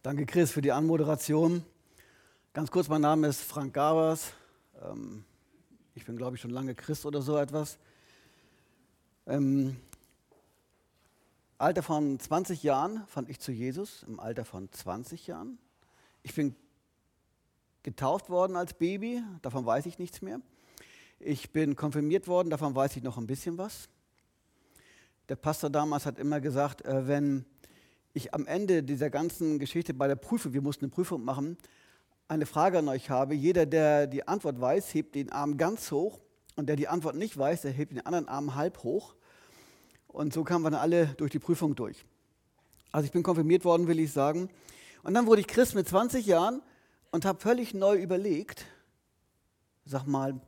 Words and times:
Danke, 0.00 0.26
Chris, 0.26 0.52
für 0.52 0.62
die 0.62 0.70
Anmoderation. 0.70 1.64
Ganz 2.52 2.70
kurz, 2.70 2.88
mein 2.88 3.00
Name 3.00 3.26
ist 3.26 3.42
Frank 3.42 3.74
Gabers. 3.74 4.32
Ähm, 4.80 5.24
ich 5.96 6.04
bin, 6.04 6.16
glaube 6.16 6.36
ich, 6.36 6.40
schon 6.40 6.52
lange 6.52 6.76
Christ 6.76 7.04
oder 7.04 7.20
so 7.20 7.36
etwas. 7.36 7.78
Im 9.26 9.76
Alter 11.58 11.82
von 11.82 12.20
20 12.20 12.62
Jahren 12.62 13.02
fand 13.08 13.28
ich 13.28 13.40
zu 13.40 13.50
Jesus, 13.50 14.04
im 14.04 14.20
Alter 14.20 14.44
von 14.44 14.70
20 14.70 15.26
Jahren. 15.26 15.58
Ich 16.22 16.32
bin 16.32 16.54
getauft 17.82 18.30
worden 18.30 18.54
als 18.54 18.74
Baby, 18.74 19.20
davon 19.42 19.66
weiß 19.66 19.86
ich 19.86 19.98
nichts 19.98 20.22
mehr. 20.22 20.40
Ich 21.18 21.50
bin 21.50 21.74
konfirmiert 21.74 22.28
worden, 22.28 22.50
davon 22.50 22.72
weiß 22.72 22.94
ich 22.94 23.02
noch 23.02 23.18
ein 23.18 23.26
bisschen 23.26 23.58
was. 23.58 23.88
Der 25.28 25.34
Pastor 25.34 25.70
damals 25.70 26.06
hat 26.06 26.20
immer 26.20 26.40
gesagt, 26.40 26.82
äh, 26.84 27.08
wenn 27.08 27.44
ich 28.18 28.34
am 28.34 28.46
Ende 28.46 28.82
dieser 28.82 29.08
ganzen 29.08 29.58
Geschichte 29.58 29.94
bei 29.94 30.06
der 30.06 30.16
Prüfung, 30.16 30.52
wir 30.52 30.60
mussten 30.60 30.84
eine 30.84 30.90
Prüfung 30.90 31.24
machen, 31.24 31.56
eine 32.28 32.44
Frage 32.44 32.78
an 32.78 32.88
euch 32.88 33.08
habe. 33.08 33.34
Jeder, 33.34 33.64
der 33.64 34.06
die 34.06 34.28
Antwort 34.28 34.60
weiß, 34.60 34.92
hebt 34.92 35.14
den 35.14 35.32
Arm 35.32 35.56
ganz 35.56 35.90
hoch 35.90 36.20
und 36.56 36.68
der 36.68 36.76
die 36.76 36.88
Antwort 36.88 37.16
nicht 37.16 37.38
weiß, 37.38 37.62
der 37.62 37.70
hebt 37.70 37.92
den 37.92 38.04
anderen 38.04 38.28
Arm 38.28 38.54
halb 38.54 38.82
hoch. 38.82 39.14
Und 40.08 40.34
so 40.34 40.44
kamen 40.44 40.64
wir 40.64 40.70
dann 40.70 40.80
alle 40.80 41.06
durch 41.16 41.30
die 41.30 41.38
Prüfung 41.38 41.74
durch. 41.74 42.04
Also 42.92 43.06
ich 43.06 43.12
bin 43.12 43.22
konfirmiert 43.22 43.64
worden, 43.64 43.86
will 43.86 43.98
ich 44.00 44.12
sagen. 44.12 44.50
Und 45.02 45.14
dann 45.14 45.26
wurde 45.26 45.40
ich 45.40 45.46
Christ 45.46 45.74
mit 45.74 45.88
20 45.88 46.26
Jahren 46.26 46.60
und 47.10 47.24
habe 47.24 47.40
völlig 47.40 47.72
neu 47.72 47.96
überlegt, 47.96 48.66
sag 49.84 50.06
mal, 50.06 50.40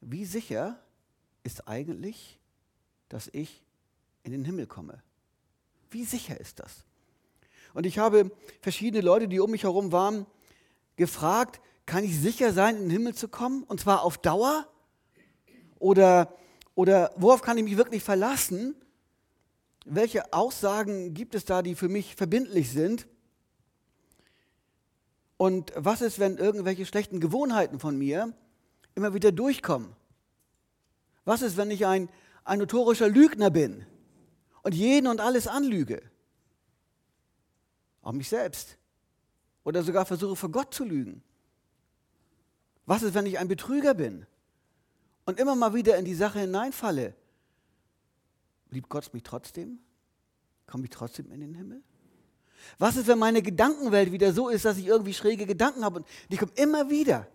wie 0.00 0.24
sicher 0.24 0.78
ist 1.42 1.68
eigentlich, 1.68 2.38
dass 3.08 3.28
ich 3.32 3.62
in 4.24 4.32
den 4.32 4.44
Himmel 4.44 4.66
komme? 4.66 5.02
Wie 5.90 6.04
sicher 6.04 6.38
ist 6.40 6.58
das? 6.60 6.84
Und 7.74 7.86
ich 7.86 7.98
habe 7.98 8.30
verschiedene 8.60 9.02
Leute, 9.02 9.28
die 9.28 9.40
um 9.40 9.50
mich 9.50 9.64
herum 9.64 9.92
waren, 9.92 10.26
gefragt, 10.96 11.60
kann 11.84 12.04
ich 12.04 12.18
sicher 12.18 12.52
sein, 12.52 12.76
in 12.76 12.82
den 12.82 12.90
Himmel 12.90 13.14
zu 13.14 13.28
kommen? 13.28 13.62
Und 13.64 13.80
zwar 13.80 14.02
auf 14.02 14.18
Dauer? 14.18 14.66
Oder, 15.78 16.34
oder 16.74 17.12
worauf 17.16 17.42
kann 17.42 17.58
ich 17.58 17.64
mich 17.64 17.76
wirklich 17.76 18.02
verlassen? 18.02 18.74
Welche 19.84 20.32
Aussagen 20.32 21.14
gibt 21.14 21.34
es 21.34 21.44
da, 21.44 21.62
die 21.62 21.74
für 21.74 21.88
mich 21.88 22.16
verbindlich 22.16 22.70
sind? 22.70 23.06
Und 25.36 25.72
was 25.76 26.00
ist, 26.00 26.18
wenn 26.18 26.38
irgendwelche 26.38 26.86
schlechten 26.86 27.20
Gewohnheiten 27.20 27.78
von 27.78 27.96
mir 27.96 28.32
immer 28.94 29.14
wieder 29.14 29.32
durchkommen? 29.32 29.94
Was 31.24 31.42
ist, 31.42 31.56
wenn 31.56 31.70
ich 31.70 31.86
ein, 31.86 32.08
ein 32.44 32.58
notorischer 32.58 33.08
Lügner 33.08 33.50
bin? 33.50 33.84
Und 34.66 34.74
jeden 34.74 35.06
und 35.06 35.20
alles 35.20 35.46
anlüge. 35.46 36.02
Auch 38.02 38.10
mich 38.10 38.28
selbst. 38.28 38.76
Oder 39.62 39.84
sogar 39.84 40.04
versuche, 40.04 40.34
vor 40.34 40.50
Gott 40.50 40.74
zu 40.74 40.84
lügen. 40.84 41.22
Was 42.84 43.04
ist, 43.04 43.14
wenn 43.14 43.26
ich 43.26 43.38
ein 43.38 43.46
Betrüger 43.46 43.94
bin 43.94 44.26
und 45.24 45.38
immer 45.38 45.54
mal 45.54 45.72
wieder 45.74 45.96
in 45.98 46.04
die 46.04 46.16
Sache 46.16 46.40
hineinfalle? 46.40 47.14
Liebt 48.70 48.88
Gott 48.88 49.14
mich 49.14 49.22
trotzdem? 49.22 49.78
Komme 50.66 50.82
ich 50.82 50.90
trotzdem 50.90 51.30
in 51.30 51.38
den 51.38 51.54
Himmel? 51.54 51.80
Was 52.76 52.96
ist, 52.96 53.06
wenn 53.06 53.20
meine 53.20 53.42
Gedankenwelt 53.42 54.10
wieder 54.10 54.32
so 54.32 54.48
ist, 54.48 54.64
dass 54.64 54.78
ich 54.78 54.86
irgendwie 54.86 55.14
schräge 55.14 55.46
Gedanken 55.46 55.84
habe 55.84 55.98
und 56.00 56.08
die 56.28 56.38
kommen 56.38 56.52
immer 56.56 56.90
wieder? 56.90 57.28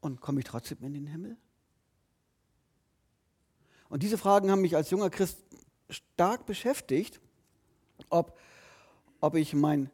Und 0.00 0.22
komme 0.22 0.38
ich 0.40 0.46
trotzdem 0.46 0.78
in 0.80 0.94
den 0.94 1.06
Himmel? 1.08 1.36
Und 3.90 4.02
diese 4.02 4.16
Fragen 4.16 4.50
haben 4.50 4.62
mich 4.62 4.76
als 4.76 4.88
junger 4.88 5.10
Christ 5.10 5.36
stark 5.90 6.46
beschäftigt, 6.46 7.20
ob, 8.08 8.38
ob 9.20 9.34
ich 9.34 9.54
mein, 9.54 9.90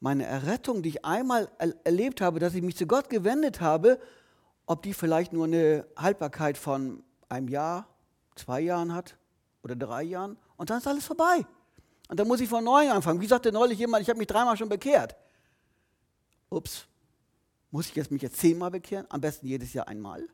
meine 0.00 0.24
Errettung, 0.24 0.82
die 0.82 0.90
ich 0.90 1.04
einmal 1.04 1.50
er 1.58 1.74
erlebt 1.84 2.20
habe, 2.20 2.38
dass 2.38 2.54
ich 2.54 2.62
mich 2.62 2.76
zu 2.76 2.86
Gott 2.86 3.10
gewendet 3.10 3.60
habe, 3.60 4.00
ob 4.66 4.82
die 4.82 4.94
vielleicht 4.94 5.32
nur 5.32 5.44
eine 5.44 5.86
Haltbarkeit 5.96 6.56
von 6.56 7.02
einem 7.28 7.48
Jahr, 7.48 7.86
zwei 8.36 8.60
Jahren 8.60 8.94
hat 8.94 9.16
oder 9.62 9.76
drei 9.76 10.02
Jahren 10.02 10.36
und 10.56 10.70
dann 10.70 10.78
ist 10.78 10.86
alles 10.86 11.06
vorbei. 11.06 11.44
Und 12.08 12.20
dann 12.20 12.28
muss 12.28 12.40
ich 12.40 12.48
von 12.48 12.62
neu 12.62 12.90
anfangen. 12.90 13.20
Wie 13.20 13.26
sagte 13.26 13.52
neulich 13.52 13.78
jemand, 13.78 14.02
ich 14.02 14.08
habe 14.08 14.18
mich 14.18 14.26
dreimal 14.26 14.56
schon 14.56 14.68
bekehrt. 14.68 15.16
Ups, 16.50 16.86
muss 17.70 17.86
ich 17.86 17.94
jetzt 17.94 18.10
mich 18.10 18.20
jetzt 18.20 18.36
zehnmal 18.38 18.70
bekehren? 18.70 19.06
Am 19.08 19.20
besten 19.20 19.46
jedes 19.46 19.72
Jahr 19.72 19.88
einmal. 19.88 20.28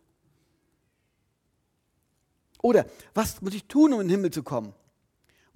Oder 2.60 2.86
was 3.14 3.40
muss 3.40 3.54
ich 3.54 3.64
tun, 3.66 3.92
um 3.92 4.00
in 4.00 4.08
den 4.08 4.16
Himmel 4.16 4.32
zu 4.32 4.42
kommen? 4.42 4.74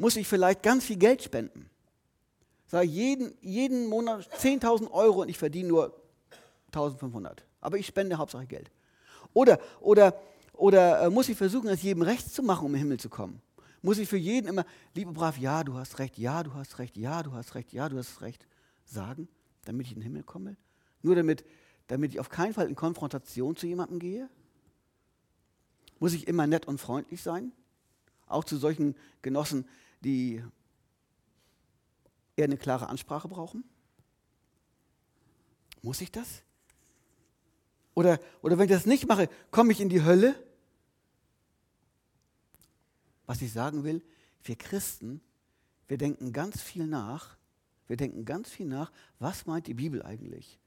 Muss 0.02 0.16
ich 0.16 0.26
vielleicht 0.26 0.64
ganz 0.64 0.84
viel 0.84 0.96
Geld 0.96 1.22
spenden. 1.22 1.70
Sage 2.66 2.88
jeden, 2.88 3.36
jeden 3.40 3.86
Monat 3.86 4.28
10.000 4.34 4.90
Euro 4.90 5.22
und 5.22 5.28
ich 5.28 5.38
verdiene 5.38 5.68
nur 5.68 5.96
1.500. 6.72 7.36
Aber 7.60 7.78
ich 7.78 7.86
spende 7.86 8.18
Hauptsache 8.18 8.46
Geld. 8.46 8.72
Oder, 9.32 9.60
oder, 9.80 10.20
oder 10.54 11.02
äh, 11.02 11.10
muss 11.10 11.28
ich 11.28 11.36
versuchen, 11.36 11.68
es 11.68 11.82
jedem 11.82 12.02
recht 12.02 12.34
zu 12.34 12.42
machen, 12.42 12.66
um 12.66 12.72
den 12.72 12.80
Himmel 12.80 12.98
zu 12.98 13.08
kommen? 13.08 13.40
Muss 13.80 13.98
ich 13.98 14.08
für 14.08 14.16
jeden 14.16 14.48
immer, 14.48 14.64
liebe 14.92 15.12
brav, 15.12 15.38
ja, 15.38 15.62
du 15.62 15.74
hast 15.74 16.00
recht, 16.00 16.18
ja, 16.18 16.42
du 16.42 16.52
hast 16.54 16.80
recht, 16.80 16.96
ja, 16.96 17.22
du 17.22 17.32
hast 17.34 17.54
recht, 17.54 17.72
ja, 17.72 17.88
du 17.88 17.96
hast 17.96 18.22
recht 18.22 18.44
sagen, 18.84 19.28
damit 19.66 19.86
ich 19.86 19.92
in 19.92 20.00
den 20.00 20.02
Himmel 20.02 20.24
komme? 20.24 20.56
Nur 21.02 21.14
damit, 21.14 21.44
damit 21.86 22.10
ich 22.10 22.18
auf 22.18 22.28
keinen 22.28 22.54
Fall 22.54 22.66
in 22.66 22.74
Konfrontation 22.74 23.54
zu 23.54 23.68
jemandem 23.68 24.00
gehe? 24.00 24.28
Muss 26.00 26.12
ich 26.12 26.26
immer 26.26 26.48
nett 26.48 26.66
und 26.66 26.80
freundlich 26.80 27.22
sein? 27.22 27.52
Auch 28.26 28.42
zu 28.42 28.56
solchen 28.56 28.96
Genossen, 29.20 29.64
die 30.04 30.44
eher 32.36 32.44
eine 32.44 32.56
klare 32.56 32.88
Ansprache 32.88 33.28
brauchen? 33.28 33.64
Muss 35.82 36.00
ich 36.00 36.12
das? 36.12 36.42
Oder, 37.94 38.20
oder 38.40 38.56
wenn 38.56 38.64
ich 38.64 38.70
das 38.70 38.86
nicht 38.86 39.06
mache, 39.06 39.28
komme 39.50 39.72
ich 39.72 39.80
in 39.80 39.88
die 39.88 40.02
Hölle? 40.02 40.34
Was 43.26 43.42
ich 43.42 43.52
sagen 43.52 43.84
will, 43.84 44.02
wir 44.44 44.56
Christen, 44.56 45.20
wir 45.88 45.98
denken 45.98 46.32
ganz 46.32 46.60
viel 46.60 46.86
nach. 46.86 47.36
Wir 47.86 47.96
denken 47.96 48.24
ganz 48.24 48.48
viel 48.48 48.66
nach, 48.66 48.90
was 49.18 49.46
meint 49.46 49.66
die 49.66 49.74
Bibel 49.74 50.02
eigentlich? 50.02 50.58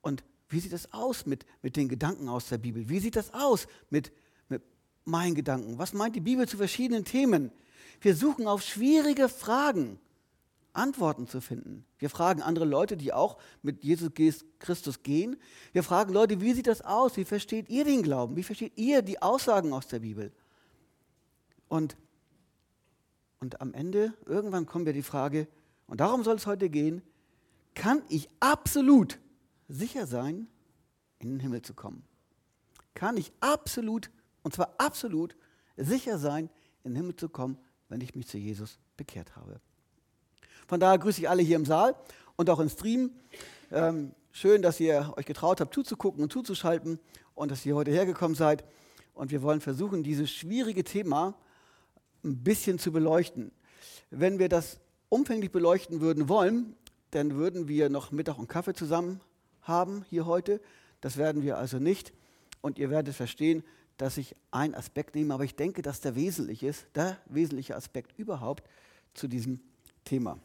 Und 0.00 0.24
wie 0.48 0.60
sieht 0.60 0.72
das 0.72 0.92
aus 0.92 1.26
mit, 1.26 1.44
mit 1.62 1.76
den 1.76 1.88
Gedanken 1.88 2.28
aus 2.28 2.48
der 2.48 2.58
Bibel? 2.58 2.88
Wie 2.88 3.00
sieht 3.00 3.16
das 3.16 3.34
aus 3.34 3.66
mit, 3.90 4.12
mit 4.48 4.62
meinen 5.04 5.34
Gedanken? 5.34 5.78
Was 5.78 5.92
meint 5.92 6.16
die 6.16 6.20
Bibel 6.20 6.48
zu 6.48 6.56
verschiedenen 6.56 7.04
Themen? 7.04 7.50
Wir 8.00 8.14
suchen 8.14 8.46
auf 8.46 8.62
schwierige 8.62 9.28
Fragen 9.28 9.98
Antworten 10.74 11.28
zu 11.28 11.40
finden. 11.40 11.84
Wir 11.98 12.10
fragen 12.10 12.42
andere 12.42 12.64
Leute, 12.64 12.96
die 12.96 13.12
auch 13.12 13.38
mit 13.62 13.84
Jesus 13.84 14.10
Christus 14.58 15.02
gehen. 15.02 15.36
Wir 15.72 15.82
fragen 15.82 16.12
Leute, 16.12 16.40
wie 16.40 16.52
sieht 16.52 16.66
das 16.66 16.82
aus? 16.82 17.16
Wie 17.16 17.24
versteht 17.24 17.68
ihr 17.68 17.84
den 17.84 18.02
Glauben? 18.02 18.36
Wie 18.36 18.42
versteht 18.42 18.76
ihr 18.76 19.02
die 19.02 19.22
Aussagen 19.22 19.72
aus 19.72 19.86
der 19.86 20.00
Bibel? 20.00 20.32
Und, 21.68 21.96
und 23.40 23.60
am 23.60 23.72
Ende, 23.72 24.14
irgendwann 24.26 24.66
kommen 24.66 24.84
wir 24.84 24.92
die 24.92 25.02
Frage, 25.02 25.46
und 25.86 26.00
darum 26.00 26.24
soll 26.24 26.36
es 26.36 26.46
heute 26.46 26.68
gehen, 26.68 27.02
kann 27.74 28.02
ich 28.08 28.28
absolut 28.40 29.18
sicher 29.68 30.06
sein, 30.06 30.48
in 31.20 31.30
den 31.30 31.40
Himmel 31.40 31.62
zu 31.62 31.74
kommen? 31.74 32.04
Kann 32.94 33.16
ich 33.16 33.32
absolut, 33.40 34.10
und 34.42 34.54
zwar 34.54 34.74
absolut 34.78 35.36
sicher 35.76 36.18
sein, 36.18 36.50
in 36.82 36.92
den 36.92 36.96
Himmel 36.96 37.16
zu 37.16 37.28
kommen, 37.28 37.58
wenn 37.94 38.00
ich 38.00 38.16
mich 38.16 38.26
zu 38.26 38.38
Jesus 38.38 38.80
bekehrt 38.96 39.36
habe. 39.36 39.60
Von 40.66 40.80
daher 40.80 40.98
grüße 40.98 41.20
ich 41.20 41.28
alle 41.28 41.42
hier 41.42 41.54
im 41.54 41.64
Saal 41.64 41.94
und 42.34 42.50
auch 42.50 42.58
im 42.58 42.68
Stream. 42.68 43.12
Ähm, 43.70 44.16
schön, 44.32 44.62
dass 44.62 44.80
ihr 44.80 45.14
euch 45.16 45.26
getraut 45.26 45.60
habt, 45.60 45.72
zuzugucken 45.72 46.20
und 46.20 46.32
zuzuschalten 46.32 46.98
und 47.36 47.52
dass 47.52 47.64
ihr 47.64 47.76
heute 47.76 47.92
hergekommen 47.92 48.34
seid. 48.34 48.64
Und 49.12 49.30
wir 49.30 49.42
wollen 49.42 49.60
versuchen, 49.60 50.02
dieses 50.02 50.32
schwierige 50.32 50.82
Thema 50.82 51.36
ein 52.24 52.42
bisschen 52.42 52.80
zu 52.80 52.90
beleuchten. 52.90 53.52
Wenn 54.10 54.40
wir 54.40 54.48
das 54.48 54.80
umfänglich 55.08 55.52
beleuchten 55.52 56.00
würden 56.00 56.28
wollen, 56.28 56.74
dann 57.12 57.36
würden 57.36 57.68
wir 57.68 57.90
noch 57.90 58.10
Mittag 58.10 58.40
und 58.40 58.48
Kaffee 58.48 58.74
zusammen 58.74 59.20
haben 59.62 60.04
hier 60.10 60.26
heute. 60.26 60.60
Das 61.00 61.16
werden 61.16 61.44
wir 61.44 61.58
also 61.58 61.78
nicht. 61.78 62.12
Und 62.60 62.76
ihr 62.76 62.90
werdet 62.90 63.14
verstehen, 63.14 63.62
dass 63.96 64.16
ich 64.16 64.34
einen 64.50 64.74
Aspekt 64.74 65.14
nehme, 65.14 65.34
aber 65.34 65.44
ich 65.44 65.54
denke, 65.54 65.82
dass 65.82 66.00
der 66.00 66.16
wesentlich 66.16 66.62
ist, 66.62 66.86
der 66.94 67.18
wesentliche 67.26 67.76
Aspekt 67.76 68.18
überhaupt 68.18 68.68
zu 69.14 69.28
diesem 69.28 69.60
Thema. 70.04 70.38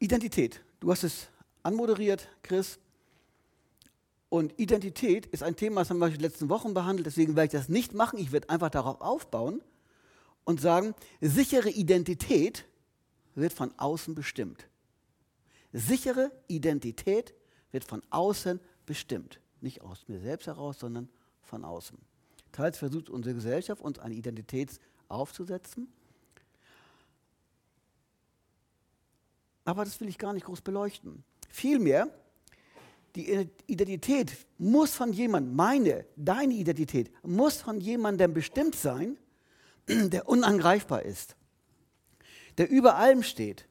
Identität. 0.00 0.60
Du 0.80 0.90
hast 0.92 1.02
es 1.02 1.28
anmoderiert, 1.62 2.28
Chris. 2.42 2.78
Und 4.28 4.58
Identität 4.58 5.26
ist 5.26 5.42
ein 5.42 5.56
Thema, 5.56 5.80
das 5.80 5.90
haben 5.90 5.98
wir 5.98 6.06
in 6.06 6.12
den 6.12 6.20
letzten 6.20 6.48
Wochen 6.48 6.74
behandelt, 6.74 7.06
deswegen 7.06 7.34
werde 7.34 7.46
ich 7.46 7.60
das 7.60 7.68
nicht 7.68 7.94
machen. 7.94 8.18
Ich 8.18 8.30
werde 8.30 8.50
einfach 8.50 8.70
darauf 8.70 9.00
aufbauen 9.00 9.62
und 10.44 10.60
sagen, 10.60 10.94
sichere 11.20 11.70
Identität 11.70 12.64
wird 13.34 13.52
von 13.52 13.72
außen 13.78 14.14
bestimmt. 14.14 14.67
Sichere 15.72 16.30
Identität 16.46 17.34
wird 17.72 17.84
von 17.84 18.02
außen 18.10 18.60
bestimmt. 18.86 19.40
Nicht 19.60 19.82
aus 19.82 20.06
mir 20.08 20.20
selbst 20.20 20.46
heraus, 20.46 20.78
sondern 20.78 21.08
von 21.42 21.64
außen. 21.64 21.98
Teils 22.52 22.78
versucht 22.78 23.10
unsere 23.10 23.34
Gesellschaft 23.34 23.82
uns 23.82 23.98
eine 23.98 24.14
Identität 24.14 24.80
aufzusetzen. 25.08 25.92
Aber 29.64 29.84
das 29.84 30.00
will 30.00 30.08
ich 30.08 30.16
gar 30.16 30.32
nicht 30.32 30.46
groß 30.46 30.62
beleuchten. 30.62 31.24
Vielmehr, 31.50 32.08
die 33.14 33.48
Identität 33.66 34.32
muss 34.56 34.94
von 34.94 35.12
jemandem, 35.12 35.54
meine, 35.56 36.06
deine 36.16 36.54
Identität, 36.54 37.10
muss 37.22 37.56
von 37.56 37.80
jemandem 37.80 38.32
bestimmt 38.32 38.76
sein, 38.76 39.18
der 39.88 40.28
unangreifbar 40.28 41.02
ist, 41.02 41.36
der 42.56 42.70
über 42.70 42.96
allem 42.96 43.22
steht, 43.22 43.66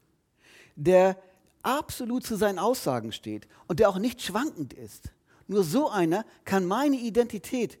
der 0.76 1.20
absolut 1.62 2.24
zu 2.24 2.36
seinen 2.36 2.58
Aussagen 2.58 3.12
steht 3.12 3.48
und 3.66 3.80
der 3.80 3.88
auch 3.88 3.98
nicht 3.98 4.22
schwankend 4.22 4.72
ist. 4.72 5.12
Nur 5.46 5.64
so 5.64 5.88
einer 5.88 6.24
kann 6.44 6.66
meine 6.66 6.96
Identität 6.96 7.78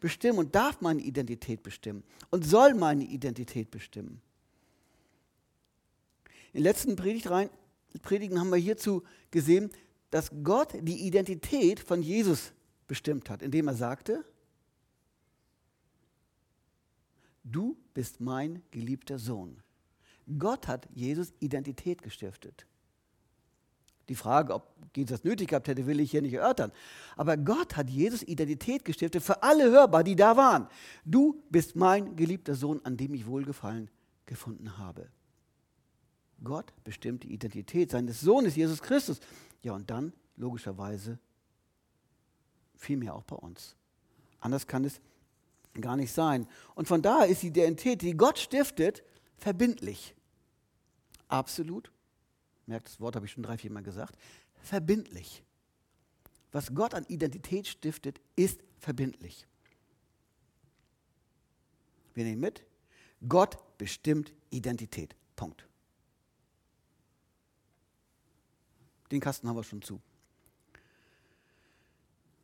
bestimmen 0.00 0.38
und 0.38 0.54
darf 0.54 0.80
meine 0.80 1.02
Identität 1.02 1.62
bestimmen 1.62 2.04
und 2.30 2.46
soll 2.46 2.74
meine 2.74 3.04
Identität 3.04 3.70
bestimmen. 3.70 4.20
In 6.52 6.60
den 6.60 6.62
letzten 6.62 6.96
Predigtreihen, 6.96 7.50
Predigen 8.02 8.38
haben 8.38 8.50
wir 8.50 8.56
hierzu 8.56 9.02
gesehen, 9.30 9.70
dass 10.10 10.30
Gott 10.42 10.72
die 10.80 11.06
Identität 11.06 11.80
von 11.80 12.02
Jesus 12.02 12.52
bestimmt 12.86 13.28
hat, 13.28 13.42
indem 13.42 13.68
er 13.68 13.74
sagte, 13.74 14.24
du 17.44 17.76
bist 17.92 18.20
mein 18.20 18.62
geliebter 18.70 19.18
Sohn. 19.18 19.62
Gott 20.38 20.68
hat 20.68 20.88
Jesus 20.94 21.32
Identität 21.40 22.02
gestiftet. 22.02 22.66
Die 24.08 24.14
Frage, 24.14 24.54
ob 24.54 24.74
Jesus 24.96 25.20
das 25.20 25.24
nötig 25.24 25.48
gehabt 25.48 25.68
hätte, 25.68 25.86
will 25.86 26.00
ich 26.00 26.10
hier 26.10 26.22
nicht 26.22 26.34
erörtern. 26.34 26.72
Aber 27.16 27.36
Gott 27.36 27.76
hat 27.76 27.90
Jesus 27.90 28.22
Identität 28.22 28.84
gestiftet 28.84 29.22
für 29.22 29.42
alle 29.42 29.70
hörbar, 29.70 30.02
die 30.02 30.16
da 30.16 30.36
waren. 30.36 30.68
Du 31.04 31.42
bist 31.50 31.76
mein 31.76 32.16
geliebter 32.16 32.54
Sohn, 32.54 32.80
an 32.84 32.96
dem 32.96 33.14
ich 33.14 33.26
Wohlgefallen 33.26 33.90
gefunden 34.26 34.78
habe. 34.78 35.08
Gott 36.42 36.72
bestimmt 36.84 37.24
die 37.24 37.32
Identität 37.32 37.90
seines 37.90 38.20
Sohnes, 38.20 38.56
Jesus 38.56 38.80
Christus. 38.80 39.20
Ja, 39.62 39.72
und 39.72 39.90
dann 39.90 40.12
logischerweise 40.36 41.18
vielmehr 42.76 43.14
auch 43.14 43.24
bei 43.24 43.36
uns. 43.36 43.76
Anders 44.40 44.66
kann 44.66 44.84
es 44.84 45.00
gar 45.80 45.96
nicht 45.96 46.12
sein. 46.12 46.46
Und 46.74 46.88
von 46.88 47.02
daher 47.02 47.26
ist 47.26 47.42
die 47.42 47.48
Identität, 47.48 48.02
die 48.02 48.16
Gott 48.16 48.38
stiftet, 48.38 49.02
verbindlich. 49.36 50.14
Absolut. 51.28 51.90
Merkt, 52.68 52.86
das 52.86 53.00
Wort 53.00 53.16
habe 53.16 53.24
ich 53.24 53.32
schon 53.32 53.42
drei, 53.42 53.56
vier 53.56 53.70
Mal 53.70 53.82
gesagt. 53.82 54.16
Verbindlich. 54.62 55.42
Was 56.52 56.74
Gott 56.74 56.94
an 56.94 57.04
Identität 57.08 57.66
stiftet, 57.66 58.20
ist 58.36 58.60
verbindlich. 58.78 59.46
Wir 62.14 62.24
nehmen 62.24 62.40
mit, 62.40 62.64
Gott 63.26 63.58
bestimmt 63.78 64.32
Identität. 64.50 65.16
Punkt. 65.34 65.66
Den 69.10 69.20
Kasten 69.20 69.48
haben 69.48 69.56
wir 69.56 69.64
schon 69.64 69.82
zu. 69.82 69.94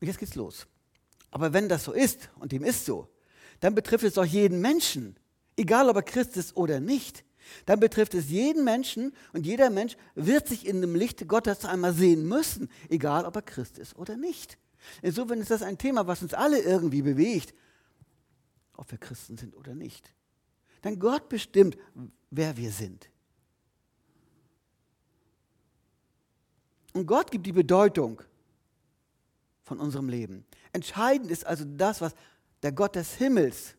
Und 0.00 0.06
jetzt 0.06 0.19
geht's 0.19 0.35
los. 0.35 0.67
Aber 1.31 1.53
wenn 1.53 1.69
das 1.69 1.85
so 1.85 1.93
ist, 1.93 2.31
und 2.38 2.53
dem 2.53 2.65
ist 2.65 2.87
so, 2.87 3.09
dann 3.61 3.75
betrifft 3.75 4.05
es 4.05 4.15
doch 4.15 4.25
jeden 4.25 4.61
Menschen, 4.61 5.17
egal 5.56 5.88
ob 5.88 5.97
er 5.97 6.03
Christ 6.03 6.37
ist 6.37 6.56
oder 6.56 6.81
nicht. 6.81 7.25
Dann 7.67 7.81
betrifft 7.81 8.14
es 8.14 8.31
jeden 8.31 8.64
Menschen 8.64 9.12
und 9.32 9.46
jeder 9.46 9.70
Mensch 9.70 9.96
wird 10.14 10.49
sich 10.49 10.67
in 10.67 10.81
dem 10.81 10.94
Licht 10.94 11.26
Gottes 11.29 11.64
einmal 11.64 11.93
sehen 11.93 12.26
müssen, 12.26 12.69
egal 12.88 13.25
ob 13.25 13.37
er 13.37 13.43
Christ 13.43 13.79
ist 13.79 13.96
oder 13.96 14.17
nicht. 14.17 14.58
Insofern 15.02 15.41
ist 15.41 15.50
das 15.50 15.62
ein 15.62 15.79
Thema, 15.79 16.06
was 16.06 16.23
uns 16.23 16.35
alle 16.35 16.61
irgendwie 16.61 17.02
bewegt, 17.02 17.55
ob 18.76 18.91
wir 18.91 18.99
Christen 18.99 19.37
sind 19.37 19.56
oder 19.56 19.75
nicht. 19.75 20.12
Denn 20.82 20.99
Gott 20.99 21.29
bestimmt, 21.29 21.79
wer 22.31 22.56
wir 22.56 22.70
sind. 22.70 23.08
Und 26.93 27.06
Gott 27.06 27.31
gibt 27.31 27.46
die 27.46 27.52
Bedeutung 27.52 28.23
von 29.64 29.81
unserem 29.81 30.08
Leben. 30.08 30.44
Entscheidend 30.73 31.31
ist 31.31 31.46
also 31.46 31.64
das, 31.64 32.00
was 32.00 32.14
der 32.62 32.73
Gott 32.73 32.94
des 32.94 33.14
Himmels, 33.14 33.75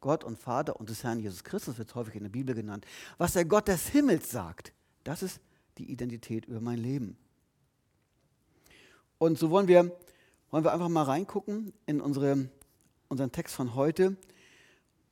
Gott 0.00 0.24
und 0.24 0.38
Vater 0.38 0.78
und 0.78 0.90
des 0.90 1.02
Herrn 1.04 1.20
Jesus 1.20 1.44
Christus 1.44 1.78
wird 1.78 1.94
häufig 1.94 2.14
in 2.14 2.22
der 2.22 2.30
Bibel 2.30 2.54
genannt, 2.54 2.86
was 3.18 3.32
der 3.32 3.44
Gott 3.44 3.68
des 3.68 3.88
Himmels 3.88 4.30
sagt, 4.30 4.72
das 5.04 5.22
ist 5.22 5.40
die 5.78 5.90
Identität 5.90 6.46
über 6.46 6.60
mein 6.60 6.78
Leben. 6.78 7.16
Und 9.18 9.38
so 9.38 9.50
wollen 9.50 9.68
wir, 9.68 9.96
wollen 10.50 10.64
wir 10.64 10.72
einfach 10.72 10.88
mal 10.88 11.04
reingucken 11.04 11.72
in 11.86 12.00
unsere, 12.00 12.48
unseren 13.08 13.32
Text 13.32 13.54
von 13.54 13.74
heute 13.74 14.16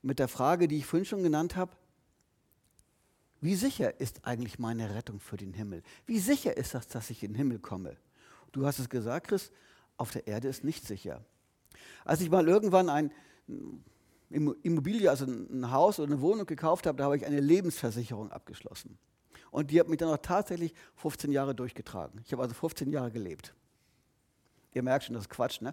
mit 0.02 0.18
der 0.18 0.28
Frage, 0.28 0.68
die 0.68 0.78
ich 0.78 0.86
vorhin 0.86 1.06
schon 1.06 1.22
genannt 1.22 1.56
habe, 1.56 1.72
wie 3.40 3.56
sicher 3.56 4.00
ist 4.00 4.24
eigentlich 4.24 4.58
meine 4.58 4.94
Rettung 4.94 5.20
für 5.20 5.36
den 5.36 5.52
Himmel? 5.52 5.82
Wie 6.06 6.18
sicher 6.18 6.56
ist 6.56 6.74
das, 6.74 6.88
dass 6.88 7.10
ich 7.10 7.22
in 7.22 7.32
den 7.32 7.36
Himmel 7.36 7.58
komme? 7.58 7.96
Du 8.52 8.64
hast 8.64 8.78
es 8.78 8.88
gesagt, 8.88 9.28
Chris, 9.28 9.50
auf 9.96 10.10
der 10.10 10.26
Erde 10.26 10.48
ist 10.48 10.64
nicht 10.64 10.86
sicher. 10.86 11.24
Als 12.04 12.20
ich 12.20 12.30
mal 12.30 12.48
irgendwann 12.48 12.88
ein 12.88 13.10
Immobilie, 14.34 15.08
also 15.08 15.24
ein 15.26 15.70
Haus 15.70 15.98
oder 15.98 16.12
eine 16.12 16.20
Wohnung 16.20 16.46
gekauft 16.46 16.86
habe, 16.86 16.98
da 16.98 17.04
habe 17.04 17.16
ich 17.16 17.24
eine 17.24 17.40
Lebensversicherung 17.40 18.32
abgeschlossen. 18.32 18.98
Und 19.50 19.70
die 19.70 19.78
hat 19.78 19.88
mich 19.88 19.98
dann 19.98 20.08
auch 20.08 20.18
tatsächlich 20.18 20.74
15 20.96 21.30
Jahre 21.30 21.54
durchgetragen. 21.54 22.20
Ich 22.24 22.32
habe 22.32 22.42
also 22.42 22.54
15 22.54 22.90
Jahre 22.90 23.12
gelebt. 23.12 23.54
Ihr 24.72 24.82
merkt 24.82 25.04
schon, 25.04 25.14
das 25.14 25.24
ist 25.24 25.30
Quatsch, 25.30 25.60
ne? 25.60 25.72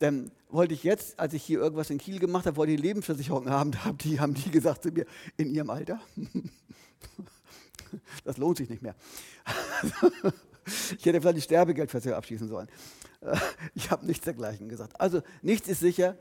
Dann 0.00 0.32
wollte 0.48 0.74
ich 0.74 0.82
jetzt, 0.82 1.20
als 1.20 1.32
ich 1.32 1.44
hier 1.44 1.60
irgendwas 1.60 1.90
in 1.90 1.98
Kiel 1.98 2.18
gemacht 2.18 2.46
habe, 2.46 2.56
wollte 2.56 2.72
ich 2.72 2.80
Lebensversicherung 2.80 3.48
haben, 3.48 3.70
da 3.70 3.92
die, 3.92 4.18
haben 4.18 4.34
die 4.34 4.50
gesagt 4.50 4.82
zu 4.82 4.90
mir, 4.90 5.06
in 5.36 5.54
ihrem 5.54 5.70
Alter? 5.70 6.00
Das 8.24 8.38
lohnt 8.38 8.56
sich 8.56 8.70
nicht 8.70 8.82
mehr. 8.82 8.94
Ich 10.96 11.04
hätte 11.04 11.20
vielleicht 11.20 11.36
die 11.36 11.42
Sterbegeldversicherung 11.42 12.16
abschließen 12.16 12.48
sollen. 12.48 12.68
Ich 13.74 13.90
habe 13.90 14.06
nichts 14.06 14.24
dergleichen 14.24 14.68
gesagt. 14.68 15.00
Also 15.00 15.22
nichts 15.42 15.68
ist 15.68 15.80
sicher, 15.80 16.16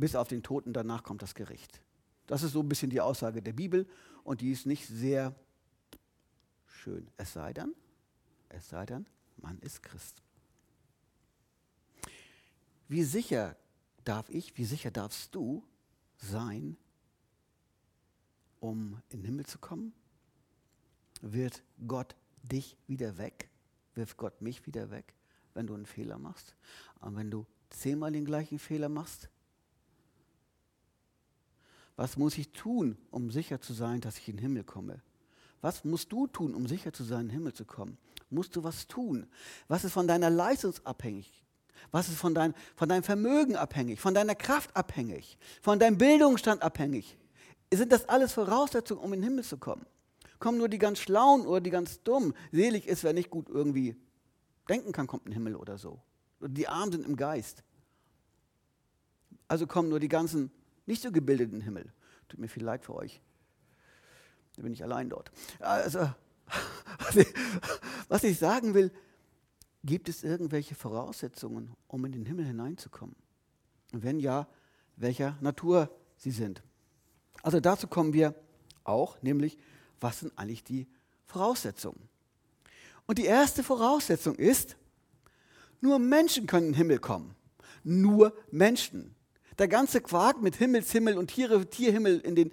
bis 0.00 0.14
auf 0.14 0.28
den 0.28 0.42
Toten, 0.42 0.72
danach 0.72 1.02
kommt 1.04 1.22
das 1.22 1.34
Gericht. 1.34 1.80
Das 2.26 2.42
ist 2.42 2.52
so 2.52 2.60
ein 2.60 2.68
bisschen 2.68 2.90
die 2.90 3.00
Aussage 3.00 3.42
der 3.42 3.52
Bibel 3.52 3.86
und 4.24 4.40
die 4.40 4.50
ist 4.52 4.66
nicht 4.66 4.86
sehr 4.86 5.34
schön. 6.66 7.08
Es 7.16 7.32
sei 7.32 7.52
denn, 7.52 7.74
es 8.48 8.68
sei 8.68 8.86
denn, 8.86 9.06
man 9.36 9.58
ist 9.60 9.82
Christ. 9.82 10.22
Wie 12.88 13.04
sicher 13.04 13.56
darf 14.04 14.28
ich, 14.30 14.56
wie 14.56 14.64
sicher 14.64 14.90
darfst 14.90 15.34
du 15.34 15.64
sein, 16.16 16.76
um 18.58 19.00
in 19.10 19.20
den 19.20 19.26
Himmel 19.26 19.46
zu 19.46 19.58
kommen? 19.58 19.92
Wird 21.20 21.62
Gott 21.86 22.16
dich 22.42 22.76
wieder 22.86 23.18
weg? 23.18 23.50
Wirft 23.94 24.16
Gott 24.16 24.40
mich 24.40 24.66
wieder 24.66 24.90
weg, 24.90 25.14
wenn 25.54 25.66
du 25.66 25.74
einen 25.74 25.86
Fehler 25.86 26.18
machst? 26.18 26.54
Und 27.00 27.16
wenn 27.16 27.30
du 27.30 27.46
zehnmal 27.70 28.12
den 28.12 28.24
gleichen 28.24 28.58
Fehler 28.58 28.88
machst? 28.88 29.28
Was 32.00 32.16
muss 32.16 32.38
ich 32.38 32.50
tun, 32.52 32.96
um 33.10 33.30
sicher 33.30 33.60
zu 33.60 33.74
sein, 33.74 34.00
dass 34.00 34.16
ich 34.16 34.26
in 34.26 34.36
den 34.36 34.40
Himmel 34.40 34.64
komme? 34.64 35.02
Was 35.60 35.84
musst 35.84 36.10
du 36.10 36.26
tun, 36.26 36.54
um 36.54 36.66
sicher 36.66 36.94
zu 36.94 37.04
sein, 37.04 37.20
in 37.20 37.26
den 37.26 37.34
Himmel 37.34 37.52
zu 37.52 37.66
kommen? 37.66 37.98
Musst 38.30 38.56
du 38.56 38.64
was 38.64 38.88
tun? 38.88 39.26
Was 39.68 39.84
ist 39.84 39.92
von 39.92 40.08
deiner 40.08 40.30
Leistung 40.30 40.72
abhängig? 40.84 41.44
Was 41.90 42.08
ist 42.08 42.16
von, 42.16 42.34
dein, 42.34 42.54
von 42.74 42.88
deinem 42.88 43.02
Vermögen 43.02 43.54
abhängig? 43.54 44.00
Von 44.00 44.14
deiner 44.14 44.34
Kraft 44.34 44.74
abhängig? 44.74 45.36
Von 45.60 45.78
deinem 45.78 45.98
Bildungsstand 45.98 46.62
abhängig? 46.62 47.18
Sind 47.70 47.92
das 47.92 48.08
alles 48.08 48.32
Voraussetzungen, 48.32 49.02
um 49.02 49.12
in 49.12 49.20
den 49.20 49.28
Himmel 49.28 49.44
zu 49.44 49.58
kommen? 49.58 49.84
Kommen 50.38 50.56
nur 50.56 50.70
die 50.70 50.78
ganz 50.78 51.00
Schlauen 51.00 51.46
oder 51.46 51.60
die 51.60 51.68
ganz 51.68 52.02
Dummen? 52.02 52.32
Selig 52.50 52.86
ist, 52.86 53.04
wer 53.04 53.12
nicht 53.12 53.28
gut 53.28 53.50
irgendwie 53.50 53.94
denken 54.70 54.92
kann, 54.92 55.06
kommt 55.06 55.26
in 55.26 55.32
den 55.32 55.34
Himmel 55.34 55.54
oder 55.54 55.76
so. 55.76 56.00
Die 56.40 56.66
Armen 56.66 56.92
sind 56.92 57.04
im 57.04 57.16
Geist. 57.16 57.62
Also 59.48 59.66
kommen 59.66 59.90
nur 59.90 60.00
die 60.00 60.08
ganzen 60.08 60.50
nicht 60.90 61.02
so 61.02 61.10
gebildeten 61.10 61.60
Himmel. 61.60 61.92
Tut 62.28 62.40
mir 62.40 62.48
viel 62.48 62.64
leid 62.64 62.84
für 62.84 62.94
euch. 62.94 63.20
Da 64.56 64.62
bin 64.62 64.72
ich 64.72 64.82
allein 64.82 65.08
dort. 65.08 65.30
Also, 65.60 66.00
was 68.08 68.24
ich 68.24 68.38
sagen 68.38 68.74
will, 68.74 68.92
gibt 69.84 70.08
es 70.08 70.22
irgendwelche 70.22 70.74
Voraussetzungen, 70.74 71.74
um 71.86 72.04
in 72.04 72.12
den 72.12 72.26
Himmel 72.26 72.44
hineinzukommen? 72.44 73.16
Und 73.92 74.02
wenn 74.02 74.20
ja, 74.20 74.46
welcher 74.96 75.36
Natur 75.40 75.90
sie 76.16 76.30
sind. 76.30 76.62
Also 77.42 77.60
dazu 77.60 77.88
kommen 77.88 78.12
wir 78.12 78.34
auch, 78.84 79.20
nämlich, 79.22 79.56
was 80.00 80.20
sind 80.20 80.36
eigentlich 80.36 80.62
die 80.62 80.86
Voraussetzungen? 81.24 82.08
Und 83.06 83.18
die 83.18 83.24
erste 83.24 83.62
Voraussetzung 83.62 84.34
ist, 84.34 84.76
nur 85.80 85.98
Menschen 85.98 86.46
können 86.46 86.66
in 86.66 86.72
den 86.72 86.78
Himmel 86.78 86.98
kommen. 86.98 87.34
Nur 87.82 88.34
Menschen. 88.50 89.14
Der 89.60 89.68
ganze 89.68 90.00
Quark 90.00 90.40
mit 90.40 90.56
Himmelshimmel 90.56 91.18
und 91.18 91.28
Tiere, 91.28 91.68
Tierhimmel 91.68 92.20
in 92.20 92.34
den, 92.34 92.50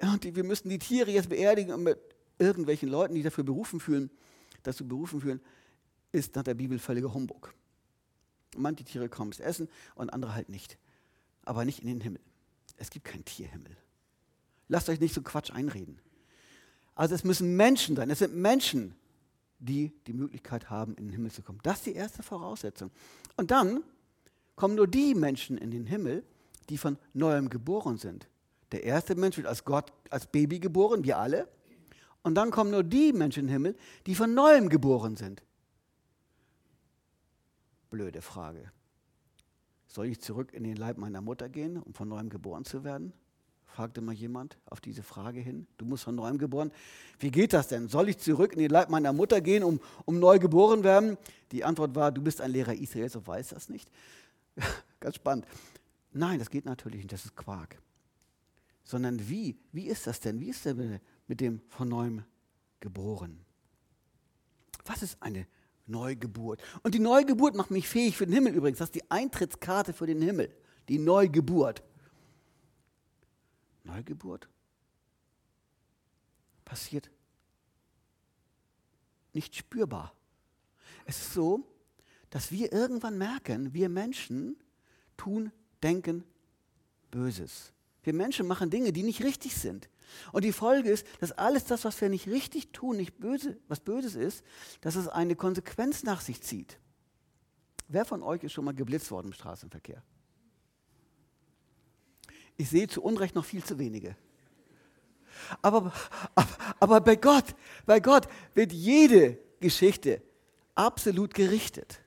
und 0.00 0.24
wir 0.24 0.44
müssen 0.44 0.68
die 0.68 0.78
Tiere 0.78 1.10
jetzt 1.10 1.28
beerdigen 1.28 1.82
mit 1.82 1.98
irgendwelchen 2.38 2.88
Leuten, 2.88 3.16
die 3.16 3.22
dafür 3.22 3.42
berufen 3.42 3.80
fühlen, 3.80 4.08
dazu 4.62 4.86
berufen 4.86 5.20
fühlen, 5.20 5.40
ist 6.12 6.36
nach 6.36 6.44
der 6.44 6.54
Bibel 6.54 6.78
völliger 6.78 7.12
Humbug. 7.12 7.52
Manche 8.56 8.84
Tiere 8.84 9.08
kommen 9.08 9.32
es 9.32 9.40
essen 9.40 9.68
und 9.96 10.10
andere 10.10 10.34
halt 10.34 10.48
nicht. 10.48 10.78
aber 11.44 11.64
nicht 11.64 11.80
in 11.80 11.88
den 11.88 12.00
Himmel. 12.00 12.20
Es 12.76 12.90
gibt 12.90 13.06
keinen 13.06 13.24
Tierhimmel. 13.24 13.76
Lasst 14.68 14.88
euch 14.88 15.00
nicht 15.00 15.14
so 15.14 15.22
Quatsch 15.22 15.50
einreden. 15.50 15.98
Also 16.94 17.14
es 17.14 17.24
müssen 17.24 17.56
Menschen 17.56 17.96
sein. 17.96 18.10
Es 18.10 18.18
sind 18.20 18.36
Menschen, 18.36 18.94
die 19.58 19.92
die 20.06 20.12
Möglichkeit 20.12 20.70
haben, 20.70 20.94
in 20.94 21.06
den 21.06 21.14
Himmel 21.14 21.32
zu 21.32 21.42
kommen. 21.42 21.58
Das 21.62 21.78
ist 21.78 21.86
die 21.86 21.94
erste 21.94 22.22
Voraussetzung. 22.22 22.90
Und 23.36 23.50
dann 23.50 23.82
kommen 24.58 24.74
nur 24.74 24.88
die 24.88 25.14
Menschen 25.14 25.56
in 25.56 25.70
den 25.70 25.86
Himmel, 25.86 26.24
die 26.68 26.76
von 26.76 26.98
neuem 27.14 27.48
geboren 27.48 27.96
sind. 27.96 28.28
Der 28.72 28.82
erste 28.82 29.14
Mensch 29.14 29.36
wird 29.36 29.46
als 29.46 29.64
Gott, 29.64 29.92
als 30.10 30.26
Baby 30.26 30.58
geboren, 30.58 31.04
wir 31.04 31.16
alle. 31.16 31.48
Und 32.22 32.34
dann 32.34 32.50
kommen 32.50 32.72
nur 32.72 32.82
die 32.82 33.12
Menschen 33.12 33.40
in 33.40 33.46
den 33.46 33.52
Himmel, 33.52 33.76
die 34.06 34.14
von 34.14 34.34
neuem 34.34 34.68
geboren 34.68 35.16
sind. 35.16 35.42
Blöde 37.88 38.20
Frage. 38.20 38.70
Soll 39.86 40.06
ich 40.06 40.20
zurück 40.20 40.52
in 40.52 40.64
den 40.64 40.76
Leib 40.76 40.98
meiner 40.98 41.22
Mutter 41.22 41.48
gehen, 41.48 41.78
um 41.78 41.94
von 41.94 42.08
neuem 42.08 42.28
geboren 42.28 42.64
zu 42.64 42.84
werden? 42.84 43.12
fragte 43.78 44.00
mal 44.00 44.12
jemand 44.12 44.58
auf 44.66 44.80
diese 44.80 45.04
Frage 45.04 45.38
hin. 45.38 45.68
Du 45.76 45.84
musst 45.84 46.02
von 46.02 46.16
neuem 46.16 46.36
geboren. 46.36 46.72
Wie 47.20 47.30
geht 47.30 47.52
das 47.52 47.68
denn? 47.68 47.86
Soll 47.86 48.08
ich 48.08 48.18
zurück 48.18 48.52
in 48.54 48.58
den 48.58 48.70
Leib 48.70 48.90
meiner 48.90 49.12
Mutter 49.12 49.40
gehen, 49.40 49.62
um, 49.62 49.78
um 50.04 50.18
neu 50.18 50.40
geboren 50.40 50.82
werden? 50.82 51.16
Die 51.52 51.62
Antwort 51.62 51.94
war, 51.94 52.10
du 52.10 52.20
bist 52.20 52.40
ein 52.40 52.50
Lehrer 52.50 52.74
Israels 52.74 53.14
und 53.14 53.28
weißt 53.28 53.52
das 53.52 53.68
nicht. 53.68 53.88
Ganz 55.00 55.16
spannend. 55.16 55.46
Nein, 56.12 56.38
das 56.38 56.50
geht 56.50 56.64
natürlich 56.64 56.98
nicht, 56.98 57.12
das 57.12 57.24
ist 57.24 57.36
Quark. 57.36 57.80
Sondern 58.84 59.28
wie? 59.28 59.58
Wie 59.72 59.86
ist 59.86 60.06
das 60.06 60.20
denn? 60.20 60.40
Wie 60.40 60.48
ist 60.48 60.64
der 60.64 60.74
mit 61.26 61.40
dem 61.40 61.60
von 61.68 61.88
neuem 61.88 62.24
geboren? 62.80 63.44
Was 64.86 65.02
ist 65.02 65.22
eine 65.22 65.46
Neugeburt? 65.86 66.62
Und 66.82 66.94
die 66.94 66.98
Neugeburt 66.98 67.54
macht 67.54 67.70
mich 67.70 67.88
fähig 67.88 68.16
für 68.16 68.24
den 68.24 68.34
Himmel 68.34 68.54
übrigens. 68.54 68.78
Das 68.78 68.88
ist 68.88 68.94
die 68.94 69.10
Eintrittskarte 69.10 69.92
für 69.92 70.06
den 70.06 70.22
Himmel. 70.22 70.54
Die 70.88 70.98
Neugeburt. 70.98 71.82
Neugeburt 73.84 74.48
passiert 76.64 77.10
nicht 79.32 79.54
spürbar. 79.54 80.14
Es 81.04 81.18
ist 81.20 81.34
so, 81.34 81.64
dass 82.30 82.50
wir 82.50 82.72
irgendwann 82.72 83.18
merken, 83.18 83.72
wir 83.74 83.88
Menschen 83.88 84.56
tun, 85.16 85.52
denken 85.82 86.24
Böses. 87.10 87.72
Wir 88.02 88.12
Menschen 88.12 88.46
machen 88.46 88.70
Dinge, 88.70 88.92
die 88.92 89.02
nicht 89.02 89.22
richtig 89.22 89.54
sind. 89.54 89.88
Und 90.32 90.44
die 90.44 90.52
Folge 90.52 90.90
ist, 90.90 91.06
dass 91.20 91.32
alles 91.32 91.64
das, 91.64 91.84
was 91.84 92.00
wir 92.00 92.08
nicht 92.08 92.26
richtig 92.28 92.72
tun, 92.72 92.96
nicht 92.96 93.18
böse, 93.18 93.58
was 93.68 93.80
Böses 93.80 94.14
ist, 94.14 94.44
dass 94.80 94.96
es 94.96 95.08
eine 95.08 95.36
Konsequenz 95.36 96.02
nach 96.02 96.20
sich 96.20 96.42
zieht. 96.42 96.78
Wer 97.88 98.04
von 98.04 98.22
euch 98.22 98.42
ist 98.44 98.52
schon 98.52 98.64
mal 98.64 98.74
geblitzt 98.74 99.10
worden 99.10 99.28
im 99.28 99.32
Straßenverkehr? 99.32 100.02
Ich 102.56 102.70
sehe 102.70 102.88
zu 102.88 103.02
Unrecht 103.02 103.34
noch 103.34 103.44
viel 103.44 103.62
zu 103.62 103.78
wenige. 103.78 104.16
Aber, 105.62 105.92
aber, 106.34 106.56
aber 106.80 107.00
bei 107.00 107.16
Gott, 107.16 107.54
bei 107.86 108.00
Gott 108.00 108.28
wird 108.54 108.72
jede 108.72 109.38
Geschichte 109.60 110.22
absolut 110.74 111.34
gerichtet. 111.34 112.00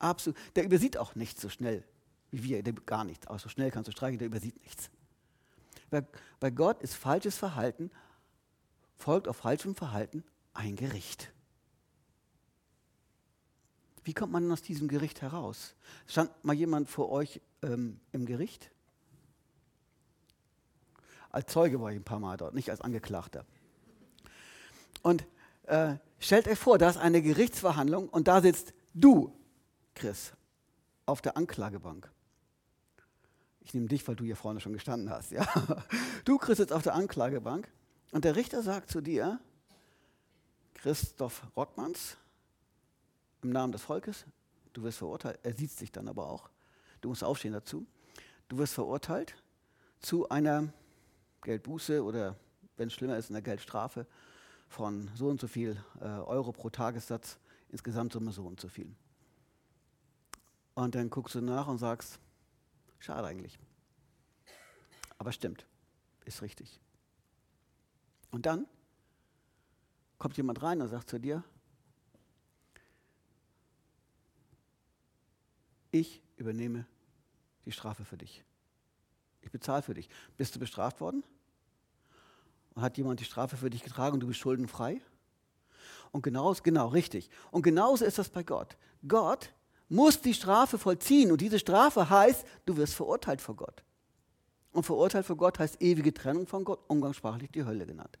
Absolut. 0.00 0.38
Der 0.56 0.64
übersieht 0.64 0.96
auch 0.96 1.14
nichts 1.14 1.40
so 1.40 1.48
schnell 1.48 1.84
wie 2.30 2.44
wir, 2.44 2.62
der 2.62 2.72
gar 2.72 3.04
nichts. 3.04 3.26
Aber 3.26 3.38
so 3.38 3.48
schnell 3.48 3.70
kannst 3.70 3.88
du 3.88 3.92
streichen, 3.92 4.18
der 4.18 4.26
übersieht 4.26 4.60
nichts. 4.62 4.90
Bei, 5.90 6.04
bei 6.38 6.50
Gott 6.50 6.80
ist 6.82 6.94
falsches 6.94 7.36
Verhalten, 7.36 7.90
folgt 8.96 9.28
auf 9.28 9.38
falschem 9.38 9.74
Verhalten 9.74 10.24
ein 10.54 10.76
Gericht. 10.76 11.32
Wie 14.04 14.14
kommt 14.14 14.32
man 14.32 14.50
aus 14.50 14.62
diesem 14.62 14.88
Gericht 14.88 15.20
heraus? 15.22 15.74
Stand 16.06 16.30
mal 16.44 16.54
jemand 16.54 16.88
vor 16.88 17.10
euch 17.10 17.40
ähm, 17.62 18.00
im 18.12 18.26
Gericht? 18.26 18.70
Als 21.30 21.52
Zeuge 21.52 21.80
war 21.80 21.90
ich 21.90 21.96
ein 21.96 22.04
paar 22.04 22.18
Mal 22.18 22.36
dort, 22.36 22.54
nicht 22.54 22.70
als 22.70 22.80
Angeklagter. 22.80 23.44
Und 25.02 25.26
äh, 25.64 25.96
stellt 26.18 26.48
euch 26.48 26.58
vor, 26.58 26.78
da 26.78 26.90
ist 26.90 26.96
eine 26.96 27.22
Gerichtsverhandlung 27.22 28.08
und 28.08 28.26
da 28.26 28.40
sitzt 28.40 28.72
du, 28.94 29.32
Chris, 30.00 30.32
auf 31.04 31.20
der 31.20 31.36
Anklagebank. 31.36 32.10
Ich 33.60 33.74
nehme 33.74 33.86
dich, 33.86 34.08
weil 34.08 34.16
du 34.16 34.24
hier 34.24 34.34
vorne 34.34 34.58
schon 34.58 34.72
gestanden 34.72 35.10
hast. 35.10 35.30
Ja? 35.30 35.46
Du, 36.24 36.38
Chris, 36.38 36.56
sitzt 36.56 36.72
auf 36.72 36.82
der 36.82 36.94
Anklagebank 36.94 37.70
und 38.10 38.24
der 38.24 38.34
Richter 38.34 38.62
sagt 38.62 38.90
zu 38.90 39.02
dir, 39.02 39.38
Christoph 40.72 41.46
Rockmanns, 41.54 42.16
im 43.42 43.50
Namen 43.50 43.72
des 43.72 43.82
Volkes, 43.82 44.24
du 44.72 44.82
wirst 44.84 44.96
verurteilt, 44.96 45.38
er 45.42 45.52
sieht 45.52 45.70
sich 45.70 45.92
dann 45.92 46.08
aber 46.08 46.30
auch, 46.30 46.48
du 47.02 47.10
musst 47.10 47.22
aufstehen 47.22 47.52
dazu, 47.52 47.86
du 48.48 48.56
wirst 48.56 48.72
verurteilt 48.72 49.34
zu 49.98 50.30
einer 50.30 50.72
Geldbuße 51.42 52.02
oder, 52.02 52.36
wenn 52.78 52.88
es 52.88 52.94
schlimmer 52.94 53.18
ist, 53.18 53.28
einer 53.28 53.42
Geldstrafe 53.42 54.06
von 54.66 55.10
so 55.14 55.28
und 55.28 55.42
so 55.42 55.46
viel 55.46 55.76
äh, 56.00 56.06
Euro 56.06 56.52
pro 56.52 56.70
Tagessatz, 56.70 57.38
insgesamt 57.68 58.14
Summe 58.14 58.32
so 58.32 58.44
und 58.46 58.60
so 58.60 58.68
viel. 58.68 58.96
Und 60.74 60.94
dann 60.94 61.10
guckst 61.10 61.34
du 61.34 61.40
nach 61.40 61.66
und 61.66 61.78
sagst, 61.78 62.18
schade 62.98 63.26
eigentlich. 63.26 63.58
Aber 65.18 65.32
stimmt, 65.32 65.66
ist 66.24 66.42
richtig. 66.42 66.80
Und 68.30 68.46
dann 68.46 68.66
kommt 70.18 70.36
jemand 70.36 70.62
rein 70.62 70.80
und 70.80 70.88
sagt 70.88 71.10
zu 71.10 71.18
dir, 71.18 71.42
ich 75.90 76.22
übernehme 76.36 76.86
die 77.64 77.72
Strafe 77.72 78.04
für 78.04 78.16
dich. 78.16 78.44
Ich 79.42 79.50
bezahle 79.50 79.82
für 79.82 79.94
dich. 79.94 80.08
Bist 80.36 80.54
du 80.54 80.58
bestraft 80.58 81.00
worden? 81.00 81.24
Und 82.74 82.82
hat 82.82 82.96
jemand 82.96 83.20
die 83.20 83.24
Strafe 83.24 83.56
für 83.56 83.70
dich 83.70 83.82
getragen 83.82 84.14
und 84.14 84.20
du 84.20 84.26
bist 84.26 84.40
schuldenfrei? 84.40 85.00
Und 86.12 86.22
genauso, 86.22 86.62
genau, 86.62 86.88
richtig. 86.88 87.30
Und 87.50 87.62
genauso 87.62 88.04
ist 88.04 88.18
das 88.18 88.28
bei 88.28 88.42
Gott. 88.42 88.76
Gott 89.06 89.52
muss 89.90 90.20
die 90.20 90.32
Strafe 90.32 90.78
vollziehen 90.78 91.32
und 91.32 91.40
diese 91.40 91.58
Strafe 91.58 92.08
heißt, 92.08 92.46
du 92.64 92.76
wirst 92.76 92.94
verurteilt 92.94 93.42
vor 93.42 93.56
Gott. 93.56 93.82
Und 94.72 94.84
verurteilt 94.84 95.26
vor 95.26 95.36
Gott 95.36 95.58
heißt 95.58 95.82
ewige 95.82 96.14
Trennung 96.14 96.46
von 96.46 96.64
Gott, 96.64 96.80
umgangssprachlich 96.86 97.50
die 97.50 97.64
Hölle 97.64 97.84
genannt. 97.84 98.18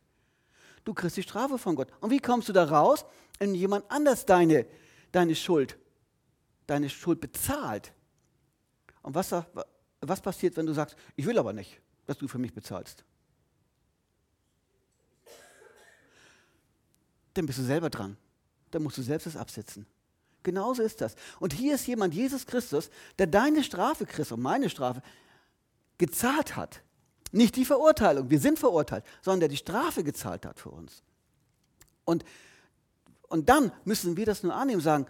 Du 0.84 0.92
kriegst 0.92 1.16
die 1.16 1.22
Strafe 1.22 1.58
von 1.58 1.76
Gott. 1.76 1.88
Und 2.00 2.10
wie 2.10 2.18
kommst 2.18 2.48
du 2.48 2.52
da 2.52 2.64
raus? 2.64 3.04
Wenn 3.38 3.54
jemand 3.54 3.88
anders 3.88 4.26
deine, 4.26 4.66
deine 5.12 5.36
Schuld, 5.36 5.78
deine 6.66 6.90
Schuld 6.90 7.20
bezahlt. 7.20 7.92
Und 9.02 9.14
was, 9.14 9.32
was 10.00 10.20
passiert, 10.20 10.56
wenn 10.56 10.66
du 10.66 10.72
sagst, 10.72 10.96
ich 11.14 11.24
will 11.24 11.38
aber 11.38 11.52
nicht, 11.52 11.80
dass 12.06 12.18
du 12.18 12.26
für 12.26 12.38
mich 12.38 12.52
bezahlst? 12.52 13.04
Dann 17.34 17.46
bist 17.46 17.60
du 17.60 17.62
selber 17.62 17.90
dran. 17.90 18.16
Dann 18.72 18.82
musst 18.82 18.98
du 18.98 19.02
selbst 19.02 19.26
das 19.26 19.36
absetzen. 19.36 19.86
Genauso 20.42 20.82
ist 20.82 21.00
das. 21.00 21.14
Und 21.38 21.52
hier 21.52 21.74
ist 21.74 21.86
jemand, 21.86 22.14
Jesus 22.14 22.46
Christus, 22.46 22.90
der 23.18 23.26
deine 23.26 23.62
Strafe, 23.62 24.06
Christus, 24.06 24.38
meine 24.38 24.70
Strafe, 24.70 25.02
gezahlt 25.98 26.56
hat. 26.56 26.82
Nicht 27.32 27.56
die 27.56 27.64
Verurteilung, 27.64 28.30
wir 28.30 28.40
sind 28.40 28.58
verurteilt, 28.58 29.04
sondern 29.22 29.40
der 29.40 29.48
die 29.50 29.56
Strafe 29.56 30.02
gezahlt 30.02 30.46
hat 30.46 30.58
für 30.58 30.70
uns. 30.70 31.02
Und, 32.04 32.24
und 33.28 33.48
dann 33.48 33.70
müssen 33.84 34.16
wir 34.16 34.26
das 34.26 34.42
nur 34.42 34.54
annehmen 34.54 34.80
sagen, 34.80 35.06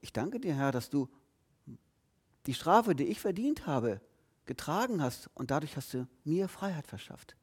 ich 0.00 0.12
danke 0.12 0.40
dir, 0.40 0.54
Herr, 0.54 0.72
dass 0.72 0.88
du 0.88 1.08
die 2.46 2.54
Strafe, 2.54 2.94
die 2.94 3.04
ich 3.04 3.20
verdient 3.20 3.66
habe, 3.66 4.00
getragen 4.46 5.02
hast 5.02 5.30
und 5.34 5.50
dadurch 5.50 5.76
hast 5.76 5.94
du 5.94 6.08
mir 6.24 6.48
Freiheit 6.48 6.86
verschafft. 6.86 7.36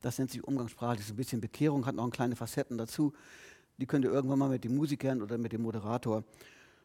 Das 0.00 0.18
nennt 0.18 0.30
sich 0.30 0.44
umgangssprachlich 0.44 1.06
so 1.06 1.12
ein 1.12 1.16
bisschen 1.16 1.40
Bekehrung, 1.40 1.86
hat 1.86 1.94
noch 1.94 2.04
ein 2.04 2.10
kleine 2.10 2.36
Facetten 2.36 2.78
dazu. 2.78 3.12
Die 3.80 3.86
könnt 3.86 4.04
ihr 4.04 4.12
irgendwann 4.12 4.38
mal 4.38 4.50
mit 4.50 4.62
den 4.64 4.76
Musikern 4.76 5.22
oder 5.22 5.38
mit 5.38 5.52
dem 5.52 5.62
Moderator 5.62 6.22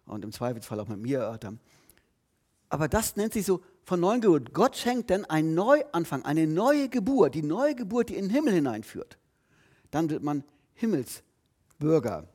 und 0.05 0.23
im 0.23 0.31
Zweifelsfall 0.31 0.79
auch 0.79 0.87
mit 0.87 0.99
mir 0.99 1.19
erörtern. 1.19 1.59
Aber 2.69 2.87
das 2.87 3.17
nennt 3.17 3.33
sich 3.33 3.45
so 3.45 3.61
von 3.83 3.99
neuem 3.99 4.21
Geburt. 4.21 4.53
Gott 4.53 4.77
schenkt 4.77 5.09
dann 5.09 5.25
einen 5.25 5.53
Neuanfang, 5.53 6.23
eine 6.23 6.47
neue 6.47 6.87
Geburt, 6.87 7.35
die 7.35 7.43
neue 7.43 7.75
Geburt, 7.75 8.09
die 8.09 8.15
in 8.15 8.29
den 8.29 8.31
Himmel 8.31 8.53
hineinführt. 8.53 9.17
Dann 9.91 10.09
wird 10.09 10.23
man 10.23 10.45
Himmelsbürger. 10.73 12.29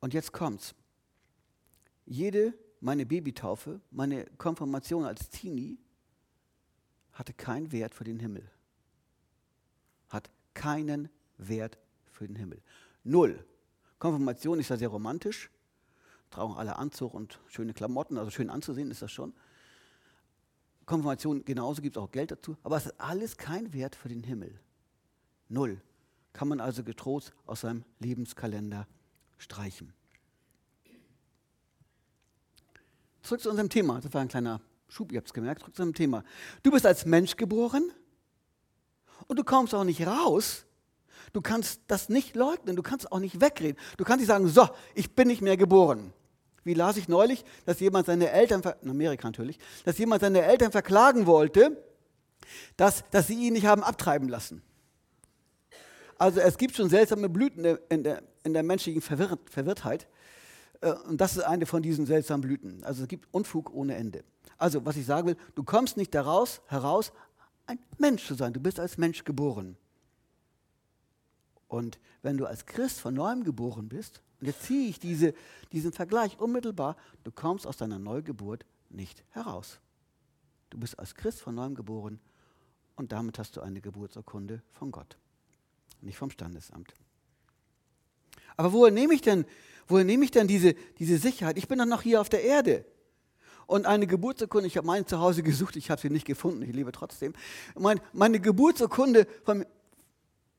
Und 0.00 0.12
jetzt 0.12 0.32
kommt's. 0.32 0.74
Jede, 2.04 2.52
meine 2.84 3.06
Babytaufe, 3.06 3.80
meine 3.90 4.26
Konfirmation 4.36 5.06
als 5.06 5.30
Teenie 5.30 5.78
hatte 7.12 7.32
keinen 7.32 7.72
Wert 7.72 7.94
für 7.94 8.04
den 8.04 8.20
Himmel. 8.20 8.50
Hat 10.10 10.30
keinen 10.52 11.08
Wert 11.38 11.78
für 12.04 12.26
den 12.26 12.36
Himmel. 12.36 12.60
Null. 13.02 13.42
Konfirmation 13.98 14.60
ist 14.60 14.68
ja 14.68 14.76
sehr 14.76 14.88
romantisch. 14.88 15.50
Trauen 16.28 16.58
alle 16.58 16.76
Anzug 16.76 17.14
und 17.14 17.40
schöne 17.48 17.72
Klamotten, 17.72 18.18
also 18.18 18.30
schön 18.30 18.50
anzusehen 18.50 18.90
ist 18.90 19.00
das 19.00 19.10
schon. 19.10 19.32
Konfirmation 20.84 21.42
genauso 21.42 21.80
gibt 21.80 21.96
es 21.96 22.02
auch 22.02 22.10
Geld 22.10 22.32
dazu, 22.32 22.58
aber 22.62 22.76
es 22.76 22.84
hat 22.84 23.00
alles 23.00 23.38
keinen 23.38 23.72
Wert 23.72 23.96
für 23.96 24.10
den 24.10 24.22
Himmel. 24.24 24.60
Null. 25.48 25.80
kann 26.34 26.48
man 26.48 26.60
also 26.60 26.84
getrost 26.84 27.32
aus 27.46 27.62
seinem 27.62 27.84
Lebenskalender 27.98 28.86
streichen. 29.38 29.94
Zurück 33.24 33.40
zu 33.40 33.48
unserem 33.48 33.70
Thema. 33.70 34.00
Das 34.02 34.12
war 34.12 34.20
ein 34.20 34.28
kleiner 34.28 34.60
Schub, 34.86 35.10
ihr 35.10 35.16
habt 35.16 35.28
es 35.28 35.32
gemerkt. 35.32 35.62
Zurück 35.62 35.74
zu 35.74 35.82
unserem 35.82 35.94
Thema. 35.94 36.24
Du 36.62 36.70
bist 36.70 36.84
als 36.84 37.06
Mensch 37.06 37.36
geboren 37.36 37.90
und 39.26 39.38
du 39.38 39.44
kommst 39.44 39.74
auch 39.74 39.84
nicht 39.84 40.06
raus. 40.06 40.66
Du 41.32 41.40
kannst 41.40 41.80
das 41.86 42.10
nicht 42.10 42.36
leugnen, 42.36 42.76
du 42.76 42.82
kannst 42.82 43.10
auch 43.10 43.18
nicht 43.18 43.40
wegreden. 43.40 43.80
Du 43.96 44.04
kannst 44.04 44.20
nicht 44.20 44.28
sagen, 44.28 44.46
so, 44.46 44.68
ich 44.94 45.14
bin 45.14 45.28
nicht 45.28 45.40
mehr 45.40 45.56
geboren. 45.56 46.12
Wie 46.64 46.74
las 46.74 46.98
ich 46.98 47.08
neulich, 47.08 47.44
dass 47.64 47.80
jemand 47.80 48.06
seine 48.06 48.30
Eltern, 48.30 48.62
in 48.82 48.90
Amerika 48.90 49.26
natürlich, 49.26 49.58
dass 49.84 49.96
jemand 49.96 50.20
seine 50.20 50.42
Eltern 50.42 50.70
verklagen 50.70 51.26
wollte, 51.26 51.82
dass, 52.76 53.08
dass 53.10 53.26
sie 53.26 53.46
ihn 53.46 53.54
nicht 53.54 53.66
haben 53.66 53.82
abtreiben 53.82 54.28
lassen. 54.28 54.62
Also 56.18 56.40
es 56.40 56.58
gibt 56.58 56.76
schon 56.76 56.90
seltsame 56.90 57.30
Blüten 57.30 57.64
in 57.88 58.04
der, 58.04 58.22
in 58.44 58.52
der 58.52 58.62
menschlichen 58.62 59.00
Verwirr 59.00 59.38
Verwirrtheit. 59.50 60.06
Äh, 60.84 60.92
und 61.08 61.20
das 61.20 61.36
ist 61.36 61.42
eine 61.42 61.66
von 61.66 61.82
diesen 61.82 62.06
seltsamen 62.06 62.42
Blüten. 62.42 62.84
Also 62.84 63.02
es 63.02 63.08
gibt 63.08 63.32
Unfug 63.32 63.72
ohne 63.72 63.94
Ende. 63.96 64.22
Also 64.58 64.84
was 64.84 64.96
ich 64.96 65.06
sagen 65.06 65.26
will, 65.26 65.36
du 65.54 65.64
kommst 65.64 65.96
nicht 65.96 66.14
daraus 66.14 66.60
heraus, 66.66 67.12
ein 67.66 67.78
Mensch 67.98 68.26
zu 68.26 68.34
sein. 68.34 68.52
Du 68.52 68.60
bist 68.60 68.78
als 68.78 68.98
Mensch 68.98 69.24
geboren. 69.24 69.76
Und 71.66 71.98
wenn 72.22 72.36
du 72.36 72.46
als 72.46 72.66
Christ 72.66 73.00
von 73.00 73.14
neuem 73.14 73.42
geboren 73.42 73.88
bist, 73.88 74.20
und 74.40 74.46
jetzt 74.46 74.62
ziehe 74.62 74.88
ich 74.88 75.00
diese, 75.00 75.34
diesen 75.72 75.92
Vergleich 75.92 76.38
unmittelbar, 76.38 76.96
du 77.24 77.32
kommst 77.32 77.66
aus 77.66 77.78
deiner 77.78 77.98
Neugeburt 77.98 78.66
nicht 78.90 79.24
heraus. 79.30 79.80
Du 80.70 80.78
bist 80.78 80.98
als 80.98 81.14
Christ 81.14 81.40
von 81.40 81.54
neuem 81.54 81.74
geboren 81.74 82.20
und 82.96 83.12
damit 83.12 83.38
hast 83.38 83.56
du 83.56 83.60
eine 83.60 83.80
Geburtsurkunde 83.80 84.62
von 84.72 84.90
Gott, 84.92 85.16
nicht 86.00 86.18
vom 86.18 86.30
Standesamt. 86.30 86.94
Aber 88.56 88.72
woher 88.72 88.92
nehme 88.92 89.14
ich 89.14 89.22
denn, 89.22 89.44
woher 89.88 90.04
nehme 90.04 90.24
ich 90.24 90.30
denn 90.30 90.46
diese, 90.46 90.74
diese 90.98 91.18
Sicherheit? 91.18 91.58
Ich 91.58 91.68
bin 91.68 91.78
doch 91.78 91.86
noch 91.86 92.02
hier 92.02 92.20
auf 92.20 92.28
der 92.28 92.42
Erde. 92.42 92.84
Und 93.66 93.86
eine 93.86 94.06
Geburtsurkunde, 94.06 94.66
ich 94.66 94.76
habe 94.76 94.86
meine 94.86 95.06
zu 95.06 95.20
Hause 95.20 95.42
gesucht, 95.42 95.76
ich 95.76 95.90
habe 95.90 96.00
sie 96.00 96.10
nicht 96.10 96.26
gefunden, 96.26 96.62
ich 96.62 96.74
lebe 96.74 96.92
trotzdem. 96.92 97.32
Mein, 97.78 98.00
meine 98.12 98.40
Geburtsurkunde 98.40 99.26
von, 99.44 99.64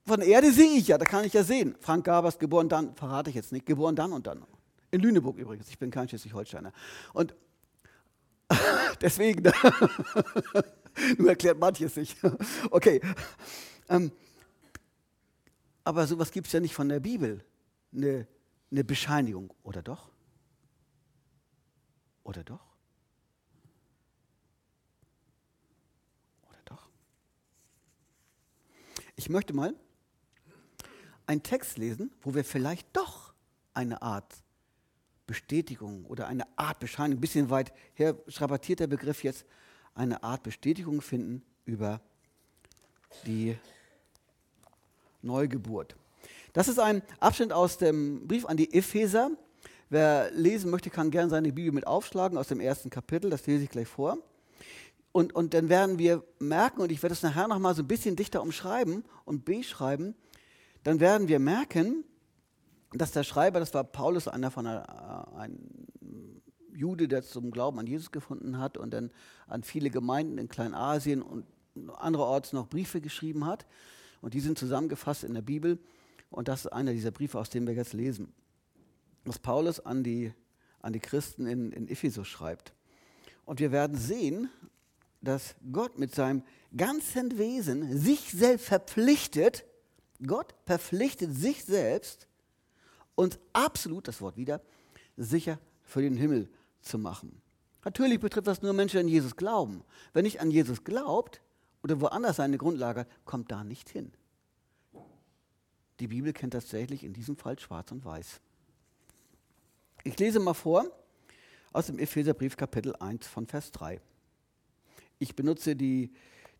von 0.05 0.19
der 0.19 0.29
Erde 0.29 0.51
sehe 0.51 0.77
ich 0.77 0.87
ja, 0.87 0.97
da 0.97 1.05
kann 1.05 1.23
ich 1.23 1.33
ja 1.33 1.43
sehen. 1.43 1.75
Frank 1.79 2.05
Gabers, 2.05 2.39
geboren 2.39 2.69
dann, 2.69 2.95
verrate 2.95 3.29
ich 3.29 3.35
jetzt 3.35 3.51
nicht, 3.51 3.65
geboren 3.65 3.95
dann 3.95 4.11
und 4.11 4.25
dann. 4.25 4.43
In 4.91 5.01
Lüneburg 5.01 5.37
übrigens, 5.37 5.69
ich 5.69 5.77
bin 5.77 5.91
kein 5.91 6.09
Schleswig-Holsteiner. 6.09 6.71
Und 7.13 7.35
deswegen, 9.01 9.43
nur 11.17 11.29
erklärt 11.29 11.59
manches 11.59 11.93
sich. 11.93 12.15
okay. 12.71 13.01
Ähm, 13.89 14.11
aber 15.83 16.07
sowas 16.07 16.31
gibt 16.31 16.47
es 16.47 16.53
ja 16.53 16.59
nicht 16.59 16.73
von 16.73 16.89
der 16.89 16.99
Bibel. 16.99 17.43
Eine, 17.95 18.27
eine 18.71 18.83
Bescheinigung, 18.83 19.53
oder 19.63 19.81
doch? 19.81 20.11
Oder 22.23 22.43
doch? 22.43 22.75
Ich 29.17 29.29
möchte 29.29 29.53
mal 29.53 29.73
einen 31.25 31.41
Text 31.41 31.77
lesen, 31.77 32.11
wo 32.21 32.35
wir 32.35 32.43
vielleicht 32.43 32.95
doch 32.95 33.33
eine 33.73 34.01
Art 34.01 34.35
Bestätigung 35.25 36.05
oder 36.05 36.27
eine 36.27 36.45
Art 36.57 36.79
Bescheinigung, 36.79 37.17
ein 37.17 37.21
bisschen 37.21 37.49
weit 37.49 37.73
her 37.93 38.15
schrapatiert 38.27 38.81
der 38.81 38.87
Begriff 38.87 39.23
jetzt, 39.23 39.45
eine 39.95 40.21
Art 40.21 40.43
Bestätigung 40.43 41.01
finden 41.01 41.43
über 41.65 42.01
die 43.25 43.57
Neugeburt. 45.21 45.95
Das 46.55 46.69
ist 46.69 46.79
ein 46.79 47.01
Abschnitt 47.19 47.51
aus 47.51 47.77
dem 47.77 48.29
Brief 48.29 48.45
an 48.45 48.55
die 48.55 48.73
Epheser. 48.73 49.29
Wer 49.89 50.31
lesen 50.31 50.71
möchte, 50.71 50.89
kann 50.89 51.11
gerne 51.11 51.29
seine 51.29 51.51
Bibel 51.51 51.73
mit 51.73 51.85
aufschlagen 51.85 52.37
aus 52.37 52.47
dem 52.47 52.61
ersten 52.61 52.89
Kapitel, 52.89 53.29
das 53.29 53.45
lese 53.45 53.65
ich 53.65 53.69
gleich 53.69 53.89
vor. 53.89 54.19
Und, 55.11 55.35
und 55.35 55.53
dann 55.53 55.67
werden 55.67 55.99
wir 55.99 56.23
merken, 56.39 56.79
und 56.79 56.93
ich 56.93 57.03
werde 57.03 57.11
es 57.11 57.23
nachher 57.23 57.49
nochmal 57.49 57.75
so 57.75 57.83
ein 57.83 57.89
bisschen 57.89 58.15
dichter 58.15 58.41
umschreiben 58.41 59.03
und 59.25 59.43
beschreiben, 59.43 60.15
dann 60.83 61.01
werden 61.01 61.27
wir 61.27 61.39
merken, 61.39 62.05
dass 62.93 63.11
der 63.11 63.23
Schreiber, 63.23 63.59
das 63.59 63.73
war 63.73 63.83
Paulus, 63.83 64.29
einer 64.29 64.49
von 64.49 64.65
einer, 64.65 65.27
äh, 65.35 65.39
ein 65.41 65.59
Jude, 66.73 67.09
der 67.09 67.21
zum 67.21 67.51
Glauben 67.51 67.79
an 67.79 67.85
Jesus 67.85 68.13
gefunden 68.13 68.59
hat 68.59 68.77
und 68.77 68.91
dann 68.91 69.11
an 69.47 69.63
viele 69.63 69.89
Gemeinden 69.89 70.37
in 70.37 70.47
Kleinasien 70.47 71.21
und 71.21 71.45
andererorts 71.97 72.53
noch 72.53 72.69
Briefe 72.69 73.01
geschrieben 73.01 73.45
hat. 73.45 73.65
Und 74.21 74.33
die 74.33 74.39
sind 74.39 74.57
zusammengefasst 74.57 75.25
in 75.25 75.33
der 75.33 75.41
Bibel. 75.41 75.79
Und 76.29 76.47
das 76.47 76.65
ist 76.65 76.71
einer 76.71 76.91
dieser 76.91 77.11
Briefe, 77.11 77.39
aus 77.39 77.49
denen 77.49 77.67
wir 77.67 77.73
jetzt 77.73 77.93
lesen. 77.93 78.33
Was 79.23 79.39
Paulus 79.39 79.79
an 79.79 80.03
die, 80.03 80.33
an 80.81 80.93
die 80.93 80.99
Christen 80.99 81.47
in, 81.47 81.71
in 81.71 81.87
Ephesus 81.87 82.27
schreibt. 82.27 82.73
Und 83.45 83.59
wir 83.59 83.71
werden 83.71 83.97
sehen, 83.97 84.49
dass 85.21 85.55
Gott 85.71 85.97
mit 85.97 86.13
seinem 86.13 86.43
ganzen 86.75 87.37
Wesen 87.37 87.97
sich 87.97 88.31
selbst 88.31 88.67
verpflichtet, 88.67 89.65
Gott 90.25 90.53
verpflichtet 90.65 91.35
sich 91.35 91.63
selbst, 91.65 92.27
uns 93.15 93.39
absolut, 93.53 94.07
das 94.07 94.21
Wort 94.21 94.37
wieder, 94.37 94.61
sicher 95.17 95.59
für 95.83 96.01
den 96.01 96.17
Himmel 96.17 96.49
zu 96.81 96.97
machen. 96.97 97.41
Natürlich 97.83 98.19
betrifft 98.19 98.47
das 98.47 98.61
nur 98.61 98.73
Menschen, 98.73 98.97
die 98.97 99.03
an 99.03 99.07
Jesus 99.07 99.35
glauben. 99.35 99.83
Wer 100.13 100.23
nicht 100.23 100.41
an 100.41 100.51
Jesus 100.51 100.83
glaubt 100.83 101.41
oder 101.83 102.01
woanders 102.01 102.37
seine 102.37 102.57
Grundlage 102.57 103.05
kommt 103.25 103.51
da 103.51 103.63
nicht 103.63 103.89
hin. 103.89 104.11
Die 105.99 106.07
Bibel 106.07 106.33
kennt 106.33 106.53
tatsächlich 106.53 107.03
in 107.03 107.13
diesem 107.13 107.37
Fall 107.37 107.57
schwarz 107.57 107.91
und 107.91 108.03
weiß. 108.03 108.41
Ich 110.03 110.19
lese 110.19 110.39
mal 110.39 110.53
vor 110.53 110.85
aus 111.71 111.87
dem 111.87 111.99
Epheserbrief 111.99 112.57
Kapitel 112.57 112.95
1 112.95 113.27
von 113.27 113.47
Vers 113.47 113.71
3. 113.71 114.01
Ich 115.19 115.35
benutze 115.35 115.75
die, 115.75 116.13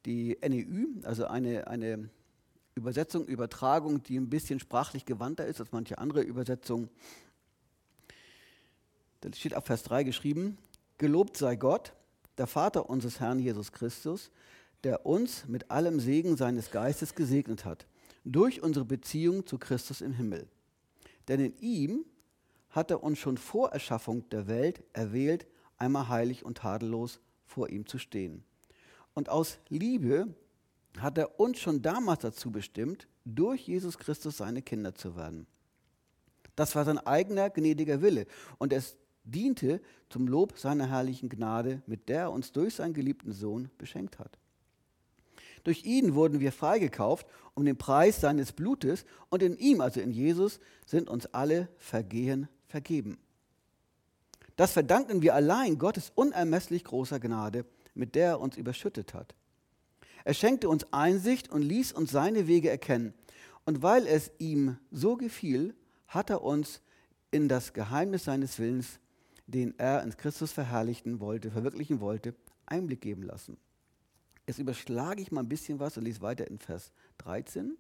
die 0.05 0.37
NEU, 0.41 1.05
also 1.05 1.25
eine, 1.25 1.67
eine 1.67 2.09
Übersetzung, 2.75 3.25
Übertragung, 3.25 4.03
die 4.03 4.17
ein 4.17 4.29
bisschen 4.29 4.59
sprachlich 4.59 5.05
gewandter 5.05 5.45
ist 5.45 5.59
als 5.59 5.71
manche 5.71 5.97
andere 5.97 6.21
Übersetzungen. 6.21 6.89
Da 9.21 9.33
steht 9.33 9.53
ab 9.53 9.67
Vers 9.67 9.83
3 9.83 10.03
geschrieben, 10.03 10.57
Gelobt 10.97 11.35
sei 11.35 11.57
Gott, 11.57 11.93
der 12.37 12.47
Vater 12.47 12.89
unseres 12.89 13.19
Herrn 13.19 13.39
Jesus 13.39 13.71
Christus, 13.73 14.31
der 14.83 15.05
uns 15.05 15.45
mit 15.47 15.71
allem 15.71 15.99
Segen 15.99 16.37
seines 16.37 16.71
Geistes 16.71 17.15
gesegnet 17.15 17.65
hat, 17.65 17.85
durch 18.25 18.61
unsere 18.61 18.85
Beziehung 18.85 19.45
zu 19.45 19.57
Christus 19.57 20.01
im 20.01 20.13
Himmel. 20.13 20.47
Denn 21.27 21.39
in 21.39 21.55
ihm 21.59 22.05
hat 22.69 22.91
er 22.91 23.03
uns 23.03 23.19
schon 23.19 23.37
vor 23.37 23.69
Erschaffung 23.69 24.27
der 24.29 24.47
Welt 24.47 24.83
erwählt, 24.93 25.47
einmal 25.77 26.09
heilig 26.09 26.43
und 26.43 26.57
tadellos 26.57 27.19
vor 27.45 27.69
ihm 27.69 27.85
zu 27.85 27.97
stehen. 27.97 28.43
Und 29.13 29.29
aus 29.29 29.59
Liebe 29.69 30.35
hat 30.97 31.17
er 31.17 31.39
uns 31.39 31.59
schon 31.59 31.81
damals 31.81 32.21
dazu 32.21 32.51
bestimmt, 32.51 33.07
durch 33.23 33.67
Jesus 33.67 33.97
Christus 33.97 34.37
seine 34.37 34.61
Kinder 34.61 34.93
zu 34.93 35.15
werden. 35.15 35.47
Das 36.55 36.75
war 36.75 36.85
sein 36.85 36.99
eigener 36.99 37.49
gnädiger 37.49 38.01
Wille 38.01 38.27
und 38.57 38.71
es 38.73 38.97
diente 39.23 39.81
zum 40.09 40.27
Lob 40.27 40.57
seiner 40.57 40.87
herrlichen 40.87 41.29
Gnade, 41.29 41.81
mit 41.85 42.07
der 42.07 42.21
er 42.21 42.31
uns 42.31 42.51
durch 42.51 42.75
seinen 42.75 42.93
geliebten 42.93 43.31
Sohn 43.31 43.69
beschenkt 43.77 44.19
hat. 44.19 44.37
Durch 45.65 45.83
ihn 45.83 46.13
wurden 46.13 46.39
wir 46.39 46.53
freigekauft 46.53 47.27
um 47.55 47.65
den 47.65 47.75
Preis 47.75 48.21
seines 48.21 48.53
Blutes 48.53 49.03
und 49.29 49.41
in 49.41 49.57
ihm, 49.57 49.81
also 49.81 49.99
in 49.99 50.11
Jesus, 50.11 50.59
sind 50.85 51.09
uns 51.09 51.25
alle 51.27 51.67
Vergehen 51.77 52.47
vergeben. 52.67 53.17
Das 54.55 54.71
verdanken 54.71 55.21
wir 55.21 55.33
allein 55.33 55.77
Gottes 55.77 56.11
unermesslich 56.13 56.83
großer 56.83 57.19
Gnade, 57.19 57.65
mit 57.95 58.15
der 58.15 58.27
er 58.27 58.41
uns 58.41 58.57
überschüttet 58.57 59.13
hat. 59.13 59.35
Er 60.23 60.33
schenkte 60.33 60.69
uns 60.69 60.85
Einsicht 60.93 61.49
und 61.51 61.63
ließ 61.63 61.93
uns 61.93 62.11
seine 62.11 62.47
Wege 62.47 62.69
erkennen. 62.69 63.13
Und 63.65 63.81
weil 63.81 64.05
es 64.05 64.31
ihm 64.37 64.77
so 64.91 65.17
gefiel, 65.17 65.73
hat 66.07 66.29
er 66.29 66.43
uns 66.43 66.81
in 67.31 67.49
das 67.49 67.73
Geheimnis 67.73 68.25
seines 68.25 68.59
Willens, 68.59 68.99
den 69.47 69.77
er 69.79 70.03
in 70.03 70.15
Christus 70.15 70.51
verherrlichen 70.51 71.19
wollte, 71.19 71.49
verwirklichen 71.49 71.99
wollte, 71.99 72.35
Einblick 72.65 73.01
geben 73.01 73.23
lassen. 73.23 73.57
Jetzt 74.47 74.59
überschlage 74.59 75.21
ich 75.21 75.31
mal 75.31 75.41
ein 75.41 75.49
bisschen 75.49 75.79
was 75.79 75.97
und 75.97 76.03
lese 76.03 76.21
weiter 76.21 76.47
in 76.47 76.59
Vers 76.59 76.91
13. 77.19 77.77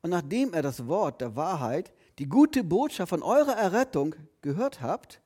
Und 0.00 0.10
nachdem 0.10 0.52
er 0.52 0.62
das 0.62 0.86
Wort 0.86 1.20
der 1.20 1.36
Wahrheit, 1.36 1.92
die 2.18 2.26
gute 2.26 2.62
Botschaft 2.62 3.10
von 3.10 3.22
eurer 3.22 3.56
Errettung 3.56 4.14
gehört 4.42 4.80
habt, 4.80 5.20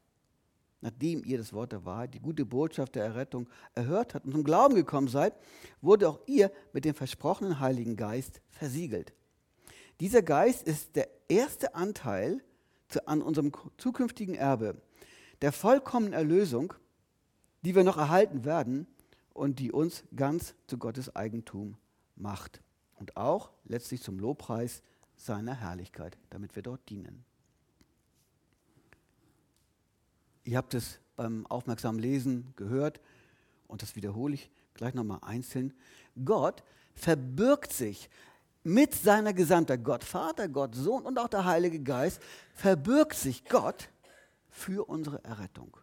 nachdem 0.81 1.25
ihr 1.25 1.39
das 1.39 1.53
Wort 1.53 1.73
der 1.73 1.85
Wahrheit, 1.85 2.15
die 2.15 2.21
gute 2.21 2.45
Botschaft 2.45 2.95
der 2.95 3.05
Errettung 3.05 3.49
erhört 3.75 4.15
habt 4.15 4.27
und 4.27 4.33
zum 4.33 4.45
Glauben 4.45 4.75
gekommen 4.75 5.09
seid, 5.09 5.35
wurde 5.81 6.09
auch 6.09 6.21
ihr 6.27 6.51
mit 6.73 6.85
dem 6.85 6.95
versprochenen 6.95 7.61
Heiligen 7.61 7.97
Geist 7.97 8.41
versiegelt. 8.51 9.13
Dieser 10.01 10.23
Geist 10.23 10.67
ist 10.67 10.95
der 10.97 11.09
erste 11.29 11.75
Anteil 11.75 12.43
an 13.07 13.21
unserem 13.21 13.53
zukünftigen 13.79 14.35
Erbe, 14.35 14.81
der 15.43 15.53
vollkommenen 15.53 16.13
Erlösung, 16.13 16.73
die 17.63 17.75
wir 17.75 17.85
noch 17.85 17.97
erhalten 17.97 18.45
werden 18.45 18.87
und 19.37 19.59
die 19.59 19.73
uns 19.73 20.05
ganz 20.15 20.55
zu 20.67 20.79
Gottes 20.79 21.15
Eigentum 21.15 21.77
macht. 22.17 22.61
Und 22.95 23.17
auch 23.17 23.51
letztlich 23.65 24.03
zum 24.03 24.19
Lobpreis 24.19 24.83
seiner 25.17 25.55
Herrlichkeit, 25.55 26.17
damit 26.31 26.57
wir 26.57 26.63
dort 26.63 26.89
dienen. 26.89 27.25
Ihr 30.45 30.57
habt 30.57 30.75
es 30.75 31.01
beim 31.17 31.47
aufmerksamen 31.47 32.01
Lesen 32.01 32.55
gehört 32.57 33.01
und 33.67 33.83
das 33.83 33.97
wiederhole 33.97 34.35
ich 34.35 34.51
gleich 34.75 34.95
nochmal 34.95 35.19
einzeln. 35.23 35.75
Gott 36.25 36.63
verbirgt 36.95 37.73
sich 37.73 38.09
mit 38.63 38.95
seiner 38.95 39.33
Gesamtheit, 39.33 39.85
Gott 39.85 40.05
Vater, 40.05 40.49
Gott 40.49 40.75
Sohn 40.75 41.03
und 41.05 41.19
auch 41.19 41.29
der 41.29 41.45
Heilige 41.45 41.81
Geist, 41.81 42.21
verbirgt 42.55 43.17
sich 43.17 43.45
Gott 43.45 43.89
für 44.49 44.89
unsere 44.89 45.23
Errettung. 45.25 45.77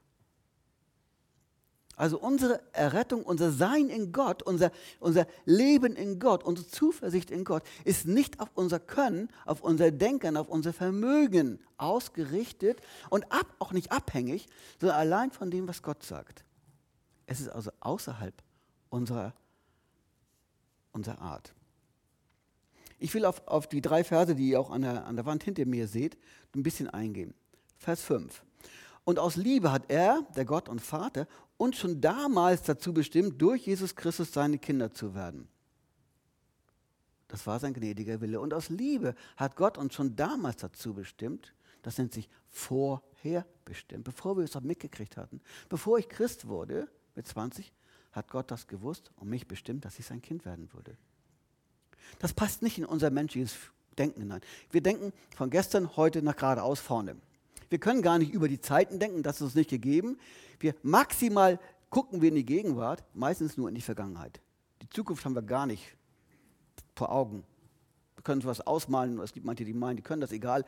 Also 1.96 2.20
unsere 2.20 2.60
Errettung, 2.74 3.24
unser 3.24 3.52
Sein 3.52 3.90
in 3.90 4.12
Gott, 4.12 4.42
unser, 4.42 4.72
unser 5.00 5.28
Leben 5.46 5.96
in 5.96 6.20
Gott, 6.20 6.44
unsere 6.44 6.68
Zuversicht 6.68 7.30
in 7.30 7.44
Gott 7.44 7.64
ist 7.84 8.08
nicht 8.08 8.40
auf 8.40 8.50
unser 8.56 8.80
Können, 8.80 9.30
auf 9.46 9.62
unser 9.62 9.92
Denken, 9.92 10.36
auf 10.36 10.50
unser 10.50 10.74
Vermögen 10.74 11.60
ausgerichtet 11.78 12.82
und 13.10 13.32
ab, 13.32 13.46
auch 13.60 13.74
nicht 13.74 13.92
abhängig, 13.92 14.48
sondern 14.80 14.98
allein 14.98 15.32
von 15.32 15.52
dem, 15.52 15.68
was 15.68 15.84
Gott 15.84 16.04
sagt. 16.04 16.44
Es 17.28 17.40
ist 17.40 17.50
also 17.50 17.72
außerhalb 17.80 18.34
unserer, 18.90 19.34
unserer 20.94 21.22
Art. 21.22 21.54
Ich 22.98 23.14
will 23.14 23.26
auf, 23.26 23.48
auf 23.48 23.68
die 23.68 23.82
drei 23.82 24.04
Verse, 24.04 24.34
die 24.34 24.50
ihr 24.50 24.60
auch 24.60 24.72
an 24.72 24.82
der, 24.82 25.06
an 25.06 25.16
der 25.16 25.26
Wand 25.26 25.44
hinter 25.44 25.66
mir 25.66 25.88
seht, 25.88 26.18
ein 26.56 26.64
bisschen 26.64 26.90
eingehen. 26.90 27.34
Vers 27.78 28.02
5. 28.02 28.44
Und 29.06 29.20
aus 29.20 29.36
Liebe 29.36 29.72
hat 29.72 29.90
er, 29.90 30.26
der 30.36 30.46
Gott 30.46 30.70
und 30.70 30.80
Vater, 30.80 31.28
uns 31.58 31.78
schon 31.78 32.02
damals 32.02 32.64
dazu 32.64 32.94
bestimmt, 32.94 33.42
durch 33.42 33.66
Jesus 33.68 33.96
Christus 33.96 34.32
seine 34.32 34.58
Kinder 34.58 34.94
zu 34.94 35.14
werden. 35.16 35.48
Das 37.28 37.48
war 37.48 37.60
sein 37.60 37.74
gnädiger 37.74 38.22
Wille. 38.22 38.40
Und 38.40 38.54
aus 38.54 38.70
Liebe 38.70 39.16
hat 39.38 39.56
Gott 39.56 39.78
uns 39.78 39.94
schon 39.96 40.16
damals 40.16 40.58
dazu 40.58 40.94
bestimmt, 40.94 41.54
das 41.82 41.98
nennt 41.98 42.14
sich 42.14 42.30
vorherbestimmt, 42.50 44.04
bevor 44.04 44.38
wir 44.38 44.44
es 44.44 44.56
auch 44.56 44.62
mitgekriegt 44.62 45.18
hatten. 45.18 45.42
Bevor 45.68 45.98
ich 45.98 46.10
Christ 46.10 46.48
wurde, 46.48 46.88
mit 47.16 47.28
20, 47.28 47.74
hat 48.12 48.30
Gott 48.30 48.52
das 48.52 48.68
gewusst 48.68 49.12
und 49.18 49.30
mich 49.30 49.48
bestimmt, 49.48 49.86
dass 49.86 50.00
ich 50.00 50.06
sein 50.06 50.22
Kind 50.22 50.46
werden 50.46 50.72
würde. 50.74 50.96
Das 52.20 52.34
passt 52.34 52.62
nicht 52.62 52.78
in 52.78 52.86
unser 52.86 53.10
menschliches 53.10 53.56
Denken 53.98 54.22
hinein. 54.22 54.42
Wir 54.72 54.82
denken 54.82 55.14
von 55.36 55.50
gestern, 55.50 55.96
heute 55.98 56.22
nach 56.22 56.36
geradeaus 56.36 56.80
vorne. 56.80 57.16
Wir 57.74 57.80
können 57.80 58.04
gar 58.04 58.20
nicht 58.20 58.32
über 58.32 58.48
die 58.48 58.62
Zeiten 58.62 59.00
denken, 59.00 59.24
das 59.24 59.38
ist 59.38 59.42
uns 59.42 59.56
nicht 59.56 59.72
gegeben. 59.72 60.20
Wir 60.60 60.76
maximal 60.84 61.60
gucken 61.90 62.22
wir 62.22 62.30
in 62.30 62.36
die 62.36 62.46
Gegenwart, 62.46 63.04
meistens 63.16 63.58
nur 63.58 63.68
in 63.68 63.74
die 63.74 63.82
Vergangenheit. 63.82 64.40
Die 64.84 64.90
Zukunft 64.92 65.26
haben 65.26 65.34
wir 65.34 65.42
gar 65.42 65.66
nicht 65.66 65.98
vor 66.96 67.12
Augen. 67.12 67.44
Wir 68.16 68.22
können 68.22 68.42
sowas 68.42 68.62
ausmalen, 68.62 69.20
es 69.22 69.34
gibt 69.34 69.48
manche, 69.48 69.66
die 69.66 69.74
meinen, 69.74 69.96
die 69.96 70.04
können 70.04 70.22
das 70.22 70.32
egal. 70.32 70.66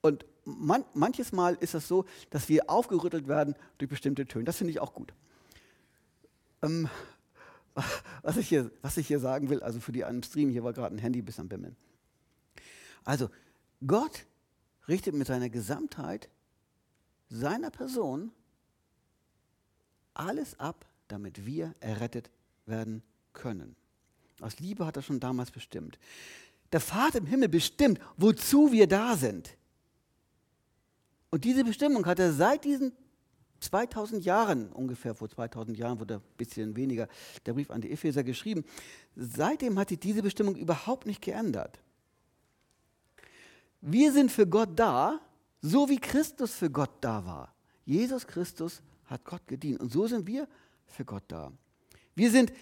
Und 0.00 0.24
man, 0.46 0.86
manches 0.94 1.32
Mal 1.32 1.56
ist 1.60 1.74
es 1.74 1.86
so, 1.86 2.06
dass 2.30 2.48
wir 2.48 2.70
aufgerüttelt 2.70 3.28
werden 3.28 3.56
durch 3.76 3.90
bestimmte 3.90 4.24
Töne. 4.24 4.44
Das 4.44 4.56
finde 4.56 4.70
ich 4.70 4.80
auch 4.80 4.94
gut. 4.94 5.12
Ähm, 6.62 6.88
was, 8.22 8.38
ich 8.38 8.48
hier, 8.48 8.70
was 8.80 8.96
ich 8.96 9.06
hier 9.06 9.20
sagen 9.20 9.50
will, 9.50 9.62
also 9.62 9.80
für 9.80 9.92
die 9.92 10.06
einen 10.06 10.22
Stream, 10.22 10.48
hier 10.48 10.64
war 10.64 10.72
gerade 10.72 10.94
ein 10.94 10.98
Handy 10.98 11.20
bis 11.20 11.38
am 11.38 11.46
Bimmeln. 11.46 11.76
Also, 13.04 13.28
Gott 13.86 14.24
richtet 14.88 15.14
mit 15.14 15.26
seiner 15.26 15.48
Gesamtheit, 15.48 16.28
seiner 17.28 17.70
Person, 17.70 18.32
alles 20.14 20.58
ab, 20.58 20.86
damit 21.08 21.46
wir 21.46 21.74
errettet 21.80 22.30
werden 22.66 23.02
können. 23.32 23.76
Aus 24.40 24.58
Liebe 24.58 24.86
hat 24.86 24.96
er 24.96 25.02
schon 25.02 25.20
damals 25.20 25.50
bestimmt. 25.50 25.98
Der 26.72 26.80
Vater 26.80 27.18
im 27.18 27.26
Himmel 27.26 27.48
bestimmt, 27.48 28.00
wozu 28.16 28.72
wir 28.72 28.86
da 28.86 29.16
sind. 29.16 29.56
Und 31.30 31.44
diese 31.44 31.64
Bestimmung 31.64 32.06
hat 32.06 32.18
er 32.18 32.32
seit 32.32 32.64
diesen 32.64 32.92
2000 33.60 34.24
Jahren, 34.24 34.72
ungefähr 34.72 35.14
vor 35.14 35.28
2000 35.28 35.76
Jahren 35.78 35.98
wurde 35.98 36.16
ein 36.16 36.36
bisschen 36.36 36.76
weniger 36.76 37.08
der 37.46 37.54
Brief 37.54 37.70
an 37.70 37.80
die 37.80 37.90
Epheser 37.90 38.22
geschrieben, 38.22 38.64
seitdem 39.14 39.78
hat 39.78 39.88
sich 39.88 39.98
diese 39.98 40.22
Bestimmung 40.22 40.56
überhaupt 40.56 41.06
nicht 41.06 41.22
geändert. 41.22 41.80
Wir 43.88 44.12
sind 44.12 44.32
für 44.32 44.48
Gott 44.48 44.70
da, 44.74 45.20
so 45.62 45.88
wie 45.88 46.00
Christus 46.00 46.52
für 46.52 46.68
Gott 46.68 46.90
da 47.00 47.24
war. 47.24 47.54
Jesus 47.84 48.26
Christus 48.26 48.82
hat 49.04 49.24
Gott 49.24 49.46
gedient 49.46 49.78
und 49.78 49.92
so 49.92 50.08
sind 50.08 50.26
wir 50.26 50.48
für 50.86 51.04
Gott 51.04 51.22
da. 51.28 51.52
Wir 52.16 52.28
sind 52.32 52.52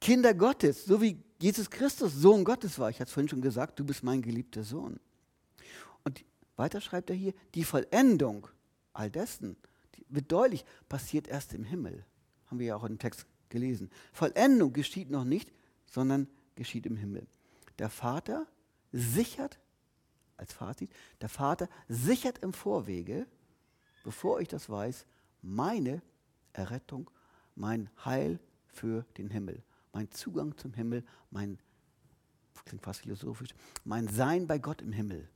Kinder 0.00 0.32
Gottes, 0.32 0.86
so 0.86 1.02
wie 1.02 1.22
Jesus 1.38 1.68
Christus 1.68 2.14
Sohn 2.14 2.42
Gottes 2.42 2.78
war. 2.78 2.88
Ich 2.88 2.96
hatte 2.96 3.08
es 3.08 3.12
vorhin 3.12 3.28
schon 3.28 3.42
gesagt, 3.42 3.78
du 3.78 3.84
bist 3.84 4.02
mein 4.02 4.22
geliebter 4.22 4.64
Sohn. 4.64 4.98
Und 6.04 6.24
weiter 6.56 6.80
schreibt 6.80 7.10
er 7.10 7.16
hier, 7.16 7.34
die 7.54 7.64
Vollendung 7.64 8.48
all 8.94 9.10
dessen 9.10 9.58
wird 10.08 10.32
deutlich, 10.32 10.64
passiert 10.88 11.28
erst 11.28 11.52
im 11.52 11.64
Himmel. 11.64 12.02
Haben 12.46 12.60
wir 12.60 12.66
ja 12.68 12.76
auch 12.76 12.86
dem 12.86 12.98
Text 12.98 13.26
gelesen. 13.50 13.90
Vollendung 14.10 14.72
geschieht 14.72 15.10
noch 15.10 15.24
nicht, 15.24 15.52
sondern 15.84 16.28
geschieht 16.54 16.86
im 16.86 16.96
Himmel. 16.96 17.26
Der 17.78 17.90
Vater 17.90 18.46
sichert 18.90 19.58
als 20.36 20.52
Fazit, 20.52 20.90
der 21.20 21.28
Vater 21.28 21.68
sichert 21.88 22.38
im 22.38 22.52
Vorwege, 22.52 23.26
bevor 24.04 24.40
ich 24.40 24.48
das 24.48 24.68
weiß, 24.68 25.06
meine 25.42 26.02
Errettung, 26.52 27.10
mein 27.54 27.90
Heil 28.04 28.38
für 28.68 29.04
den 29.16 29.30
Himmel, 29.30 29.62
mein 29.92 30.10
Zugang 30.10 30.56
zum 30.56 30.74
Himmel, 30.74 31.04
mein, 31.30 31.58
klingt 32.64 32.82
fast 32.82 33.00
philosophisch, 33.00 33.54
mein 33.84 34.08
Sein 34.08 34.46
bei 34.46 34.58
Gott 34.58 34.82
im 34.82 34.92
Himmel. 34.92 35.28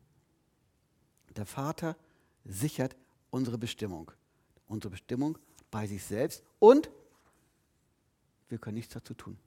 Der 1.37 1.47
Vater 1.47 1.97
sichert 2.45 2.97
unsere 3.31 3.59
Bestimmung, 3.59 4.11
unsere 4.67 4.91
Bestimmung 4.91 5.39
bei 5.71 5.87
sich 5.87 6.05
selbst 6.05 6.43
und 6.59 6.91
wir 8.49 8.59
können 8.59 8.77
nichts 8.77 8.93
dazu 8.93 9.15
tun. 9.15 9.39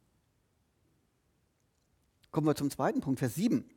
Kommen 2.32 2.48
wir 2.48 2.56
zum 2.56 2.72
zweiten 2.72 3.02
Punkt, 3.02 3.20
Vers 3.20 3.36
7. 3.36 3.70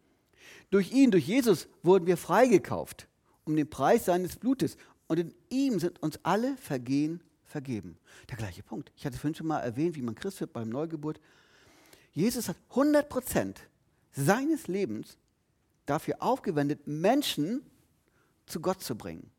Durch 0.71 0.93
ihn, 0.93 1.11
durch 1.11 1.27
Jesus 1.27 1.69
wurden 1.83 2.07
wir 2.07 2.17
freigekauft 2.17 3.09
um 3.47 3.57
den 3.57 3.71
Preis 3.71 4.05
seines 4.05 4.37
Blutes. 4.37 4.77
Und 5.07 5.19
in 5.19 5.35
ihm 5.49 5.79
sind 5.79 6.03
uns 6.03 6.19
alle 6.25 6.57
Vergehen 6.59 7.23
vergeben. 7.45 7.97
Der 8.29 8.37
gleiche 8.37 8.63
Punkt. 8.63 8.93
Ich 8.97 9.07
hatte 9.07 9.17
vorhin 9.17 9.35
schon 9.35 9.47
mal 9.47 9.61
erwähnt, 9.61 9.95
wie 9.97 10.03
man 10.03 10.15
Christ 10.15 10.41
wird 10.41 10.53
beim 10.53 10.69
Neugeburt. 10.69 11.21
Jesus 12.13 12.49
hat 12.49 12.57
100 12.71 13.09
Prozent 13.09 13.61
seines 14.13 14.67
Lebens 14.67 15.17
dafür 15.87 16.17
aufgewendet, 16.21 16.87
Menschen 16.87 17.63
zu 18.47 18.61
Gott 18.61 18.83
zu 18.83 18.97
bringen, 18.97 19.31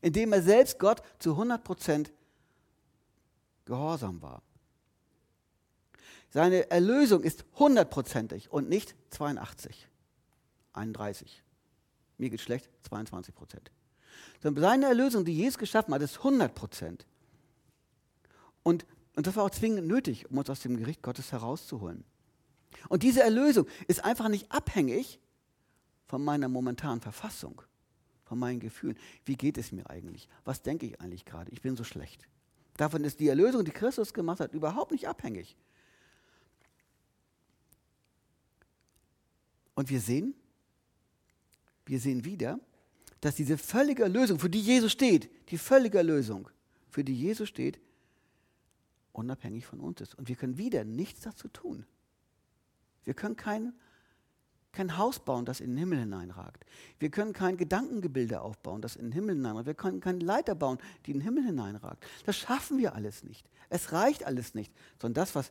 indem 0.00 0.32
er 0.32 0.42
selbst 0.42 0.78
Gott 0.78 1.02
zu 1.18 1.32
100 1.32 1.62
Prozent 1.62 2.12
gehorsam 3.66 4.22
war. 4.22 4.42
Seine 6.30 6.70
Erlösung 6.70 7.22
ist 7.22 7.44
hundertprozentig 7.58 8.50
und 8.50 8.68
nicht 8.68 8.94
82. 9.10 9.89
31. 10.72 11.42
Mir 12.18 12.30
geht 12.30 12.40
schlecht, 12.40 12.68
22 12.82 13.34
Prozent. 13.34 13.70
Seine 14.42 14.86
Erlösung, 14.86 15.24
die 15.24 15.34
Jesus 15.34 15.58
geschaffen 15.58 15.94
hat, 15.94 16.02
ist 16.02 16.18
100 16.18 16.54
Prozent. 16.54 17.06
Und, 18.62 18.86
und 19.16 19.26
das 19.26 19.36
war 19.36 19.44
auch 19.44 19.50
zwingend 19.50 19.86
nötig, 19.86 20.30
um 20.30 20.38
uns 20.38 20.50
aus 20.50 20.60
dem 20.60 20.76
Gericht 20.76 21.02
Gottes 21.02 21.32
herauszuholen. 21.32 22.04
Und 22.88 23.02
diese 23.02 23.22
Erlösung 23.22 23.66
ist 23.88 24.04
einfach 24.04 24.28
nicht 24.28 24.50
abhängig 24.52 25.18
von 26.06 26.24
meiner 26.24 26.48
momentanen 26.48 27.00
Verfassung, 27.00 27.62
von 28.24 28.38
meinen 28.38 28.60
Gefühlen. 28.60 28.98
Wie 29.24 29.36
geht 29.36 29.58
es 29.58 29.72
mir 29.72 29.88
eigentlich? 29.88 30.28
Was 30.44 30.62
denke 30.62 30.86
ich 30.86 31.00
eigentlich 31.00 31.24
gerade? 31.24 31.50
Ich 31.52 31.62
bin 31.62 31.76
so 31.76 31.84
schlecht. 31.84 32.26
Davon 32.76 33.04
ist 33.04 33.20
die 33.20 33.28
Erlösung, 33.28 33.64
die 33.64 33.72
Christus 33.72 34.14
gemacht 34.14 34.40
hat, 34.40 34.52
überhaupt 34.52 34.92
nicht 34.92 35.08
abhängig. 35.08 35.56
Und 39.74 39.90
wir 39.90 40.00
sehen, 40.00 40.34
wir 41.90 41.98
sehen 41.98 42.24
wieder, 42.24 42.60
dass 43.20 43.34
diese 43.34 43.58
völlige 43.58 44.04
Erlösung, 44.04 44.38
für 44.38 44.48
die 44.48 44.60
Jesus 44.60 44.92
steht, 44.92 45.28
die 45.50 45.58
völlige 45.58 45.98
Erlösung, 45.98 46.48
für 46.88 47.02
die 47.02 47.14
Jesus 47.14 47.48
steht, 47.48 47.80
unabhängig 49.12 49.66
von 49.66 49.80
uns 49.80 50.00
ist. 50.00 50.14
Und 50.14 50.28
wir 50.28 50.36
können 50.36 50.56
wieder 50.56 50.84
nichts 50.84 51.22
dazu 51.22 51.48
tun. 51.48 51.84
Wir 53.02 53.14
können 53.14 53.36
kein, 53.36 53.72
kein 54.70 54.98
Haus 54.98 55.18
bauen, 55.18 55.44
das 55.44 55.58
in 55.58 55.70
den 55.70 55.78
Himmel 55.78 55.98
hineinragt. 55.98 56.64
Wir 57.00 57.10
können 57.10 57.32
kein 57.32 57.56
Gedankengebilde 57.56 58.40
aufbauen, 58.40 58.82
das 58.82 58.94
in 58.94 59.06
den 59.06 59.12
Himmel 59.12 59.34
hineinragt. 59.34 59.66
Wir 59.66 59.74
können 59.74 60.00
keine 60.00 60.20
Leiter 60.20 60.54
bauen, 60.54 60.78
die 61.06 61.10
in 61.10 61.18
den 61.18 61.24
Himmel 61.24 61.44
hineinragt. 61.44 62.06
Das 62.24 62.36
schaffen 62.36 62.78
wir 62.78 62.94
alles 62.94 63.24
nicht. 63.24 63.44
Es 63.68 63.90
reicht 63.90 64.22
alles 64.22 64.54
nicht. 64.54 64.72
Sondern 65.02 65.24
das, 65.24 65.34
was 65.34 65.50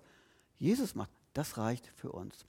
Jesus 0.58 0.96
macht, 0.96 1.12
das 1.34 1.58
reicht 1.58 1.88
für 1.98 2.14
uns. 2.14 2.46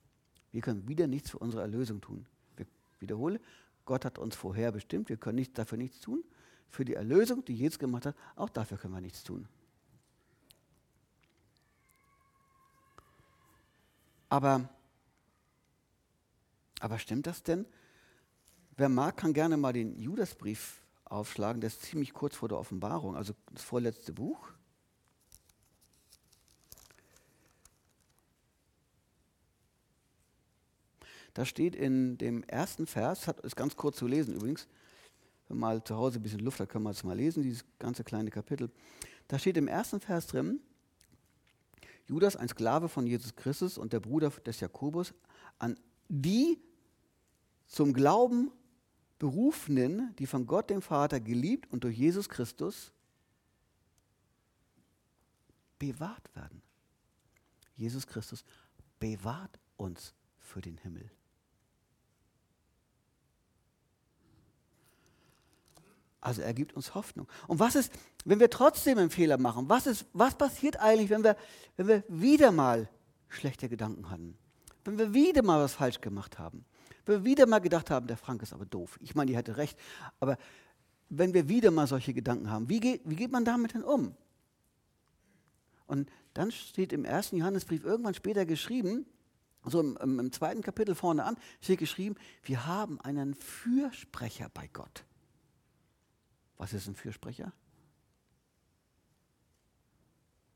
Wir 0.52 0.60
können 0.60 0.86
wieder 0.86 1.08
nichts 1.08 1.30
für 1.30 1.38
unsere 1.38 1.62
Erlösung 1.62 2.00
tun. 2.00 2.24
Ich 2.56 2.66
wiederhole, 3.00 3.40
Gott 3.84 4.04
hat 4.04 4.18
uns 4.18 4.36
vorher 4.36 4.72
bestimmt, 4.72 5.08
wir 5.08 5.16
können 5.16 5.36
nicht, 5.36 5.58
dafür 5.58 5.78
nichts 5.78 6.00
tun. 6.00 6.22
Für 6.68 6.84
die 6.84 6.94
Erlösung, 6.94 7.44
die 7.44 7.54
Jesus 7.54 7.78
gemacht 7.78 8.06
hat, 8.06 8.14
auch 8.36 8.48
dafür 8.48 8.78
können 8.78 8.94
wir 8.94 9.00
nichts 9.00 9.24
tun. 9.24 9.48
Aber 14.28 14.68
Aber 16.80 16.98
stimmt 16.98 17.26
das 17.26 17.42
denn? 17.42 17.66
Wer 18.76 18.88
mag, 18.88 19.18
kann 19.18 19.34
gerne 19.34 19.56
mal 19.58 19.74
den 19.74 20.00
Judasbrief 20.00 20.80
aufschlagen. 21.04 21.60
Der 21.60 21.68
ist 21.68 21.82
ziemlich 21.82 22.14
kurz 22.14 22.34
vor 22.34 22.48
der 22.48 22.58
Offenbarung, 22.58 23.14
also 23.14 23.34
das 23.52 23.62
vorletzte 23.62 24.12
Buch. 24.14 24.48
Da 31.34 31.44
steht 31.44 31.76
in 31.76 32.18
dem 32.18 32.42
ersten 32.44 32.86
Vers, 32.86 33.26
hat, 33.26 33.40
ist 33.40 33.56
ganz 33.56 33.76
kurz 33.76 33.96
zu 33.96 34.06
lesen 34.06 34.34
übrigens, 34.34 34.66
wenn 35.48 35.58
mal 35.58 35.82
zu 35.82 35.96
Hause 35.96 36.18
ein 36.18 36.22
bisschen 36.22 36.40
Luft 36.40 36.60
hat, 36.60 36.68
kann 36.68 36.82
man 36.82 36.92
es 36.92 37.04
mal 37.04 37.16
lesen, 37.16 37.42
dieses 37.42 37.64
ganze 37.78 38.04
kleine 38.04 38.30
Kapitel. 38.30 38.70
Da 39.28 39.38
steht 39.38 39.56
im 39.56 39.68
ersten 39.68 40.00
Vers 40.00 40.26
drin, 40.26 40.60
Judas, 42.06 42.36
ein 42.36 42.48
Sklave 42.48 42.88
von 42.88 43.06
Jesus 43.06 43.36
Christus 43.36 43.78
und 43.78 43.92
der 43.92 44.00
Bruder 44.00 44.30
des 44.30 44.60
Jakobus, 44.60 45.14
an 45.58 45.78
die 46.08 46.58
zum 47.66 47.92
Glauben 47.92 48.50
Berufenen, 49.20 50.14
die 50.16 50.26
von 50.26 50.46
Gott 50.46 50.70
dem 50.70 50.82
Vater 50.82 51.20
geliebt 51.20 51.70
und 51.70 51.84
durch 51.84 51.96
Jesus 51.96 52.28
Christus 52.28 52.90
bewahrt 55.78 56.34
werden. 56.34 56.62
Jesus 57.76 58.06
Christus 58.06 58.44
bewahrt 58.98 59.58
uns 59.76 60.14
für 60.38 60.60
den 60.60 60.78
Himmel. 60.78 61.10
Also 66.20 66.42
er 66.42 66.52
gibt 66.52 66.74
uns 66.74 66.94
Hoffnung. 66.94 67.26
Und 67.48 67.60
was 67.60 67.74
ist, 67.74 67.92
wenn 68.24 68.40
wir 68.40 68.50
trotzdem 68.50 68.98
einen 68.98 69.10
Fehler 69.10 69.38
machen? 69.38 69.68
Was, 69.68 69.86
ist, 69.86 70.06
was 70.12 70.34
passiert 70.34 70.78
eigentlich, 70.78 71.10
wenn 71.10 71.24
wir, 71.24 71.36
wenn 71.76 71.88
wir 71.88 72.04
wieder 72.08 72.52
mal 72.52 72.88
schlechte 73.28 73.68
Gedanken 73.68 74.10
hatten? 74.10 74.36
Wenn 74.84 74.98
wir 74.98 75.14
wieder 75.14 75.42
mal 75.42 75.62
was 75.62 75.74
falsch 75.74 76.00
gemacht 76.00 76.38
haben? 76.38 76.64
Wenn 77.06 77.16
wir 77.16 77.24
wieder 77.24 77.46
mal 77.46 77.60
gedacht 77.60 77.90
haben, 77.90 78.06
der 78.06 78.16
Frank 78.16 78.42
ist 78.42 78.52
aber 78.52 78.66
doof. 78.66 78.98
Ich 79.00 79.14
meine, 79.14 79.30
die 79.30 79.36
hatte 79.36 79.56
recht. 79.56 79.78
Aber 80.20 80.36
wenn 81.08 81.32
wir 81.32 81.48
wieder 81.48 81.70
mal 81.70 81.86
solche 81.86 82.12
Gedanken 82.12 82.50
haben, 82.50 82.68
wie 82.68 82.80
geht, 82.80 83.02
wie 83.04 83.16
geht 83.16 83.32
man 83.32 83.44
damit 83.44 83.74
denn 83.74 83.82
um? 83.82 84.14
Und 85.86 86.10
dann 86.34 86.52
steht 86.52 86.92
im 86.92 87.04
ersten 87.04 87.36
Johannesbrief 87.36 87.84
irgendwann 87.84 88.14
später 88.14 88.46
geschrieben, 88.46 89.06
so 89.64 89.80
im, 89.80 89.96
im, 89.96 90.18
im 90.20 90.32
zweiten 90.32 90.62
Kapitel 90.62 90.94
vorne 90.94 91.24
an, 91.24 91.36
steht 91.60 91.80
geschrieben, 91.80 92.16
wir 92.44 92.66
haben 92.66 93.00
einen 93.00 93.34
Fürsprecher 93.34 94.48
bei 94.52 94.68
Gott. 94.72 95.04
Was 96.60 96.74
ist 96.74 96.86
ein 96.86 96.94
Fürsprecher? 96.94 97.54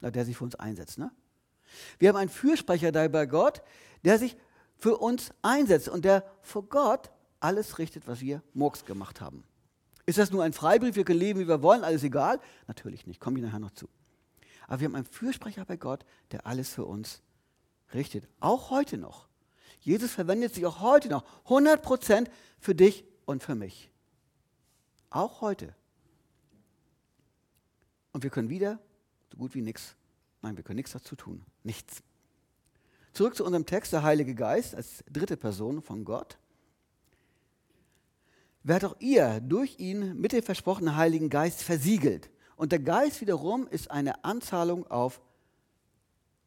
Na, 0.00 0.10
der 0.10 0.26
sich 0.26 0.36
für 0.36 0.44
uns 0.44 0.54
einsetzt. 0.54 0.98
Ne? 0.98 1.10
Wir 1.98 2.10
haben 2.10 2.16
einen 2.16 2.28
Fürsprecher 2.28 2.92
da 2.92 3.08
bei 3.08 3.24
Gott, 3.24 3.62
der 4.04 4.18
sich 4.18 4.36
für 4.76 4.98
uns 4.98 5.32
einsetzt 5.40 5.88
und 5.88 6.04
der 6.04 6.30
vor 6.42 6.68
Gott 6.68 7.10
alles 7.40 7.78
richtet, 7.78 8.06
was 8.06 8.20
wir 8.20 8.42
Murks 8.52 8.84
gemacht 8.84 9.22
haben. 9.22 9.44
Ist 10.04 10.18
das 10.18 10.30
nur 10.30 10.44
ein 10.44 10.52
Freibrief, 10.52 10.94
wir 10.94 11.06
können 11.06 11.20
leben, 11.20 11.40
wie 11.40 11.48
wir 11.48 11.62
wollen, 11.62 11.84
alles 11.84 12.02
egal? 12.02 12.38
Natürlich 12.66 13.06
nicht, 13.06 13.18
komme 13.18 13.38
ich 13.38 13.44
nachher 13.46 13.60
noch 13.60 13.70
zu. 13.70 13.88
Aber 14.66 14.80
wir 14.80 14.88
haben 14.88 14.96
einen 14.96 15.06
Fürsprecher 15.06 15.64
bei 15.64 15.78
Gott, 15.78 16.04
der 16.32 16.46
alles 16.46 16.68
für 16.68 16.84
uns 16.84 17.22
richtet. 17.94 18.28
Auch 18.40 18.68
heute 18.68 18.98
noch. 18.98 19.26
Jesus 19.80 20.10
verwendet 20.10 20.52
sich 20.54 20.66
auch 20.66 20.80
heute 20.80 21.08
noch 21.08 21.24
100% 21.46 22.28
für 22.60 22.74
dich 22.74 23.06
und 23.24 23.42
für 23.42 23.54
mich. 23.54 23.90
Auch 25.08 25.40
heute. 25.40 25.74
Und 28.14 28.22
wir 28.22 28.30
können 28.30 28.48
wieder 28.48 28.78
so 29.30 29.36
gut 29.36 29.54
wie 29.56 29.60
nichts, 29.60 29.96
nein, 30.40 30.56
wir 30.56 30.62
können 30.62 30.76
nichts 30.76 30.92
dazu 30.92 31.16
tun. 31.16 31.42
Nichts. 31.64 32.00
Zurück 33.12 33.34
zu 33.34 33.44
unserem 33.44 33.66
Text, 33.66 33.92
der 33.92 34.04
Heilige 34.04 34.36
Geist 34.36 34.74
als 34.74 35.04
dritte 35.10 35.36
Person 35.36 35.82
von 35.82 36.04
Gott. 36.04 36.38
Werdet 38.62 38.90
auch 38.90 38.96
ihr 39.00 39.40
durch 39.40 39.80
ihn 39.80 40.16
mit 40.20 40.32
dem 40.32 40.44
versprochenen 40.44 40.96
Heiligen 40.96 41.28
Geist 41.28 41.64
versiegelt. 41.64 42.30
Und 42.54 42.70
der 42.70 42.78
Geist 42.78 43.20
wiederum 43.20 43.66
ist 43.66 43.90
eine 43.90 44.24
Anzahlung 44.24 44.86
auf 44.86 45.20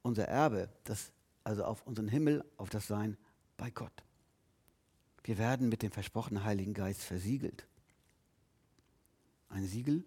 unser 0.03 0.25
Erbe, 0.25 0.69
das, 0.86 1.12
also 1.43 1.65
auf 1.65 1.86
unseren 1.86 2.08
Himmel, 2.08 2.45
auf 2.56 2.69
das 2.69 2.88
Sein 2.88 3.17
bei 3.58 3.71
Gott. 3.71 4.03
Wir 5.25 5.38
werden 5.38 5.67
mit 5.67 5.84
dem 5.84 5.91
versprochenen 5.91 6.45
Heiligen 6.45 6.73
Geist 6.73 7.01
versiegelt. 7.01 7.67
Ein 9.49 9.65
Siegel 9.65 10.06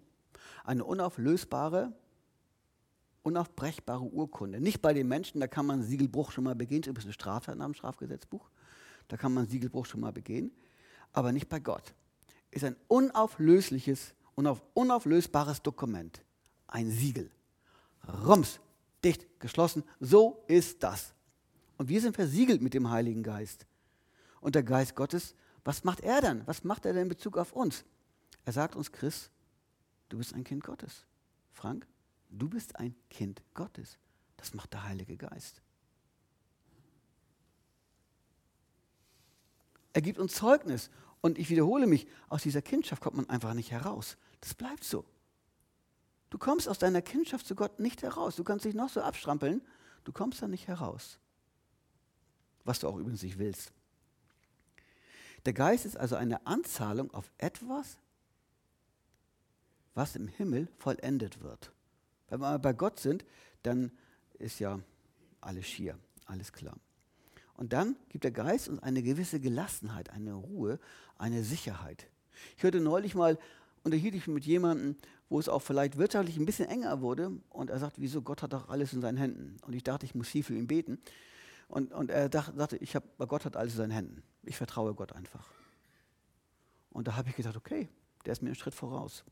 eine 0.65 0.85
unauflösbare, 0.85 1.93
unaufbrechbare 3.23 4.03
Urkunde. 4.03 4.61
Nicht 4.61 4.81
bei 4.83 4.93
den 4.95 5.09
Menschen, 5.09 5.41
da 5.41 5.47
kann 5.47 5.67
man 5.67 5.83
Siegelbruch 5.83 6.33
schon 6.33 6.45
mal 6.45 6.55
begehen, 6.55 6.83
das 6.83 6.99
ist 6.99 7.05
eine 7.05 7.13
Strafe 7.13 7.55
nach 7.55 7.67
dem 7.67 7.75
Strafgesetzbuch, 7.75 8.51
da 9.09 9.17
kann 9.17 9.35
man 9.35 9.47
Siegelbruch 9.47 9.87
schon 9.87 10.01
mal 10.01 10.13
begehen, 10.13 10.53
aber 11.13 11.33
nicht 11.33 11.49
bei 11.49 11.61
Gott. 11.61 11.95
Ist 12.51 12.65
ein 12.65 12.77
unauflösliches, 12.89 14.15
unauf, 14.35 14.63
unauflösbares 14.75 15.63
Dokument, 15.63 16.23
ein 16.67 16.91
Siegel. 16.91 17.31
Rums, 18.27 18.61
dicht, 19.05 19.41
geschlossen, 19.41 19.85
so 20.01 20.43
ist 20.49 20.83
das. 20.83 21.13
Und 21.77 21.89
wir 21.89 22.01
sind 22.01 22.15
versiegelt 22.15 22.63
mit 22.63 22.75
dem 22.75 22.91
Heiligen 22.91 23.23
Geist. 23.23 23.67
Und 24.41 24.55
der 24.55 24.63
Geist 24.63 24.97
Gottes, 24.97 25.35
was 25.65 25.85
macht 25.85 26.01
er 26.01 26.21
dann? 26.21 26.47
Was 26.47 26.65
macht 26.65 26.87
er 26.87 26.93
denn 26.93 27.05
in 27.05 27.09
Bezug 27.09 27.37
auf 27.37 27.53
uns? 27.53 27.85
Er 28.45 28.53
sagt 28.53 28.77
uns, 28.77 28.91
Chris, 28.91 29.31
Du 30.11 30.19
bist 30.19 30.35
ein 30.35 30.45
Kind 30.45 30.63
Gottes. 30.65 31.07
Frank, 31.53 31.87
du 32.29 32.49
bist 32.51 32.77
ein 32.77 32.95
Kind 33.09 33.43
Gottes. 33.55 33.97
Das 34.37 34.53
macht 34.53 34.75
der 34.75 34.85
Heilige 34.85 35.17
Geist. 35.17 35.63
Er 39.93 40.03
gibt 40.03 40.19
uns 40.19 40.35
Zeugnis. 40.35 40.91
Und 41.23 41.39
ich 41.39 41.49
wiederhole 41.51 41.87
mich, 41.87 42.07
aus 42.29 42.43
dieser 42.43 42.63
Kindschaft 42.63 43.03
kommt 43.03 43.17
man 43.17 43.29
einfach 43.29 43.55
nicht 43.55 43.71
heraus. 43.71 44.17
Das 44.41 44.55
bleibt 44.55 44.85
so. 44.85 45.05
Du 46.31 46.39
kommst 46.39 46.69
aus 46.69 46.79
deiner 46.79 47.03
Kindschaft 47.03 47.47
zu 47.47 47.55
Gott 47.55 47.79
nicht 47.79 48.03
heraus. 48.03 48.37
Du 48.37 48.45
kannst 48.45 48.65
dich 48.65 48.75
noch 48.75 48.89
so 48.89 49.03
abstrampeln, 49.03 49.63
du 50.05 50.13
kommst 50.13 50.43
da 50.43 50.49
nicht 50.49 50.67
heraus. 50.67 51.19
Was 52.65 52.79
du 52.79 52.89
auch 52.89 52.97
übrigens 52.97 53.23
nicht 53.23 53.39
willst. 53.39 53.73
Der 55.45 55.53
Geist 55.53 55.87
ist 55.87 55.97
also 55.97 56.17
eine 56.17 56.47
Anzahlung 56.47 57.13
auf 57.13 57.31
etwas, 57.39 57.99
was 59.95 60.17
im 60.17 60.29
Himmel 60.29 60.69
vollendet 60.77 61.43
wird. 61.43 61.73
Wenn 62.29 62.41
wir 62.41 62.59
bei 62.59 62.73
Gott 62.73 63.01
sind, 63.01 63.25
dann 63.63 63.93
ist 64.39 64.59
ja 64.59 64.79
alles 65.41 65.67
schier, 65.67 65.99
alles 66.27 66.53
klar. 66.53 66.77
Und 67.55 67.73
dann 67.73 67.97
gibt 68.09 68.25
der 68.25 68.31
Geist 68.31 68.69
uns 68.69 68.83
eine 68.83 69.03
gewisse 69.03 69.41
Gelassenheit, 69.41 70.11
eine 70.11 70.33
Ruhe, 70.33 70.79
eine 71.19 71.45
Sicherheit. 71.45 72.07
Ich 72.57 72.63
hörte 72.63 72.81
neulich 72.81 73.15
mal, 73.15 73.39
unterhielt 73.83 74.15
ich 74.15 74.27
mich 74.27 74.35
mit 74.35 74.47
jemandem, 74.47 74.97
wo 75.29 75.39
es 75.39 75.49
auch 75.49 75.61
vielleicht 75.61 75.99
wirtschaftlich 75.99 76.37
ein 76.39 76.47
bisschen 76.47 76.69
enger 76.69 77.01
wurde 77.03 77.33
und 77.51 77.71
er 77.71 77.79
sagt, 77.79 78.01
wieso, 78.01 78.23
Gott 78.23 78.43
hat 78.43 78.53
doch 78.53 78.69
alles 78.69 78.93
in 78.93 79.01
seinen 79.01 79.19
Händen. 79.19 79.57
Und 79.67 79.75
ich 79.75 79.85
dachte, 79.85 80.07
ich 80.07 80.15
muss 80.15 80.29
viel 80.29 80.43
für 80.43 80.55
ihn 80.55 80.67
beten. 80.67 80.99
Und, 81.69 81.93
und 81.93 82.11
er 82.11 82.29
dachte, 82.29 82.57
sagte, 82.57 82.77
ich 82.79 82.97
hab, 82.97 83.05
Gott 83.29 83.45
hat 83.45 83.57
alles 83.57 83.75
in 83.75 83.79
seinen 83.79 83.93
Händen. 83.93 84.23
Ich 84.43 84.57
vertraue 84.57 84.95
Gott 84.95 85.13
einfach. 85.13 85.49
Und 86.91 87.07
da 87.07 87.17
habe 87.17 87.29
ich 87.29 87.37
gedacht, 87.37 87.57
okay, 87.57 87.89
der 88.25 88.33
ist 88.33 88.43
mir 88.43 88.49
einen 88.49 88.57
Schritt 88.57 88.75
voraus. 88.75 89.25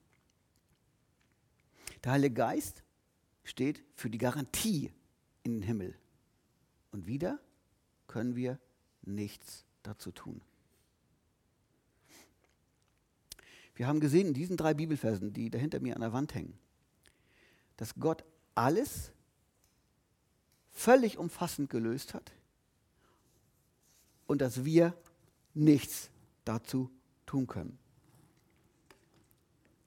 Der 2.04 2.12
Heilige 2.12 2.34
Geist 2.34 2.82
steht 3.44 3.82
für 3.94 4.10
die 4.10 4.18
Garantie 4.18 4.92
in 5.42 5.54
den 5.54 5.62
Himmel. 5.62 5.96
Und 6.92 7.06
wieder 7.06 7.38
können 8.06 8.36
wir 8.36 8.58
nichts 9.02 9.64
dazu 9.82 10.12
tun. 10.12 10.40
Wir 13.74 13.86
haben 13.86 14.00
gesehen 14.00 14.28
in 14.28 14.34
diesen 14.34 14.56
drei 14.56 14.74
Bibelversen, 14.74 15.32
die 15.32 15.50
da 15.50 15.58
hinter 15.58 15.80
mir 15.80 15.94
an 15.94 16.00
der 16.00 16.12
Wand 16.12 16.34
hängen, 16.34 16.58
dass 17.76 17.94
Gott 17.94 18.24
alles 18.54 19.12
völlig 20.72 21.16
umfassend 21.16 21.70
gelöst 21.70 22.12
hat 22.12 22.32
und 24.26 24.40
dass 24.40 24.64
wir 24.64 24.94
nichts 25.54 26.10
dazu 26.44 26.90
tun 27.24 27.46
können. 27.46 27.78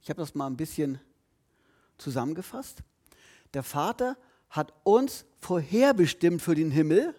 Ich 0.02 0.10
habe 0.10 0.21
das 0.21 0.36
mal 0.36 0.47
ein 0.47 0.58
bisschen 0.58 1.00
zusammengefasst. 2.02 2.84
Der 3.54 3.64
Vater 3.64 4.18
hat 4.50 4.74
uns 4.84 5.26
vorherbestimmt 5.40 6.42
für 6.42 6.56
den 6.56 6.72
Himmel, 6.72 7.16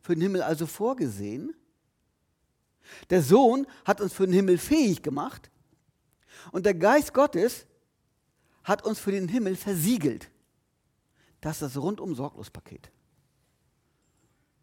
für 0.00 0.14
den 0.14 0.22
Himmel 0.22 0.42
also 0.42 0.66
vorgesehen. 0.66 1.54
Der 3.10 3.22
Sohn 3.22 3.66
hat 3.84 4.00
uns 4.00 4.12
für 4.12 4.26
den 4.26 4.34
Himmel 4.34 4.58
fähig 4.58 5.02
gemacht. 5.02 5.50
Und 6.52 6.66
der 6.66 6.74
Geist 6.74 7.14
Gottes 7.14 7.66
hat 8.62 8.84
uns 8.84 8.98
für 8.98 9.12
den 9.12 9.28
Himmel 9.28 9.56
versiegelt. 9.56 10.30
Das 11.40 11.56
ist 11.56 11.62
das 11.62 11.82
rundum 11.82 12.14
sorglos 12.14 12.50
Paket. 12.50 12.90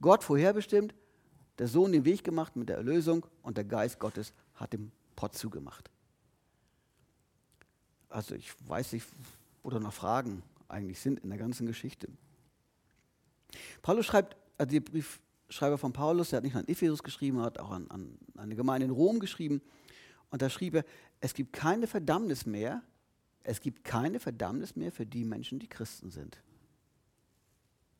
Gott 0.01 0.23
vorherbestimmt, 0.23 0.95
der 1.59 1.67
Sohn 1.67 1.91
den 1.91 2.05
Weg 2.05 2.23
gemacht 2.23 2.55
mit 2.55 2.69
der 2.69 2.77
Erlösung 2.77 3.25
und 3.43 3.57
der 3.57 3.63
Geist 3.63 3.99
Gottes 3.99 4.33
hat 4.55 4.73
den 4.73 4.91
Pott 5.15 5.35
zugemacht. 5.35 5.91
Also 8.11 8.35
ich 8.35 8.51
weiß 8.67 8.93
nicht, 8.93 9.07
wo 9.63 9.69
da 9.69 9.79
noch 9.79 9.93
Fragen 9.93 10.43
eigentlich 10.67 10.99
sind 10.99 11.19
in 11.19 11.29
der 11.29 11.39
ganzen 11.39 11.65
Geschichte. 11.65 12.07
Paulus 13.81 14.05
schreibt, 14.05 14.37
also 14.57 14.71
der 14.71 14.81
Brief 14.81 15.19
Schreiber 15.49 15.77
von 15.77 15.91
Paulus, 15.91 16.29
der 16.29 16.37
hat 16.37 16.43
nicht 16.43 16.53
nur 16.53 16.63
an 16.63 16.69
Ephesus 16.69 17.03
geschrieben, 17.03 17.41
hat 17.41 17.59
auch 17.59 17.71
an, 17.71 17.87
an 17.89 18.17
eine 18.37 18.55
Gemeinde 18.55 18.85
in 18.85 18.91
Rom 18.91 19.19
geschrieben. 19.19 19.61
Und 20.29 20.41
da 20.41 20.49
schrieb 20.49 20.75
er, 20.75 20.85
es 21.19 21.33
gibt 21.33 21.51
keine 21.51 21.87
Verdammnis 21.87 22.45
mehr, 22.45 22.81
es 23.43 23.59
gibt 23.59 23.83
keine 23.83 24.19
Verdammnis 24.19 24.75
mehr 24.75 24.91
für 24.91 25.05
die 25.05 25.25
Menschen, 25.25 25.59
die 25.59 25.67
Christen 25.67 26.09
sind, 26.09 26.37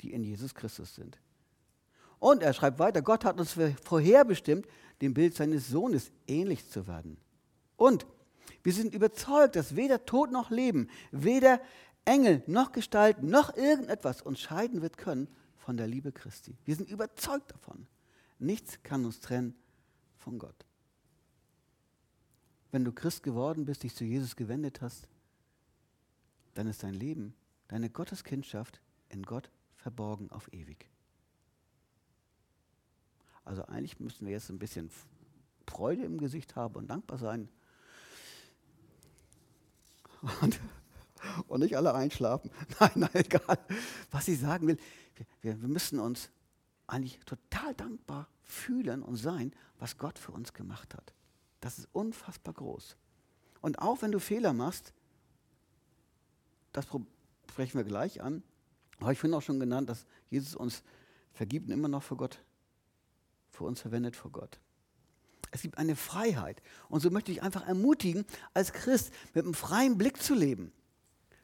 die 0.02 0.14
in 0.14 0.24
Jesus 0.24 0.56
Christus 0.56 0.96
sind. 0.96 1.18
Und 2.20 2.44
er 2.44 2.54
schreibt 2.54 2.80
weiter, 2.80 3.02
Gott 3.02 3.26
hat 3.26 3.40
uns 3.40 3.58
vorherbestimmt, 3.84 4.66
dem 5.02 5.14
Bild 5.14 5.36
seines 5.36 5.68
Sohnes 5.68 6.12
ähnlich 6.28 6.70
zu 6.70 6.88
werden. 6.88 7.18
Und 7.76 8.06
wir 8.64 8.74
sind 8.74 8.94
überzeugt, 8.94 9.56
dass 9.56 9.76
weder 9.76 10.06
Tod 10.06 10.32
noch 10.32 10.50
Leben, 10.50 10.90
weder 11.12 11.62
Engel 12.06 12.44
noch 12.48 12.72
Gestalt 12.72 13.24
noch 13.24 13.56
irgendetwas 13.56 14.22
uns 14.22 14.40
scheiden 14.40 14.82
wird 14.82 14.98
können 14.98 15.28
von 15.58 15.78
der 15.78 15.88
Liebe 15.88 16.12
Christi. 16.12 16.58
Wir 16.66 16.76
sind 16.76 16.90
überzeugt 16.90 17.52
davon. 17.52 17.88
Nichts 18.40 18.82
kann 18.84 19.06
uns 19.06 19.20
trennen 19.20 19.56
von 20.18 20.40
Gott. 20.40 20.66
Wenn 22.72 22.86
du 22.86 22.92
Christ 22.92 23.24
geworden 23.24 23.66
bist, 23.66 23.84
dich 23.84 23.96
zu 23.96 24.04
Jesus 24.04 24.36
gewendet 24.36 24.82
hast, 24.82 25.08
dann 26.54 26.68
ist 26.68 26.84
dein 26.84 26.94
Leben, 26.94 27.34
deine 27.68 27.90
Gotteskindschaft 27.90 28.82
in 29.10 29.24
Gott 29.24 29.52
verborgen 29.76 30.32
auf 30.32 30.52
ewig. 30.54 30.90
Also 33.44 33.64
eigentlich 33.66 34.00
müssen 34.00 34.26
wir 34.26 34.34
jetzt 34.34 34.50
ein 34.50 34.60
bisschen 34.60 34.90
Freude 35.68 36.04
im 36.04 36.18
Gesicht 36.18 36.56
haben 36.56 36.76
und 36.76 36.88
dankbar 36.88 37.18
sein. 37.18 37.50
Und 40.42 40.60
und 41.48 41.62
nicht 41.62 41.78
alle 41.78 41.94
einschlafen. 41.94 42.52
Nein, 42.80 42.92
nein, 42.96 43.10
egal. 43.14 43.60
Was 44.10 44.28
ich 44.28 44.40
sagen 44.40 44.68
will, 44.68 44.78
wir, 45.42 45.62
wir 45.62 45.68
müssen 45.68 46.00
uns 46.00 46.30
eigentlich 46.88 47.20
total 47.26 47.74
dankbar 47.76 48.28
fühlen 48.44 49.04
und 49.04 49.16
sein, 49.18 49.54
was 49.80 49.98
Gott 49.98 50.20
für 50.20 50.32
uns 50.32 50.54
gemacht 50.54 50.94
hat. 50.96 51.14
Das 51.60 51.78
ist 51.78 51.88
unfassbar 51.94 52.54
groß. 52.54 52.98
Und 53.62 53.80
auch 53.80 54.02
wenn 54.02 54.12
du 54.12 54.20
Fehler 54.20 54.54
machst, 54.54 54.94
das 56.74 56.88
sprechen 57.50 57.78
wir 57.78 57.84
gleich 57.84 58.22
an, 58.22 58.44
aber 59.00 59.12
ich 59.12 59.20
finde 59.20 59.38
auch 59.38 59.42
schon 59.42 59.60
genannt, 59.60 59.90
dass 59.90 60.06
Jesus 60.30 60.56
uns 60.56 60.84
vergibt 61.34 61.68
und 61.68 61.74
immer 61.74 61.88
noch 61.88 62.04
für 62.04 62.16
Gott, 62.16 62.40
für 63.52 63.64
uns 63.64 63.82
verwendet 63.82 64.16
vor 64.16 64.32
Gott. 64.32 64.60
Es 65.52 65.62
gibt 65.62 65.78
eine 65.78 65.96
Freiheit. 65.96 66.62
Und 66.90 67.02
so 67.02 67.10
möchte 67.10 67.32
ich 67.32 67.44
einfach 67.44 67.68
ermutigen, 67.68 68.26
als 68.54 68.74
Christ 68.74 69.12
mit 69.34 69.44
einem 69.44 69.54
freien 69.54 69.98
Blick 69.98 70.22
zu 70.22 70.34
leben 70.34 70.72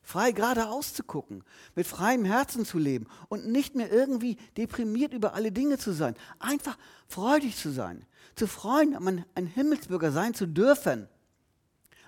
frei 0.07 0.31
geradeaus 0.31 0.93
zu 0.93 1.03
gucken, 1.03 1.43
mit 1.75 1.85
freiem 1.85 2.23
Herzen 2.23 2.65
zu 2.65 2.79
leben 2.79 3.07
und 3.27 3.45
nicht 3.45 3.75
mehr 3.75 3.91
irgendwie 3.91 4.37
deprimiert 4.55 5.13
über 5.13 5.33
alle 5.33 5.51
Dinge 5.51 5.77
zu 5.77 5.91
sein. 5.91 6.15
Einfach 6.39 6.77
freudig 7.07 7.57
zu 7.57 7.71
sein, 7.71 8.05
zu 8.35 8.47
freuen, 8.47 8.95
man 9.03 9.25
ein 9.35 9.47
Himmelsbürger 9.47 10.13
sein 10.13 10.33
zu 10.33 10.47
dürfen. 10.47 11.09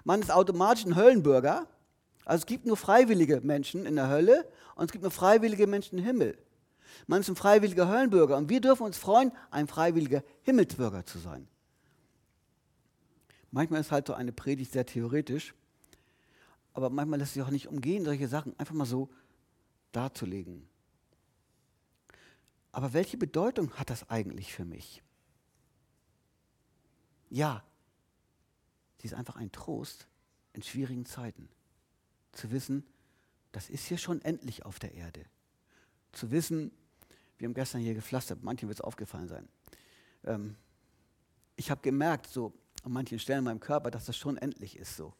Man 0.05 0.21
ist 0.21 0.31
automatisch 0.31 0.85
ein 0.85 0.95
Höllenbürger. 0.95 1.67
Also 2.23 2.43
es 2.43 2.45
gibt 2.45 2.65
nur 2.65 2.77
freiwillige 2.77 3.41
Menschen 3.41 3.85
in 3.85 3.97
der 3.97 4.07
Hölle 4.07 4.49
und 4.75 4.85
es 4.85 4.91
gibt 4.93 5.01
nur 5.01 5.11
freiwillige 5.11 5.67
Menschen 5.67 5.99
im 5.99 6.05
Himmel. 6.05 6.37
Man 7.05 7.19
ist 7.19 7.27
ein 7.27 7.35
freiwilliger 7.35 7.89
Höllenbürger 7.89 8.37
und 8.37 8.49
wir 8.49 8.61
dürfen 8.61 8.83
uns 8.83 8.97
freuen, 8.97 9.33
ein 9.51 9.67
freiwilliger 9.67 10.23
Himmelsbürger 10.43 11.05
zu 11.05 11.19
sein. 11.19 11.49
Manchmal 13.51 13.81
ist 13.81 13.91
halt 13.91 14.07
so 14.07 14.13
eine 14.13 14.31
Predigt 14.31 14.71
sehr 14.71 14.85
theoretisch 14.85 15.53
aber 16.73 16.89
manchmal 16.89 17.19
lässt 17.19 17.33
sich 17.33 17.43
auch 17.43 17.49
nicht 17.49 17.67
umgehen, 17.67 18.05
solche 18.05 18.27
Sachen 18.27 18.57
einfach 18.59 18.73
mal 18.73 18.85
so 18.85 19.09
darzulegen. 19.91 20.67
Aber 22.71 22.93
welche 22.93 23.17
Bedeutung 23.17 23.73
hat 23.73 23.89
das 23.89 24.09
eigentlich 24.09 24.53
für 24.53 24.65
mich? 24.65 25.01
Ja, 27.29 27.63
sie 29.01 29.07
ist 29.07 29.13
einfach 29.13 29.35
ein 29.35 29.51
Trost 29.51 30.07
in 30.53 30.63
schwierigen 30.63 31.05
Zeiten. 31.05 31.49
Zu 32.31 32.51
wissen, 32.51 32.85
das 33.51 33.69
ist 33.69 33.85
hier 33.87 33.97
schon 33.97 34.21
endlich 34.21 34.65
auf 34.65 34.79
der 34.79 34.93
Erde. 34.93 35.25
Zu 36.11 36.31
wissen, 36.31 36.71
wir 37.37 37.47
haben 37.47 37.55
gestern 37.55 37.81
hier 37.81 37.93
gepflastert, 37.93 38.43
manchen 38.43 38.69
wird 38.69 38.79
es 38.79 38.85
aufgefallen 38.85 39.27
sein. 39.27 39.49
Ähm, 40.23 40.55
ich 41.55 41.71
habe 41.71 41.81
gemerkt, 41.81 42.27
so 42.27 42.53
an 42.83 42.91
manchen 42.91 43.19
Stellen 43.19 43.39
in 43.39 43.45
meinem 43.45 43.59
Körper, 43.59 43.91
dass 43.91 44.05
das 44.05 44.17
schon 44.17 44.37
endlich 44.37 44.77
ist 44.77 44.95
so. 44.95 45.13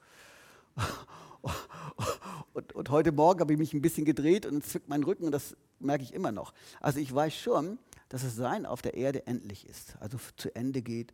Und, 2.54 2.74
und 2.74 2.90
heute 2.90 3.12
Morgen 3.12 3.40
habe 3.40 3.54
ich 3.54 3.60
mich 3.60 3.74
ein 3.74 3.82
bisschen 3.82 4.06
gedreht 4.06 4.46
und 4.46 4.66
zwickt 4.66 4.90
mein 4.90 5.04
Rücken 5.04 5.24
und 5.24 5.32
das 5.32 5.56
merke 5.80 6.04
ich 6.04 6.14
immer 6.14 6.32
noch. 6.32 6.54
Also 6.82 7.00
ich 7.00 7.14
weiß 7.14 7.34
schon, 7.34 7.80
dass 8.10 8.24
das 8.24 8.36
Sein 8.36 8.66
auf 8.66 8.82
der 8.82 8.96
Erde 8.96 9.28
endlich 9.28 9.68
ist, 9.68 9.96
also 10.02 10.18
zu 10.36 10.54
Ende 10.56 10.82
geht. 10.82 11.14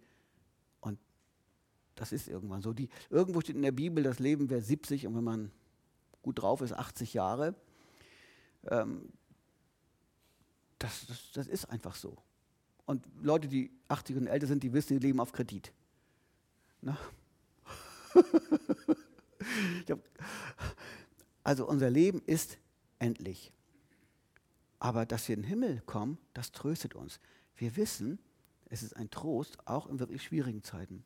Und 0.79 0.97
das 1.93 2.11
ist 2.11 2.27
irgendwann 2.27 2.61
so. 2.61 2.73
Die, 2.73 2.89
irgendwo 3.09 3.41
steht 3.41 3.55
in 3.55 3.61
der 3.61 3.73
Bibel, 3.73 4.03
das 4.03 4.19
Leben 4.19 4.49
wäre 4.49 4.61
70 4.61 5.05
und 5.05 5.15
wenn 5.15 5.23
man 5.23 5.51
gut 6.23 6.41
drauf 6.41 6.61
ist, 6.61 6.73
80 6.73 7.13
Jahre. 7.13 7.53
Ähm, 8.67 9.09
das, 10.79 11.05
das, 11.05 11.31
das 11.33 11.47
ist 11.47 11.65
einfach 11.65 11.95
so. 11.95 12.17
Und 12.85 13.05
Leute, 13.21 13.47
die 13.47 13.71
80 13.87 14.17
und 14.17 14.27
älter 14.27 14.47
sind, 14.47 14.63
die 14.63 14.73
wissen, 14.73 14.99
die 14.99 15.05
leben 15.05 15.19
auf 15.19 15.31
Kredit. 15.31 15.71
Ne? 16.85 16.97
hab, 19.89 19.99
also 21.43 21.67
unser 21.67 21.89
Leben 21.89 22.21
ist 22.25 22.57
endlich. 22.99 23.51
Aber 24.79 25.05
dass 25.05 25.27
wir 25.27 25.35
in 25.35 25.41
den 25.41 25.49
Himmel 25.49 25.81
kommen, 25.85 26.19
das 26.33 26.51
tröstet 26.51 26.95
uns. 26.95 27.19
Wir 27.55 27.75
wissen, 27.75 28.19
es 28.69 28.83
ist 28.83 28.95
ein 28.95 29.09
Trost, 29.09 29.67
auch 29.67 29.87
in 29.87 29.99
wirklich 29.99 30.23
schwierigen 30.23 30.63
Zeiten. 30.63 31.03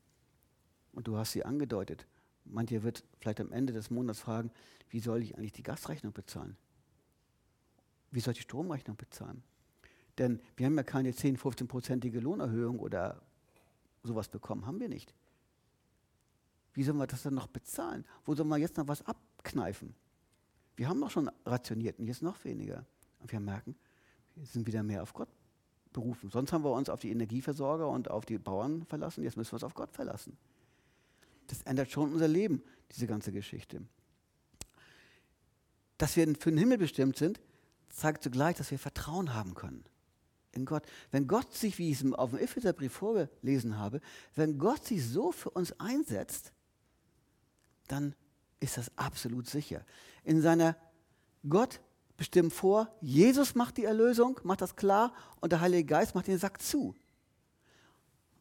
Und 0.91 1.07
du 1.07 1.15
hast 1.17 1.31
sie 1.31 1.45
angedeutet. 1.45 2.05
Manche 2.43 2.83
wird 2.83 3.05
vielleicht 3.19 3.39
am 3.39 3.51
Ende 3.51 3.71
des 3.71 3.89
Monats 3.89 4.19
fragen, 4.19 4.51
wie 4.89 4.99
soll 4.99 5.21
ich 5.21 5.37
eigentlich 5.37 5.53
die 5.53 5.63
Gasrechnung 5.63 6.11
bezahlen? 6.11 6.57
Wie 8.11 8.19
soll 8.19 8.33
ich 8.33 8.39
die 8.39 8.43
Stromrechnung 8.43 8.97
bezahlen? 8.97 9.43
Denn 10.17 10.41
wir 10.57 10.65
haben 10.65 10.75
ja 10.75 10.83
keine 10.83 11.13
10, 11.13 11.37
15-prozentige 11.37 12.19
Lohnerhöhung 12.19 12.79
oder 12.79 13.21
sowas 14.03 14.27
bekommen, 14.27 14.65
haben 14.65 14.79
wir 14.79 14.89
nicht. 14.89 15.13
Wie 16.79 16.83
sollen 16.83 16.97
wir 16.97 17.07
das 17.07 17.23
dann 17.23 17.33
noch 17.33 17.47
bezahlen? 17.47 18.05
Wo 18.23 18.33
sollen 18.35 18.47
wir 18.47 18.55
jetzt 18.55 18.77
noch 18.77 18.87
was 18.87 19.05
abkneifen? 19.05 19.93
Wir 20.77 20.87
haben 20.87 21.01
doch 21.01 21.11
schon 21.11 21.29
rationiert 21.45 21.99
und 21.99 22.07
jetzt 22.07 22.21
noch 22.21 22.41
weniger. 22.45 22.85
Und 23.19 23.29
wir 23.33 23.41
merken, 23.41 23.75
wir 24.35 24.45
sind 24.45 24.65
wieder 24.65 24.81
mehr 24.81 25.03
auf 25.03 25.13
Gott 25.13 25.27
berufen. 25.91 26.29
Sonst 26.29 26.53
haben 26.53 26.63
wir 26.63 26.71
uns 26.71 26.87
auf 26.87 27.01
die 27.01 27.11
Energieversorger 27.11 27.89
und 27.89 28.09
auf 28.09 28.25
die 28.25 28.37
Bauern 28.37 28.85
verlassen, 28.85 29.25
jetzt 29.25 29.35
müssen 29.35 29.51
wir 29.51 29.55
uns 29.55 29.65
auf 29.65 29.73
Gott 29.73 29.91
verlassen. 29.91 30.37
Das 31.47 31.63
ändert 31.63 31.91
schon 31.91 32.13
unser 32.13 32.29
Leben, 32.29 32.63
diese 32.93 33.07
ganze 33.07 33.33
Geschichte. 33.33 33.81
Dass 35.97 36.15
wir 36.15 36.33
für 36.39 36.49
den 36.49 36.59
Himmel 36.59 36.77
bestimmt 36.77 37.17
sind, 37.17 37.41
zeigt 37.89 38.23
zugleich, 38.23 38.55
dass 38.55 38.71
wir 38.71 38.79
Vertrauen 38.79 39.33
haben 39.33 39.53
können 39.53 39.83
in 40.53 40.63
Gott. 40.63 40.83
Wenn 41.11 41.27
Gott 41.27 41.53
sich, 41.53 41.77
wie 41.77 41.91
ich 41.91 42.01
es 42.01 42.13
auf 42.13 42.29
dem 42.29 42.39
Epheserbrief 42.39 42.93
vorgelesen 42.93 43.77
habe, 43.77 43.99
wenn 44.35 44.57
Gott 44.57 44.85
sich 44.85 45.05
so 45.05 45.33
für 45.33 45.49
uns 45.49 45.77
einsetzt, 45.77 46.53
dann 47.91 48.15
ist 48.59 48.77
das 48.77 48.95
absolut 48.97 49.47
sicher. 49.47 49.85
In 50.23 50.41
seiner 50.41 50.75
Gott 51.47 51.79
bestimmt 52.17 52.53
vor, 52.53 52.93
Jesus 53.01 53.55
macht 53.55 53.77
die 53.77 53.85
Erlösung, 53.85 54.39
macht 54.43 54.61
das 54.61 54.75
klar 54.75 55.13
und 55.39 55.51
der 55.51 55.61
Heilige 55.61 55.85
Geist 55.85 56.15
macht 56.15 56.27
den 56.27 56.37
Sack 56.37 56.61
zu. 56.61 56.95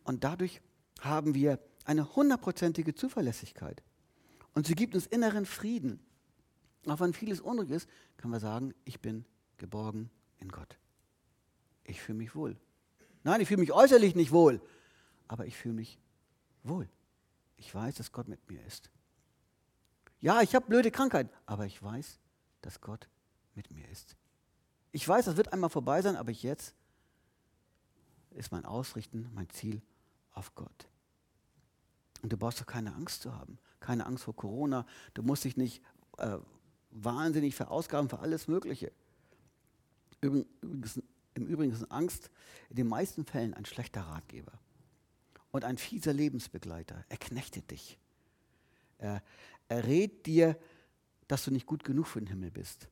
Und 0.05 0.25
dadurch 0.25 0.61
haben 1.01 1.35
wir 1.35 1.61
eine 1.85 2.17
hundertprozentige 2.17 2.95
Zuverlässigkeit. 2.95 3.83
Und 4.55 4.67
sie 4.67 4.75
gibt 4.75 4.95
uns 4.95 5.07
inneren 5.07 5.47
Frieden. 5.47 6.01
Auch 6.87 7.01
wenn 7.01 7.13
vieles 7.13 7.41
unruhig 7.41 7.71
ist, 7.71 7.89
können 8.17 8.33
wir 8.33 8.41
sagen, 8.41 8.75
ich 8.85 9.01
bin 9.01 9.25
geborgen 9.59 10.11
in 10.39 10.49
Gott. 10.49 10.77
Ich 11.85 12.01
fühle 12.01 12.19
mich 12.19 12.35
wohl. 12.35 12.57
Nein, 13.23 13.41
ich 13.41 13.49
fühle 13.49 13.61
mich 13.61 13.73
äußerlich 13.73 14.15
nicht 14.15 14.33
wohl, 14.33 14.61
aber 15.29 15.47
ich 15.47 15.57
fühle 15.57 15.75
mich 15.75 15.99
wohl. 16.63 16.89
Ich 17.57 17.75
weiß, 17.75 17.97
dass 17.97 18.13
Gott 18.13 18.29
mit 18.29 18.49
mir 18.49 18.65
ist. 18.67 18.91
Ja, 20.21 20.43
ich 20.43 20.55
habe 20.55 20.67
blöde 20.67 20.91
Krankheiten, 20.91 21.31
aber 21.47 21.67
ich 21.67 21.83
weiß, 21.83 22.19
dass 22.63 22.81
Gott 22.81 23.09
mit 23.55 23.71
mir 23.71 23.89
ist. 23.89 24.17
Ich 24.93 25.07
weiß, 25.07 25.27
das 25.27 25.37
wird 25.37 25.53
einmal 25.53 25.71
vorbei 25.71 26.03
sein, 26.03 26.17
aber 26.17 26.33
jetzt 26.33 26.75
ist 28.31 28.53
mein 28.53 28.65
Ausrichten, 28.65 29.31
mein 29.35 29.49
Ziel 29.51 29.83
auf 30.33 30.55
Gott. 30.55 30.89
Und 32.23 32.33
du 32.33 32.37
brauchst 32.37 32.61
doch 32.61 32.67
keine 32.67 32.95
Angst 32.95 33.23
zu 33.23 33.35
haben, 33.35 33.59
keine 33.81 34.07
Angst 34.07 34.25
vor 34.25 34.35
Corona. 34.35 34.87
Du 35.15 35.23
musst 35.23 35.45
dich 35.45 35.57
nicht 35.57 35.83
äh, 36.19 36.39
wahnsinnig 36.91 37.55
verausgaben 37.55 38.09
für 38.09 38.19
alles 38.19 38.49
Mögliche. 38.49 38.93
Übrigens, 40.21 41.01
Im 41.35 41.47
Übrigen 41.47 41.73
ist 41.73 41.91
Angst 41.93 42.31
in 42.71 42.77
den 42.77 42.89
meisten 42.89 43.25
Fällen 43.25 43.55
ein 43.55 43.65
schlechter 43.65 44.01
Ratgeber 44.01 44.59
und 45.53 45.65
ein 45.65 45.79
fieser 45.79 46.13
Lebensbegleiter. 46.13 47.05
Er 47.09 47.17
knechtet 47.17 47.71
dich. 47.71 47.99
Er, 48.99 49.23
er 49.69 49.87
rät 49.87 50.27
dir, 50.27 50.59
dass 51.27 51.45
du 51.45 51.51
nicht 51.51 51.67
gut 51.67 51.85
genug 51.85 52.07
für 52.07 52.21
den 52.21 52.29
Himmel 52.29 52.51
bist. 52.51 52.89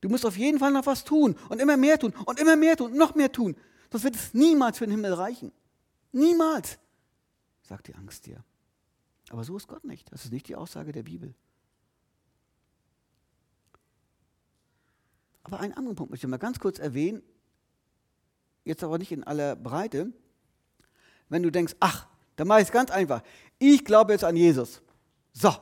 Du 0.00 0.08
musst 0.08 0.24
auf 0.24 0.36
jeden 0.36 0.58
Fall 0.58 0.72
noch 0.72 0.86
was 0.86 1.04
tun 1.04 1.36
und 1.48 1.60
immer 1.60 1.76
mehr 1.76 1.98
tun 1.98 2.14
und 2.26 2.40
immer 2.40 2.56
mehr 2.56 2.76
tun 2.76 2.92
und 2.92 2.98
noch 2.98 3.14
mehr 3.14 3.30
tun. 3.32 3.56
Sonst 3.90 4.04
wird 4.04 4.14
es 4.14 4.34
niemals 4.34 4.78
für 4.78 4.86
den 4.86 4.92
Himmel 4.92 5.12
reichen. 5.12 5.52
Niemals, 6.12 6.78
sagt 7.62 7.88
die 7.88 7.94
Angst 7.94 8.26
dir. 8.26 8.42
Aber 9.30 9.44
so 9.44 9.56
ist 9.56 9.68
Gott 9.68 9.84
nicht. 9.84 10.10
Das 10.12 10.24
ist 10.24 10.32
nicht 10.32 10.48
die 10.48 10.56
Aussage 10.56 10.92
der 10.92 11.02
Bibel. 11.02 11.34
Aber 15.42 15.60
einen 15.60 15.74
anderen 15.74 15.96
Punkt 15.96 16.10
möchte 16.10 16.26
ich 16.26 16.30
mal 16.30 16.36
ganz 16.36 16.58
kurz 16.58 16.78
erwähnen, 16.78 17.22
jetzt 18.64 18.84
aber 18.84 18.98
nicht 18.98 19.12
in 19.12 19.24
aller 19.24 19.56
Breite. 19.56 20.12
Wenn 21.28 21.42
du 21.42 21.50
denkst, 21.50 21.74
ach, 21.80 22.06
dann 22.36 22.48
mache 22.48 22.60
ich 22.60 22.68
es 22.68 22.72
ganz 22.72 22.90
einfach. 22.90 23.22
Ich 23.58 23.84
glaube 23.84 24.12
jetzt 24.12 24.24
an 24.24 24.36
Jesus. 24.36 24.82
So, 25.32 25.54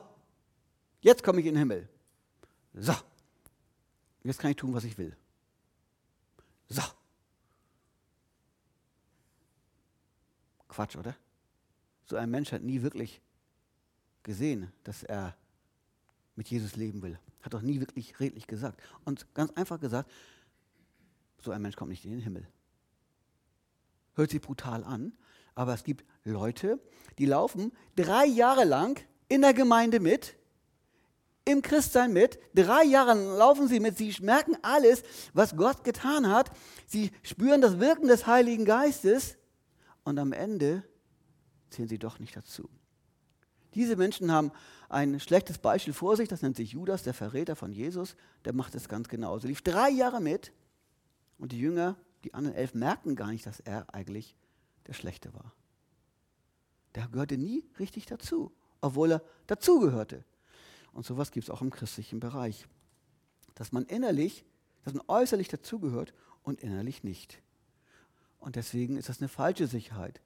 jetzt 1.01 1.23
komme 1.23 1.39
ich 1.39 1.45
in 1.45 1.53
den 1.53 1.59
Himmel. 1.59 1.89
So, 2.73 2.93
jetzt 4.23 4.39
kann 4.39 4.51
ich 4.51 4.57
tun, 4.57 4.73
was 4.73 4.83
ich 4.83 4.97
will. 4.97 5.15
So. 6.67 6.83
Quatsch, 10.67 10.95
oder? 10.95 11.15
So 12.05 12.15
ein 12.15 12.29
Mensch 12.29 12.51
hat 12.51 12.61
nie 12.61 12.81
wirklich 12.81 13.21
gesehen, 14.23 14.71
dass 14.83 15.03
er 15.03 15.35
mit 16.35 16.47
Jesus 16.47 16.75
leben 16.75 17.01
will. 17.01 17.19
Hat 17.41 17.53
doch 17.53 17.61
nie 17.61 17.79
wirklich 17.79 18.19
redlich 18.19 18.47
gesagt. 18.47 18.81
Und 19.05 19.33
ganz 19.33 19.51
einfach 19.51 19.79
gesagt, 19.79 20.11
so 21.41 21.51
ein 21.51 21.61
Mensch 21.61 21.75
kommt 21.75 21.89
nicht 21.89 22.05
in 22.05 22.11
den 22.11 22.21
Himmel. 22.21 22.47
Hört 24.15 24.31
sich 24.31 24.41
brutal 24.41 24.83
an, 24.83 25.13
aber 25.55 25.73
es 25.73 25.83
gibt 25.83 26.05
Leute, 26.23 26.79
die 27.17 27.25
laufen 27.25 27.71
drei 27.95 28.25
Jahre 28.25 28.65
lang 28.65 28.99
in 29.27 29.41
der 29.41 29.53
Gemeinde 29.53 29.99
mit, 29.99 30.35
im 31.49 31.61
Christsein 31.61 32.13
mit. 32.13 32.39
Drei 32.53 32.83
Jahre 32.83 33.13
laufen 33.13 33.67
sie 33.67 33.79
mit. 33.79 33.97
Sie 33.97 34.15
merken 34.21 34.55
alles, 34.61 35.03
was 35.33 35.55
Gott 35.55 35.83
getan 35.83 36.29
hat. 36.29 36.51
Sie 36.85 37.11
spüren 37.23 37.61
das 37.61 37.79
Wirken 37.79 38.07
des 38.07 38.27
Heiligen 38.27 38.65
Geistes. 38.65 39.37
Und 40.03 40.19
am 40.19 40.31
Ende 40.31 40.83
zählen 41.69 41.89
sie 41.89 41.99
doch 41.99 42.19
nicht 42.19 42.35
dazu. 42.35 42.69
Diese 43.73 43.95
Menschen 43.95 44.31
haben 44.31 44.51
ein 44.89 45.19
schlechtes 45.19 45.59
Beispiel 45.59 45.93
vor 45.93 46.15
sich, 46.17 46.27
das 46.27 46.41
nennt 46.41 46.55
sich 46.55 46.71
Judas, 46.71 47.03
der 47.03 47.13
Verräter 47.13 47.55
von 47.55 47.71
Jesus, 47.71 48.15
der 48.45 48.53
macht 48.53 48.73
es 48.73 48.89
ganz 48.89 49.07
genauso. 49.07 49.47
Lief 49.47 49.61
drei 49.61 49.89
Jahre 49.89 50.19
mit 50.19 50.51
und 51.37 51.51
die 51.51 51.59
Jünger, 51.59 51.95
die 52.23 52.33
anderen 52.33 52.57
elf, 52.57 52.73
merkten 52.73 53.15
gar 53.15 53.31
nicht, 53.31 53.45
dass 53.45 53.59
er 53.59 53.93
eigentlich 53.93 54.35
der 54.87 54.93
Schlechte 54.93 55.33
war. 55.33 55.53
Der 56.95 57.07
gehörte 57.07 57.37
nie 57.37 57.63
richtig 57.77 58.07
dazu, 58.07 58.51
obwohl 58.81 59.11
er 59.11 59.23
dazugehörte. 59.45 60.25
Und 60.93 61.05
sowas 61.05 61.31
gibt 61.31 61.45
es 61.45 61.49
auch 61.49 61.61
im 61.61 61.69
christlichen 61.69 62.19
Bereich. 62.19 62.67
Dass 63.55 63.71
man 63.71 63.85
innerlich, 63.85 64.45
dass 64.83 64.93
man 64.93 65.03
äußerlich 65.07 65.47
dazugehört 65.47 66.13
und 66.43 66.61
innerlich 66.61 67.03
nicht. 67.03 67.41
Und 68.39 68.55
deswegen 68.55 68.97
ist 68.97 69.09
das 69.09 69.19
eine 69.19 69.27
falsche 69.27 69.67
Sicherheit. 69.67 70.21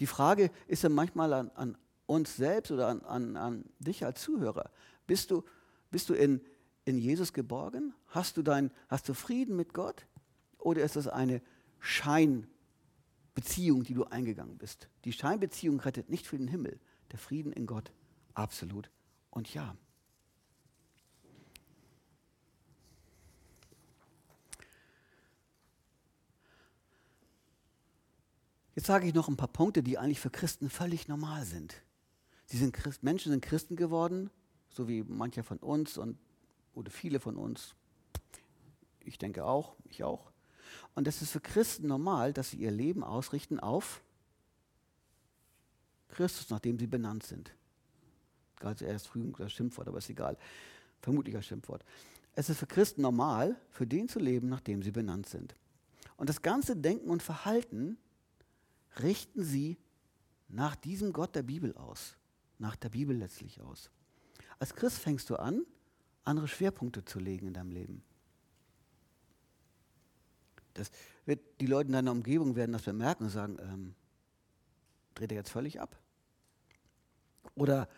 Die 0.00 0.06
Frage 0.06 0.50
ist 0.66 0.82
ja 0.82 0.88
manchmal 0.88 1.32
an, 1.32 1.50
an 1.50 1.76
uns 2.06 2.36
selbst 2.36 2.70
oder 2.70 2.88
an, 2.88 3.02
an, 3.02 3.36
an 3.36 3.64
dich 3.78 4.04
als 4.04 4.22
Zuhörer. 4.22 4.70
Bist 5.06 5.30
du, 5.30 5.44
bist 5.90 6.08
du 6.08 6.14
in, 6.14 6.40
in 6.84 6.98
Jesus 6.98 7.32
geborgen? 7.32 7.94
Hast 8.08 8.36
du, 8.36 8.42
dein, 8.42 8.70
hast 8.88 9.08
du 9.08 9.14
Frieden 9.14 9.56
mit 9.56 9.74
Gott? 9.74 10.06
Oder 10.58 10.82
ist 10.82 10.96
das 10.96 11.08
eine 11.08 11.42
Scheinbeziehung, 11.80 13.84
die 13.84 13.94
du 13.94 14.04
eingegangen 14.04 14.58
bist? 14.58 14.88
Die 15.04 15.12
Scheinbeziehung 15.12 15.80
rettet 15.80 16.10
nicht 16.10 16.26
für 16.26 16.38
den 16.38 16.48
Himmel. 16.48 16.78
Der 17.10 17.18
Frieden 17.18 17.52
in 17.52 17.66
Gott, 17.66 17.92
absolut 18.34 18.90
und 19.32 19.52
ja. 19.54 19.74
Jetzt 28.74 28.86
sage 28.86 29.06
ich 29.06 29.14
noch 29.14 29.28
ein 29.28 29.36
paar 29.36 29.48
Punkte, 29.48 29.82
die 29.82 29.98
eigentlich 29.98 30.20
für 30.20 30.30
Christen 30.30 30.70
völlig 30.70 31.08
normal 31.08 31.44
sind. 31.44 31.82
Sie 32.46 32.56
sind 32.56 32.72
Christ, 32.72 33.02
Menschen 33.02 33.32
sind 33.32 33.44
Christen 33.44 33.76
geworden, 33.76 34.30
so 34.70 34.88
wie 34.88 35.02
mancher 35.02 35.44
von 35.44 35.58
uns 35.58 35.98
und 35.98 36.18
oder 36.74 36.90
viele 36.90 37.20
von 37.20 37.36
uns. 37.36 37.74
Ich 39.00 39.18
denke 39.18 39.44
auch, 39.44 39.74
ich 39.84 40.04
auch. 40.04 40.30
Und 40.94 41.06
es 41.06 41.20
ist 41.20 41.32
für 41.32 41.40
Christen 41.40 41.86
normal, 41.86 42.32
dass 42.32 42.50
sie 42.50 42.58
ihr 42.58 42.70
Leben 42.70 43.02
ausrichten 43.04 43.60
auf 43.60 44.02
Christus, 46.08 46.50
nachdem 46.50 46.78
sie 46.78 46.86
benannt 46.86 47.24
sind. 47.24 47.54
Also 48.64 48.84
erst 48.84 49.08
früh 49.08 49.30
das 49.38 49.52
Schimpfwort, 49.52 49.88
aber 49.88 49.98
ist 49.98 50.10
egal. 50.10 50.36
Vermutlich 51.00 51.36
ein 51.36 51.42
Schimpfwort. 51.42 51.84
Es 52.34 52.48
ist 52.48 52.58
für 52.58 52.66
Christen 52.66 53.02
normal, 53.02 53.56
für 53.70 53.86
den 53.86 54.08
zu 54.08 54.18
leben, 54.18 54.48
nachdem 54.48 54.82
sie 54.82 54.90
benannt 54.90 55.28
sind. 55.28 55.54
Und 56.16 56.28
das 56.28 56.42
ganze 56.42 56.76
Denken 56.76 57.10
und 57.10 57.22
Verhalten 57.22 57.98
richten 59.00 59.42
sie 59.42 59.78
nach 60.48 60.76
diesem 60.76 61.12
Gott 61.12 61.34
der 61.34 61.42
Bibel 61.42 61.74
aus, 61.76 62.16
nach 62.58 62.76
der 62.76 62.90
Bibel 62.90 63.16
letztlich 63.16 63.60
aus. 63.60 63.90
Als 64.58 64.74
Christ 64.74 64.98
fängst 64.98 65.28
du 65.30 65.36
an, 65.36 65.64
andere 66.24 66.48
Schwerpunkte 66.48 67.04
zu 67.04 67.18
legen 67.18 67.48
in 67.48 67.54
deinem 67.54 67.72
Leben. 67.72 68.02
Das 70.74 70.90
wird, 71.26 71.40
die 71.60 71.66
Leute 71.66 71.88
in 71.88 71.92
deiner 71.92 72.12
Umgebung 72.12 72.56
werden 72.56 72.72
das 72.72 72.82
bemerken 72.82 73.24
und 73.24 73.30
sagen, 73.30 73.58
ähm, 73.60 73.94
dreht 75.14 75.32
er 75.32 75.38
jetzt 75.38 75.50
völlig 75.50 75.80
ab? 75.80 75.98
Oder, 77.54 77.88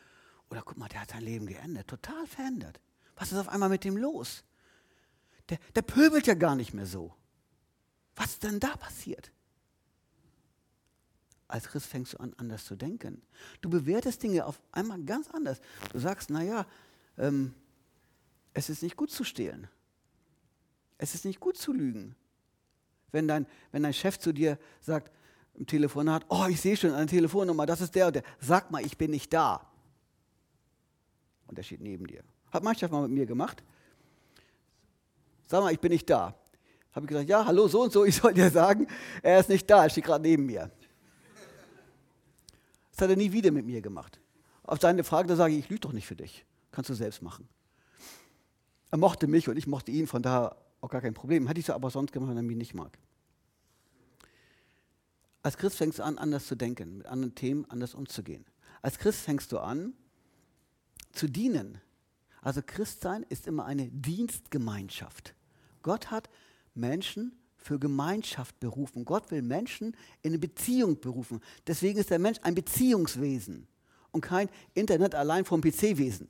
oder 0.55 0.63
guck 0.63 0.77
mal, 0.77 0.89
der 0.89 1.01
hat 1.01 1.11
sein 1.11 1.23
Leben 1.23 1.47
geändert, 1.47 1.89
total 1.89 2.29
verändert. 2.29 2.79
Was 3.17 3.33
ist 3.33 3.39
auf 3.39 3.49
einmal 3.49 3.69
mit 3.69 3.83
dem 3.83 3.97
los? 3.97 4.45
Der, 5.49 5.59
der 5.75 5.83
pöbelt 5.83 6.29
ja 6.29 6.35
gar 6.35 6.55
nicht 6.55 6.73
mehr 6.73 6.87
so. 6.87 7.13
Was 8.15 8.35
ist 8.35 8.45
denn 8.45 8.61
da 8.61 8.77
passiert? 8.77 9.33
Als 11.49 11.67
Christ 11.67 11.87
fängst 11.87 12.13
du 12.13 12.19
an, 12.19 12.35
anders 12.37 12.65
zu 12.65 12.77
denken. 12.77 13.21
Du 13.63 13.69
bewertest 13.69 14.23
Dinge 14.23 14.47
auf 14.47 14.63
einmal 14.71 15.03
ganz 15.03 15.29
anders. 15.31 15.61
Du 15.93 15.99
sagst, 15.99 16.31
naja, 16.31 16.67
ähm, 17.19 17.53
es 18.53 18.71
ist 18.71 18.85
nicht 18.85 18.97
gut 18.97 19.11
zu 19.11 19.25
stehlen. 19.25 19.67
Es 20.99 21.17
ist 21.17 21.25
nicht 21.25 21.41
gut 21.41 21.57
zu 21.57 21.73
lügen. 21.73 22.15
Wenn 23.11 23.27
dein, 23.27 23.49
wenn 23.73 23.83
dein 23.83 23.93
Chef 23.93 24.21
zu 24.21 24.33
dir 24.33 24.57
sagt, 24.81 25.11
im 25.55 25.67
Telefonat, 25.67 26.25
oh, 26.29 26.47
ich 26.49 26.61
sehe 26.61 26.77
schon 26.77 26.93
eine 26.93 27.07
Telefonnummer, 27.07 27.67
das 27.67 27.81
ist 27.81 27.97
der 27.97 28.07
und 28.07 28.15
der. 28.15 28.23
Sag 28.39 28.71
mal, 28.71 28.87
ich 28.87 28.97
bin 28.97 29.11
nicht 29.11 29.33
da. 29.33 29.74
Und 31.47 31.59
der 31.59 31.63
steht 31.63 31.81
neben 31.81 32.07
dir. 32.07 32.23
Hat 32.51 32.79
Chef 32.79 32.91
mal 32.91 33.03
mit 33.03 33.11
mir 33.11 33.27
gemacht. 33.27 33.63
Sag 35.47 35.63
mal, 35.63 35.73
ich 35.73 35.81
bin 35.81 35.93
nicht 35.93 36.09
da. 36.09 36.35
Habe 36.93 37.07
ich 37.07 37.09
gesagt, 37.09 37.29
ja, 37.29 37.45
hallo, 37.45 37.67
so 37.69 37.83
und 37.83 37.93
so, 37.93 38.05
ich 38.07 38.17
soll 38.17 38.35
dir 38.35 38.51
sagen, 38.51 38.87
er 39.23 39.41
ist 39.41 39.49
nicht 39.49 39.69
da, 39.69 39.85
er 39.85 39.91
steht 39.91 40.05
gerade 40.05 40.23
neben 40.23 40.47
mir. 40.47 40.71
Das 42.93 43.03
hat 43.03 43.11
er 43.11 43.17
nie 43.17 43.33
wieder 43.33 43.51
mit 43.51 43.67
mir 43.67 43.83
gemacht. 43.83 44.21
Auf 44.63 44.81
seine 44.81 45.03
Frage, 45.03 45.29
da 45.29 45.37
sage 45.37 45.55
ich, 45.55 45.61
ich 45.61 45.69
lüge 45.69 45.81
doch 45.81 45.93
nicht 45.93 46.07
für 46.07 46.17
dich. 46.17 46.47
Kannst 46.71 46.91
du 46.91 46.95
selbst 46.95 47.23
machen. 47.23 47.49
Er 48.91 48.99
mochte 48.99 49.27
mich 49.27 49.49
und 49.49 49.57
ich 49.57 49.67
mochte 49.67 49.91
ihn, 49.91 50.07
von 50.07 50.23
daher 50.23 50.57
auch 50.81 50.89
gar 50.89 51.01
kein 51.01 51.15
Problem. 51.15 51.49
Hätte 51.49 51.59
ich 51.59 51.67
so 51.67 51.73
aber 51.73 51.91
sonst 51.91 52.13
gemacht, 52.13 52.31
wenn 52.31 52.37
er 52.37 52.43
mich 52.43 52.57
nicht 52.57 52.75
mag. 52.75 52.97
Als 55.43 55.59
Christ 55.59 55.77
fängst 55.77 55.99
du 55.99 56.05
an, 56.05 56.17
anders 56.17 56.47
zu 56.47 56.55
denken, 56.55 56.99
mit 56.99 57.07
anderen 57.07 57.35
Themen 57.35 57.69
anders 57.69 57.95
umzugehen. 57.95 58.47
Als 58.81 58.99
Christ 58.99 59.21
fängst 59.21 59.51
du 59.53 59.59
an, 59.59 59.95
zu 61.15 61.29
dienen. 61.29 61.81
Also 62.43 62.61
Christsein 62.65 63.25
ist 63.29 63.47
immer 63.47 63.65
eine 63.65 63.89
Dienstgemeinschaft. 63.91 65.35
Gott 65.83 66.11
hat 66.11 66.29
Menschen 66.75 67.33
für 67.57 67.79
Gemeinschaft 67.79 68.61
berufen. 68.61 69.05
Gott 69.05 69.31
will 69.31 69.41
Menschen 69.41 69.97
in 70.23 70.33
eine 70.33 70.39
Beziehung 70.39 71.01
berufen. 71.01 71.41
Deswegen 71.67 71.99
ist 71.99 72.11
der 72.11 72.19
Mensch 72.19 72.39
ein 72.43 72.55
Beziehungswesen 72.55 73.67
und 74.13 74.21
kein 74.21 74.51
Internet 74.75 75.15
allein 75.15 75.45
vom 75.45 75.63
PC-Wesen. 75.63 76.29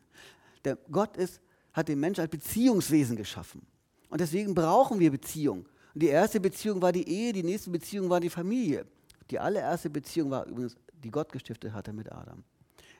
Der 0.64 0.76
Gott 0.90 1.16
ist, 1.16 1.40
hat 1.72 1.88
den 1.88 1.98
Menschen 1.98 2.20
als 2.20 2.30
Beziehungswesen 2.30 3.16
geschaffen. 3.16 3.66
Und 4.08 4.20
deswegen 4.20 4.54
brauchen 4.54 5.00
wir 5.00 5.10
Beziehung. 5.10 5.66
Und 5.92 6.02
die 6.02 6.08
erste 6.08 6.38
Beziehung 6.40 6.80
war 6.80 6.92
die 6.92 7.08
Ehe, 7.08 7.32
die 7.32 7.42
nächste 7.42 7.70
Beziehung 7.70 8.08
war 8.08 8.20
die 8.20 8.30
Familie. 8.30 8.86
Die 9.30 9.38
allererste 9.38 9.90
Beziehung 9.90 10.30
war 10.30 10.46
übrigens, 10.46 10.76
die 10.92 11.10
Gott 11.10 11.32
gestiftet 11.32 11.72
hatte 11.72 11.92
mit 11.92 12.10
Adam. 12.12 12.44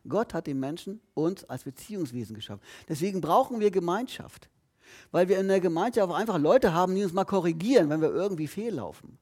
Gott 0.08 0.34
hat 0.34 0.46
den 0.46 0.60
Menschen 0.60 1.00
uns 1.14 1.44
als 1.44 1.64
Beziehungswesen 1.64 2.34
geschaffen. 2.34 2.62
Deswegen 2.88 3.20
brauchen 3.20 3.60
wir 3.60 3.70
Gemeinschaft 3.70 4.48
weil 5.10 5.28
wir 5.28 5.38
in 5.38 5.48
der 5.48 5.60
Gemeinde 5.60 6.04
auch 6.04 6.14
einfach 6.14 6.38
Leute 6.38 6.72
haben, 6.72 6.94
die 6.94 7.04
uns 7.04 7.12
mal 7.12 7.24
korrigieren, 7.24 7.90
wenn 7.90 8.00
wir 8.00 8.10
irgendwie 8.10 8.46
fehllaufen. 8.46 9.18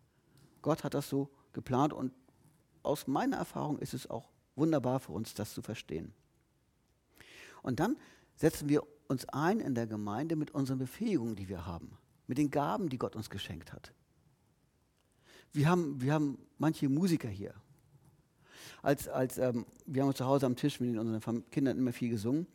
Gott 0.61 0.85
hat 0.85 0.95
das 0.95 1.09
so 1.09 1.30
geplant 1.53 1.93
und 1.93 2.12
aus 2.83 3.07
meiner 3.07 3.37
Erfahrung 3.37 3.78
ist 3.78 3.95
es 3.95 4.09
auch 4.09 4.28
wunderbar 4.57 5.01
für 5.01 5.12
uns, 5.12 5.35
das 5.35 5.55
zu 5.55 5.62
verstehen. 5.62 6.12
Und 7.62 7.80
dann 7.80 7.97
setzen 8.37 8.68
wir 8.68 8.83
uns 9.09 9.28
ein 9.28 9.61
in 9.61 9.74
der 9.74 9.87
Gemeinde 9.87 10.37
mit 10.37 10.53
unseren 10.53 10.78
Befähigungen, 10.78 11.37
die 11.37 11.49
wir 11.49 11.66
haben, 11.66 11.97
mit 12.26 12.39
den 12.39 12.51
Gaben, 12.51 12.89
die 12.89 12.99
Gott 12.99 13.14
uns 13.14 13.30
geschenkt 13.30 13.72
hat. 13.72 13.93
Wir 15.53 15.68
haben, 15.68 16.01
wir 16.01 16.14
haben 16.14 16.39
manche 16.59 16.89
Musiker 16.89 17.28
hier. 17.28 17.55
Als, 18.83 19.09
als, 19.09 19.39
ähm, 19.39 19.64
wir 19.87 20.03
haben 20.03 20.14
zu 20.14 20.26
Hause 20.26 20.47
am 20.47 20.57
Tisch 20.57 20.80
mit 20.80 20.99
unseren 20.99 21.49
Kindern 21.51 21.78
immer 21.78 21.93
viel 21.93 22.11
gesungen 22.11 22.49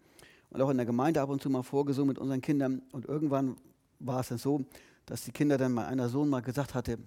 und 0.49 0.61
auch 0.61 0.69
in 0.69 0.77
der 0.77 0.85
Gemeinde 0.85 1.21
ab 1.21 1.29
und 1.29 1.41
zu 1.41 1.49
mal 1.49 1.63
vorgesungen 1.63 2.09
mit 2.09 2.19
unseren 2.19 2.41
Kindern. 2.41 2.81
Und 2.91 3.05
irgendwann 3.05 3.55
war 3.99 4.19
es 4.19 4.27
dann 4.27 4.37
so, 4.37 4.65
dass 5.05 5.23
die 5.23 5.31
Kinder 5.31 5.57
dann 5.57 5.71
mal 5.71 5.85
einer 5.85 6.09
Sohn 6.09 6.27
mal 6.27 6.41
gesagt 6.41 6.75
hatte, 6.75 6.97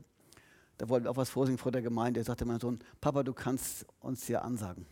da 0.78 0.88
wollten 0.88 1.04
wir 1.04 1.10
auch 1.10 1.18
was 1.18 1.28
vorsingen 1.28 1.58
vor 1.58 1.70
der 1.70 1.82
Gemeinde. 1.82 2.20
Er 2.20 2.24
sagte 2.24 2.46
mein 2.46 2.58
Sohn, 2.58 2.78
Papa, 3.02 3.22
du 3.22 3.34
kannst 3.34 3.84
uns 4.00 4.24
hier 4.24 4.42
ansagen. 4.42 4.86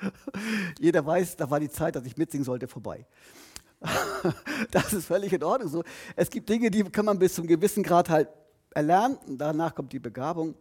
Jeder 0.78 1.04
weiß, 1.04 1.34
da 1.34 1.50
war 1.50 1.58
die 1.58 1.70
Zeit, 1.70 1.96
dass 1.96 2.06
ich 2.06 2.16
mitsingen 2.16 2.44
sollte, 2.44 2.68
vorbei. 2.68 3.04
das 4.70 4.92
ist 4.92 5.06
völlig 5.06 5.32
in 5.32 5.42
Ordnung 5.42 5.68
so. 5.68 5.82
Es 6.14 6.30
gibt 6.30 6.48
Dinge, 6.48 6.70
die 6.70 6.84
kann 6.84 7.04
man 7.04 7.18
bis 7.18 7.34
zum 7.34 7.48
gewissen 7.48 7.82
Grad 7.82 8.08
halt 8.08 8.28
erlernen. 8.76 9.18
Danach 9.38 9.74
kommt 9.74 9.92
die 9.92 9.98
Begabung. 9.98 10.54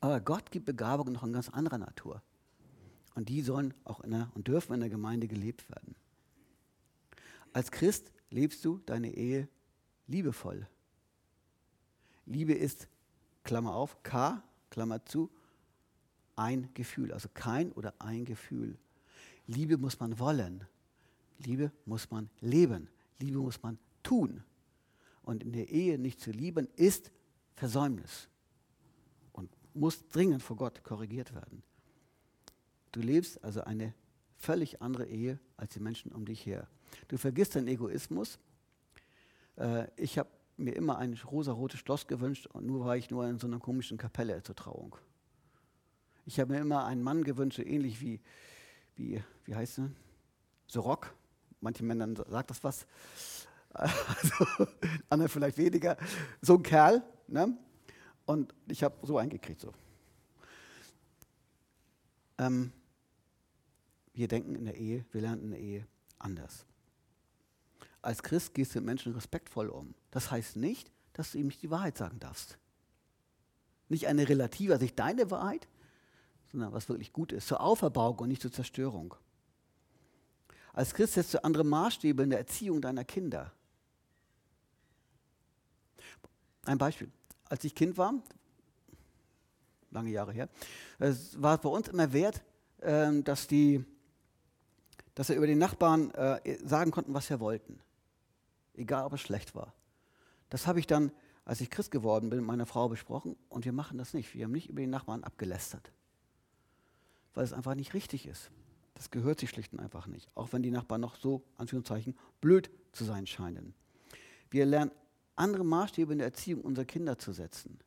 Aber 0.00 0.20
Gott 0.20 0.50
gibt 0.50 0.66
Begabungen 0.66 1.14
noch 1.14 1.24
in 1.24 1.32
ganz 1.32 1.48
anderer 1.48 1.78
Natur. 1.78 2.22
Und 3.14 3.28
die 3.28 3.42
sollen 3.42 3.74
auch 3.84 4.00
in 4.00 4.12
der, 4.12 4.30
und 4.34 4.46
dürfen 4.46 4.74
in 4.74 4.80
der 4.80 4.90
Gemeinde 4.90 5.26
gelebt 5.26 5.68
werden. 5.70 5.94
Als 7.52 7.70
Christ 7.70 8.12
lebst 8.30 8.64
du 8.64 8.78
deine 8.86 9.12
Ehe 9.12 9.48
liebevoll. 10.06 10.66
Liebe 12.26 12.52
ist, 12.52 12.88
Klammer 13.42 13.74
auf, 13.74 14.02
K, 14.02 14.42
Klammer 14.70 15.04
zu, 15.04 15.30
ein 16.36 16.68
Gefühl, 16.74 17.12
also 17.12 17.28
kein 17.34 17.72
oder 17.72 17.94
ein 17.98 18.24
Gefühl. 18.24 18.78
Liebe 19.46 19.78
muss 19.78 19.98
man 19.98 20.18
wollen. 20.18 20.64
Liebe 21.38 21.72
muss 21.86 22.10
man 22.10 22.30
leben. 22.40 22.88
Liebe 23.18 23.38
muss 23.38 23.62
man 23.62 23.78
tun. 24.02 24.44
Und 25.22 25.42
in 25.42 25.52
der 25.52 25.68
Ehe 25.68 25.98
nicht 25.98 26.20
zu 26.20 26.30
lieben 26.30 26.68
ist 26.76 27.10
Versäumnis 27.54 28.28
und 29.32 29.50
muss 29.74 30.06
dringend 30.08 30.42
vor 30.42 30.56
Gott 30.56 30.82
korrigiert 30.82 31.34
werden. 31.34 31.62
Du 32.92 33.00
lebst 33.00 33.42
also 33.44 33.62
eine 33.62 33.94
völlig 34.38 34.82
andere 34.82 35.06
Ehe 35.06 35.38
als 35.56 35.74
die 35.74 35.80
Menschen 35.80 36.12
um 36.12 36.24
dich 36.24 36.44
her. 36.46 36.66
Du 37.08 37.16
vergisst 37.18 37.54
deinen 37.54 37.68
Egoismus. 37.68 38.38
Äh, 39.56 39.86
ich 39.96 40.18
habe 40.18 40.28
mir 40.56 40.74
immer 40.74 40.98
ein 40.98 41.14
rosa-rotes 41.14 41.80
Schloss 41.80 42.06
gewünscht 42.06 42.46
und 42.46 42.66
nur 42.66 42.84
war 42.84 42.96
ich 42.96 43.10
nur 43.10 43.26
in 43.26 43.38
so 43.38 43.46
einer 43.46 43.58
komischen 43.58 43.98
Kapelle 43.98 44.42
zur 44.42 44.54
Trauung. 44.54 44.96
Ich 46.26 46.38
habe 46.38 46.52
mir 46.52 46.60
immer 46.60 46.84
einen 46.84 47.02
Mann 47.02 47.24
gewünscht, 47.24 47.56
so 47.56 47.62
ähnlich 47.62 48.00
wie, 48.00 48.20
wie, 48.96 49.22
wie 49.44 49.54
heißt 49.54 49.78
er? 49.78 49.90
Sorok. 50.66 51.14
Manche 51.60 51.84
Männern 51.84 52.16
sagt 52.16 52.50
das 52.50 52.62
was. 52.64 52.86
Also, 53.72 54.66
andere 55.10 55.28
vielleicht 55.28 55.56
weniger. 55.56 55.96
So 56.42 56.56
ein 56.56 56.62
Kerl. 56.64 57.04
Ne? 57.30 57.56
Und 58.26 58.54
ich 58.68 58.82
habe 58.82 58.94
so 59.06 59.18
eingekriegt. 59.18 59.60
So. 59.60 59.72
Ähm, 62.38 62.72
wir 64.12 64.28
denken 64.28 64.54
in 64.54 64.64
der 64.64 64.76
Ehe, 64.76 65.04
wir 65.12 65.20
lernen 65.20 65.44
in 65.44 65.50
der 65.50 65.60
Ehe 65.60 65.86
anders. 66.18 66.66
Als 68.02 68.22
Christ 68.22 68.54
gehst 68.54 68.74
du 68.74 68.78
mit 68.78 68.86
Menschen 68.86 69.12
respektvoll 69.12 69.68
um. 69.68 69.94
Das 70.10 70.30
heißt 70.30 70.56
nicht, 70.56 70.90
dass 71.12 71.32
du 71.32 71.38
ihm 71.38 71.46
nicht 71.48 71.62
die 71.62 71.70
Wahrheit 71.70 71.98
sagen 71.98 72.18
darfst. 72.18 72.58
Nicht 73.88 74.06
eine 74.06 74.28
relative, 74.28 74.72
also 74.72 74.84
nicht 74.84 74.98
deine 74.98 75.30
Wahrheit, 75.30 75.68
sondern 76.50 76.72
was 76.72 76.88
wirklich 76.88 77.12
gut 77.12 77.32
ist, 77.32 77.48
zur 77.48 77.60
Auferbauung 77.60 78.18
und 78.20 78.28
nicht 78.28 78.42
zur 78.42 78.52
Zerstörung. 78.52 79.14
Als 80.72 80.94
Christ 80.94 81.14
setzt 81.14 81.34
du 81.34 81.44
andere 81.44 81.64
Maßstäbe 81.64 82.22
in 82.22 82.30
der 82.30 82.38
Erziehung 82.38 82.80
deiner 82.80 83.04
Kinder. 83.04 83.52
Ein 86.64 86.78
Beispiel. 86.78 87.10
Als 87.50 87.62
ich 87.64 87.74
Kind 87.74 87.98
war, 87.98 88.14
lange 89.90 90.08
Jahre 90.08 90.32
her, 90.32 90.48
es 90.98 91.40
war 91.42 91.58
bei 91.58 91.68
uns 91.68 91.88
immer 91.88 92.14
wert, 92.14 92.42
ähm, 92.80 93.22
dass, 93.22 93.46
die, 93.46 93.84
dass 95.14 95.28
wir 95.28 95.36
über 95.36 95.46
den 95.46 95.58
Nachbarn 95.58 96.10
äh, 96.12 96.56
sagen 96.64 96.90
konnten, 96.90 97.12
was 97.12 97.28
wir 97.28 97.40
wollten. 97.40 97.78
Egal, 98.72 99.04
ob 99.04 99.12
es 99.12 99.20
schlecht 99.20 99.54
war. 99.54 99.74
Das 100.48 100.66
habe 100.66 100.80
ich 100.80 100.86
dann, 100.86 101.12
als 101.44 101.60
ich 101.60 101.68
Christ 101.68 101.90
geworden 101.90 102.30
bin, 102.30 102.38
mit 102.38 102.46
meiner 102.46 102.64
Frau 102.64 102.88
besprochen 102.88 103.36
und 103.50 103.66
wir 103.66 103.74
machen 103.74 103.98
das 103.98 104.14
nicht. 104.14 104.34
Wir 104.34 104.44
haben 104.44 104.52
nicht 104.52 104.70
über 104.70 104.80
den 104.80 104.88
Nachbarn 104.88 105.22
abgelästert 105.22 105.92
weil 107.34 107.44
es 107.44 107.52
einfach 107.52 107.74
nicht 107.74 107.94
richtig 107.94 108.26
ist. 108.26 108.50
Das 108.94 109.10
gehört 109.10 109.40
sich 109.40 109.50
schlicht 109.50 109.72
und 109.72 109.80
einfach 109.80 110.06
nicht, 110.06 110.28
auch 110.34 110.52
wenn 110.52 110.62
die 110.62 110.70
Nachbarn 110.70 111.00
noch 111.00 111.16
so, 111.16 111.42
Anführungszeichen, 111.56 112.16
blöd 112.40 112.70
zu 112.92 113.04
sein 113.04 113.26
scheinen. 113.26 113.74
Wir 114.50 114.66
lernen 114.66 114.90
andere 115.40 115.64
Maßstäbe 115.64 116.12
in 116.12 116.18
der 116.18 116.28
Erziehung 116.28 116.60
unserer 116.60 116.84
Kinder 116.84 117.18
zu 117.18 117.32
setzen. 117.32 117.78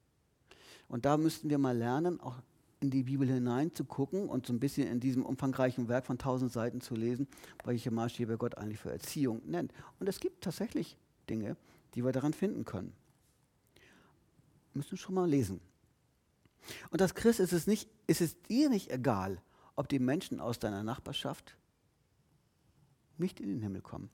Und 0.88 1.06
da 1.06 1.18
müssten 1.18 1.49
wir 1.49 1.58
mal 1.58 1.78
lernen, 1.78 2.20
auch 2.20 2.36
in 2.80 2.91
die 2.91 3.04
Bibel 3.04 3.28
hinein 3.28 3.74
zu 3.74 3.86
gucken 3.86 4.28
und 4.28 4.45
so 4.45 4.51
ein 4.51 4.60
bisschen 4.60 4.88
in 4.89 4.99
diesem 4.99 5.26
umfangreichen 5.26 5.88
Werk 5.88 6.06
von 6.06 6.18
tausend 6.18 6.51
Seiten 6.51 6.82
zu 6.82 6.95
lesen, 6.95 7.28
welche 7.64 7.91
Maßstäbe 7.91 8.38
Gott 8.38 8.58
eigentlich 8.58 8.80
für 8.80 8.91
Erziehung 8.91 9.41
nennt. 9.45 9.72
Und 9.99 10.10
es 10.10 10.20
gibt 10.20 10.43
tatsächlich 10.43 10.97
Dinge, 11.30 11.56
die 11.95 12.04
wir 12.04 12.12
daran 12.12 12.34
finden 12.34 12.66
können. 12.66 12.93
Wir 14.74 14.80
müssen 14.80 14.97
schon 14.97 15.16
mal 15.16 15.30
lesen. 15.30 15.62
Und 16.89 17.01
als 17.01 17.16
Christ 17.16 17.39
ist 17.39 17.54
es, 17.54 17.68
nicht, 17.68 17.89
ist 18.08 18.22
es 18.22 18.41
dir 18.43 18.70
nicht 18.70 18.91
egal, 18.91 19.41
ob 19.76 19.88
die 19.88 19.99
Menschen 19.99 20.39
aus 20.39 20.60
deiner 20.60 20.84
Nachbarschaft 20.84 21.56
nicht 23.18 23.39
in 23.39 23.47
den 23.47 23.62
Himmel 23.62 23.82
kommen, 23.82 24.10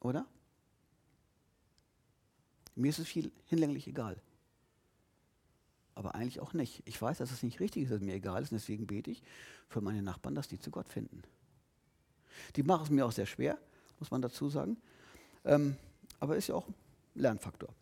oder? 0.00 0.26
Mir 2.74 2.88
ist 2.88 2.98
es 2.98 3.06
viel 3.06 3.32
hinlänglich 3.46 3.86
egal. 3.86 4.20
Aber 5.94 6.14
eigentlich 6.14 6.40
auch 6.40 6.54
nicht. 6.54 6.82
Ich 6.86 7.00
weiß, 7.00 7.18
dass 7.18 7.30
es 7.30 7.42
nicht 7.42 7.60
richtig 7.60 7.84
ist, 7.84 7.90
dass 7.90 7.98
es 7.98 8.04
mir 8.04 8.14
egal 8.14 8.42
ist, 8.42 8.50
und 8.52 8.58
deswegen 8.58 8.86
bete 8.86 9.10
ich 9.10 9.22
für 9.68 9.80
meine 9.80 10.02
Nachbarn, 10.02 10.34
dass 10.34 10.48
die 10.48 10.58
zu 10.58 10.70
Gott 10.70 10.88
finden. 10.88 11.22
Die 12.56 12.62
machen 12.62 12.84
es 12.84 12.90
mir 12.90 13.04
auch 13.04 13.12
sehr 13.12 13.26
schwer, 13.26 13.58
muss 13.98 14.10
man 14.10 14.22
dazu 14.22 14.48
sagen. 14.48 14.78
Ähm, 15.44 15.76
aber 16.18 16.36
ist 16.36 16.48
ja 16.48 16.54
auch 16.54 16.68
ein 16.68 16.74
Lernfaktor. 17.14 17.74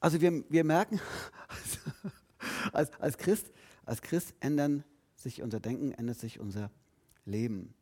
Also 0.00 0.20
wir, 0.20 0.44
wir 0.50 0.64
merken, 0.64 0.98
als, 2.72 2.92
als, 3.00 3.18
Christ, 3.18 3.50
als 3.84 4.00
Christ 4.00 4.34
ändern 4.40 4.82
sich 5.14 5.42
unser 5.42 5.60
Denken, 5.60 5.92
ändert 5.92 6.18
sich 6.18 6.40
unser 6.40 6.70
Leben. 7.26 7.74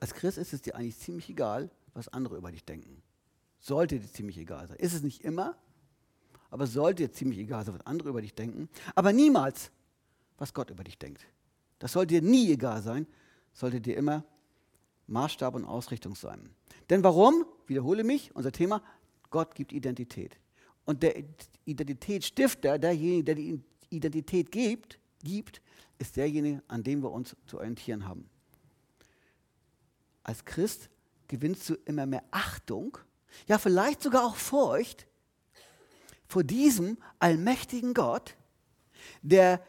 Als 0.00 0.14
Christ 0.14 0.38
ist 0.38 0.54
es 0.54 0.62
dir 0.62 0.74
eigentlich 0.74 0.98
ziemlich 0.98 1.28
egal, 1.28 1.70
was 1.92 2.08
andere 2.08 2.38
über 2.38 2.50
dich 2.50 2.64
denken. 2.64 3.02
Sollte 3.60 4.00
dir 4.00 4.10
ziemlich 4.10 4.38
egal 4.38 4.66
sein. 4.66 4.78
Ist 4.78 4.94
es 4.94 5.02
nicht 5.02 5.22
immer, 5.22 5.56
aber 6.50 6.66
sollte 6.66 7.04
dir 7.04 7.12
ziemlich 7.12 7.38
egal 7.38 7.64
sein, 7.64 7.74
was 7.74 7.86
andere 7.86 8.08
über 8.08 8.22
dich 8.22 8.34
denken. 8.34 8.68
Aber 8.94 9.12
niemals, 9.12 9.70
was 10.38 10.52
Gott 10.52 10.70
über 10.70 10.82
dich 10.82 10.98
denkt. 10.98 11.26
Das 11.78 11.92
sollte 11.92 12.20
dir 12.20 12.22
nie 12.22 12.50
egal 12.50 12.82
sein, 12.82 13.06
sollte 13.52 13.80
dir 13.80 13.96
immer 13.96 14.24
Maßstab 15.06 15.54
und 15.54 15.64
Ausrichtung 15.64 16.14
sein. 16.14 16.50
Denn 16.88 17.04
warum? 17.04 17.44
Wiederhole 17.66 18.04
mich, 18.04 18.34
unser 18.34 18.52
Thema, 18.52 18.82
Gott 19.30 19.54
gibt 19.54 19.72
Identität. 19.72 20.38
Und 20.84 21.02
der 21.02 21.22
Identitätsstifter, 21.64 22.78
derjenige, 22.78 23.24
der 23.24 23.34
die 23.36 23.60
Identität 23.90 24.50
gibt, 24.50 24.98
gibt, 25.22 25.60
ist 25.98 26.16
derjenige, 26.16 26.62
an 26.68 26.82
dem 26.82 27.02
wir 27.02 27.12
uns 27.12 27.36
zu 27.46 27.58
orientieren 27.58 28.08
haben. 28.08 28.28
Als 30.22 30.44
Christ 30.44 30.88
gewinnst 31.28 31.68
du 31.68 31.74
immer 31.84 32.06
mehr 32.06 32.24
Achtung, 32.30 32.98
ja 33.46 33.58
vielleicht 33.58 34.02
sogar 34.02 34.24
auch 34.24 34.36
Furcht 34.36 35.06
vor 36.26 36.44
diesem 36.44 36.98
allmächtigen 37.18 37.94
Gott, 37.94 38.36
der 39.22 39.60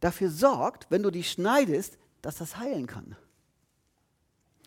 dafür 0.00 0.30
sorgt, 0.30 0.90
wenn 0.90 1.02
du 1.02 1.10
dich 1.10 1.30
schneidest, 1.30 1.98
dass 2.20 2.36
das 2.36 2.56
heilen 2.56 2.86
kann. 2.86 3.16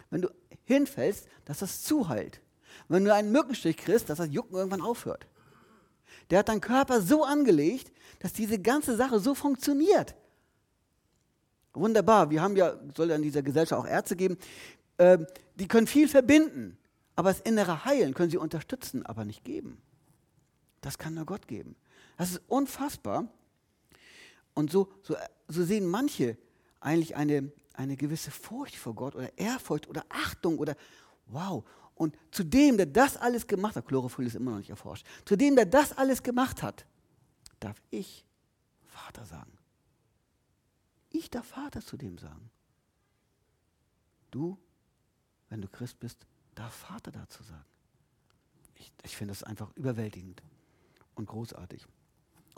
Wenn 0.09 0.21
du 0.21 0.29
hinfällst, 0.63 1.27
dass 1.45 1.59
das 1.59 1.83
zuheilt. 1.83 2.41
Wenn 2.87 3.03
du 3.03 3.13
einen 3.13 3.31
Mückenstich 3.31 3.77
kriegst, 3.77 4.09
dass 4.09 4.19
das 4.19 4.29
Jucken 4.31 4.55
irgendwann 4.55 4.81
aufhört. 4.81 5.27
Der 6.29 6.39
hat 6.39 6.49
deinen 6.49 6.61
Körper 6.61 7.01
so 7.01 7.23
angelegt, 7.23 7.91
dass 8.19 8.33
diese 8.33 8.59
ganze 8.59 8.95
Sache 8.95 9.19
so 9.19 9.35
funktioniert. 9.35 10.15
Wunderbar. 11.73 12.29
Wir 12.29 12.41
haben 12.41 12.55
ja, 12.55 12.75
soll 12.95 13.09
ja 13.09 13.15
in 13.15 13.21
dieser 13.21 13.43
Gesellschaft 13.43 13.81
auch 13.81 13.87
Ärzte 13.87 14.15
geben, 14.15 14.37
äh, 14.97 15.19
die 15.55 15.67
können 15.67 15.87
viel 15.87 16.07
verbinden. 16.07 16.77
Aber 17.17 17.31
das 17.31 17.41
innere 17.41 17.83
Heilen 17.83 18.13
können 18.13 18.29
sie 18.29 18.37
unterstützen, 18.37 19.03
aber 19.03 19.25
nicht 19.25 19.43
geben. 19.43 19.81
Das 20.81 20.99
kann 20.99 21.15
nur 21.15 21.25
Gott 21.25 21.47
geben. 21.47 21.75
Das 22.15 22.29
ist 22.29 22.41
unfassbar. 22.47 23.27
Und 24.53 24.71
so, 24.71 24.93
so, 25.01 25.15
so 25.47 25.65
sehen 25.65 25.87
manche 25.87 26.37
eigentlich 26.79 27.15
eine, 27.15 27.51
eine 27.73 27.97
gewisse 27.97 28.29
Furcht 28.29 28.75
vor 28.75 28.93
Gott 28.93 29.15
oder 29.15 29.35
Ehrfurcht 29.35 29.87
oder 29.87 30.05
Achtung 30.09 30.59
oder 30.59 30.77
wow. 31.25 31.67
Und 31.95 32.15
zu 32.29 32.43
dem, 32.43 32.77
der 32.77 32.85
das 32.85 33.17
alles 33.17 33.47
gemacht 33.47 33.75
hat, 33.75 33.87
Chlorophyll 33.87 34.27
ist 34.27 34.35
immer 34.35 34.51
noch 34.51 34.59
nicht 34.59 34.69
erforscht, 34.69 35.05
zu 35.25 35.35
dem, 35.35 35.55
der 35.55 35.65
das 35.65 35.97
alles 35.97 36.21
gemacht 36.21 36.61
hat, 36.61 36.85
darf 37.59 37.81
ich 37.89 38.27
Vater 38.85 39.25
sagen. 39.25 39.57
Ich 41.09 41.31
darf 41.31 41.47
Vater 41.47 41.81
zu 41.81 41.97
dem 41.97 42.19
sagen. 42.19 42.51
Du, 44.29 44.59
wenn 45.49 45.61
du 45.61 45.67
Christ 45.67 45.99
bist, 45.99 46.27
darf 46.57 46.73
Vater 46.73 47.11
dazu 47.11 47.43
sagen. 47.43 47.65
Ich, 48.75 48.91
ich 49.03 49.17
finde 49.17 49.31
das 49.31 49.43
einfach 49.43 49.71
überwältigend 49.75 50.41
und 51.15 51.27
großartig. 51.27 51.85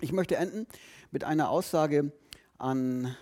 Ich 0.02 0.12
möchte 0.12 0.38
enden 0.38 0.68
mit 1.12 1.24
einer 1.24 1.50
Aussage 1.50 2.12
an, 2.58 3.16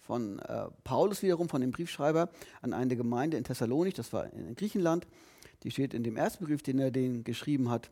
von 0.00 0.38
äh, 0.38 0.68
Paulus 0.84 1.22
wiederum, 1.22 1.48
von 1.48 1.60
dem 1.60 1.72
Briefschreiber, 1.72 2.30
an 2.62 2.72
eine 2.72 2.96
Gemeinde 2.96 3.36
in 3.36 3.44
Thessalonik, 3.44 3.94
das 3.94 4.12
war 4.12 4.32
in 4.32 4.54
Griechenland. 4.54 5.06
Die 5.62 5.70
steht 5.70 5.94
in 5.94 6.04
dem 6.04 6.16
ersten 6.16 6.44
Brief, 6.44 6.62
den 6.62 6.78
er 6.78 6.90
denen 6.90 7.24
geschrieben 7.24 7.70
hat. 7.70 7.90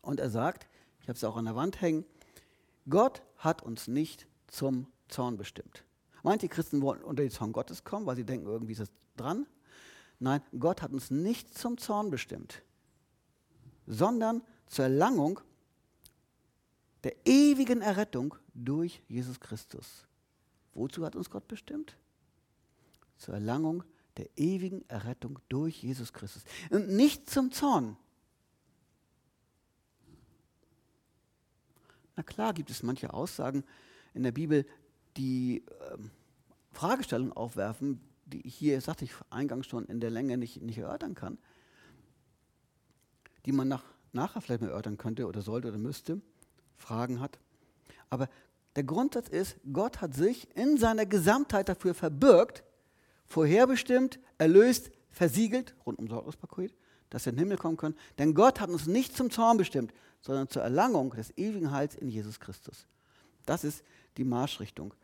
Und 0.00 0.20
er 0.20 0.30
sagt, 0.30 0.66
ich 1.00 1.08
habe 1.08 1.16
es 1.16 1.24
auch 1.24 1.36
an 1.36 1.44
der 1.44 1.54
Wand 1.54 1.80
hängen, 1.80 2.04
Gott 2.88 3.22
hat 3.36 3.62
uns 3.62 3.88
nicht 3.88 4.26
zum 4.46 4.86
Zorn 5.08 5.36
bestimmt. 5.36 5.84
Meint 6.22 6.42
die 6.42 6.48
Christen 6.48 6.80
wollen 6.80 7.02
unter 7.02 7.22
den 7.22 7.30
Zorn 7.30 7.52
Gottes 7.52 7.84
kommen, 7.84 8.06
weil 8.06 8.16
sie 8.16 8.24
denken, 8.24 8.46
irgendwie 8.46 8.72
ist 8.72 8.80
das 8.80 8.90
dran? 9.16 9.46
Nein, 10.20 10.42
Gott 10.58 10.82
hat 10.82 10.92
uns 10.92 11.10
nicht 11.10 11.56
zum 11.56 11.78
Zorn 11.78 12.10
bestimmt, 12.10 12.62
sondern 13.86 14.42
zur 14.66 14.86
Erlangung 14.86 15.40
der 17.04 17.14
ewigen 17.24 17.80
Errettung 17.80 18.34
durch 18.54 19.02
Jesus 19.08 19.38
Christus. 19.38 20.06
Wozu 20.74 21.04
hat 21.04 21.14
uns 21.14 21.30
Gott 21.30 21.46
bestimmt? 21.46 21.96
Zur 23.16 23.34
Erlangung 23.34 23.84
der 24.16 24.28
ewigen 24.36 24.88
Errettung 24.88 25.38
durch 25.48 25.82
Jesus 25.82 26.12
Christus. 26.12 26.44
Und 26.70 26.88
nicht 26.88 27.30
zum 27.30 27.52
Zorn. 27.52 27.96
Na 32.16 32.24
klar 32.24 32.52
gibt 32.52 32.70
es 32.70 32.82
manche 32.82 33.14
Aussagen 33.14 33.64
in 34.12 34.24
der 34.24 34.32
Bibel, 34.32 34.66
die 35.16 35.64
ähm, 35.92 36.10
Fragestellungen 36.72 37.32
aufwerfen, 37.32 38.00
die 38.28 38.46
ich 38.46 38.54
hier, 38.54 38.80
sagte 38.80 39.04
ich 39.04 39.12
eingangs 39.30 39.66
schon, 39.66 39.86
in 39.86 40.00
der 40.00 40.10
Länge 40.10 40.36
nicht, 40.36 40.62
nicht 40.62 40.78
erörtern 40.78 41.14
kann, 41.14 41.38
die 43.46 43.52
man 43.52 43.68
nach, 43.68 43.84
nachher 44.12 44.40
vielleicht 44.40 44.60
mal 44.60 44.68
erörtern 44.68 44.98
könnte 44.98 45.26
oder 45.26 45.42
sollte 45.42 45.68
oder 45.68 45.78
müsste, 45.78 46.20
Fragen 46.76 47.20
hat. 47.20 47.38
Aber 48.10 48.28
der 48.76 48.84
Grundsatz 48.84 49.28
ist, 49.28 49.56
Gott 49.72 50.00
hat 50.00 50.14
sich 50.14 50.54
in 50.56 50.76
seiner 50.76 51.06
Gesamtheit 51.06 51.68
dafür 51.68 51.94
verbürgt, 51.94 52.62
vorherbestimmt, 53.26 54.20
erlöst, 54.38 54.90
versiegelt, 55.10 55.74
rund 55.84 55.98
um 55.98 56.08
Sorglospaket, 56.08 56.74
dass 57.10 57.26
wir 57.26 57.32
in 57.32 57.36
den 57.36 57.44
Himmel 57.46 57.58
kommen 57.58 57.76
können. 57.76 57.96
Denn 58.18 58.34
Gott 58.34 58.60
hat 58.60 58.70
uns 58.70 58.86
nicht 58.86 59.16
zum 59.16 59.30
Zorn 59.30 59.56
bestimmt, 59.56 59.92
sondern 60.20 60.48
zur 60.48 60.62
Erlangung 60.62 61.10
des 61.10 61.36
ewigen 61.36 61.70
Heils 61.70 61.94
in 61.94 62.08
Jesus 62.08 62.38
Christus. 62.38 62.86
Das 63.46 63.64
ist 63.64 63.82
die 64.16 64.24
Marschrichtung, 64.24 64.94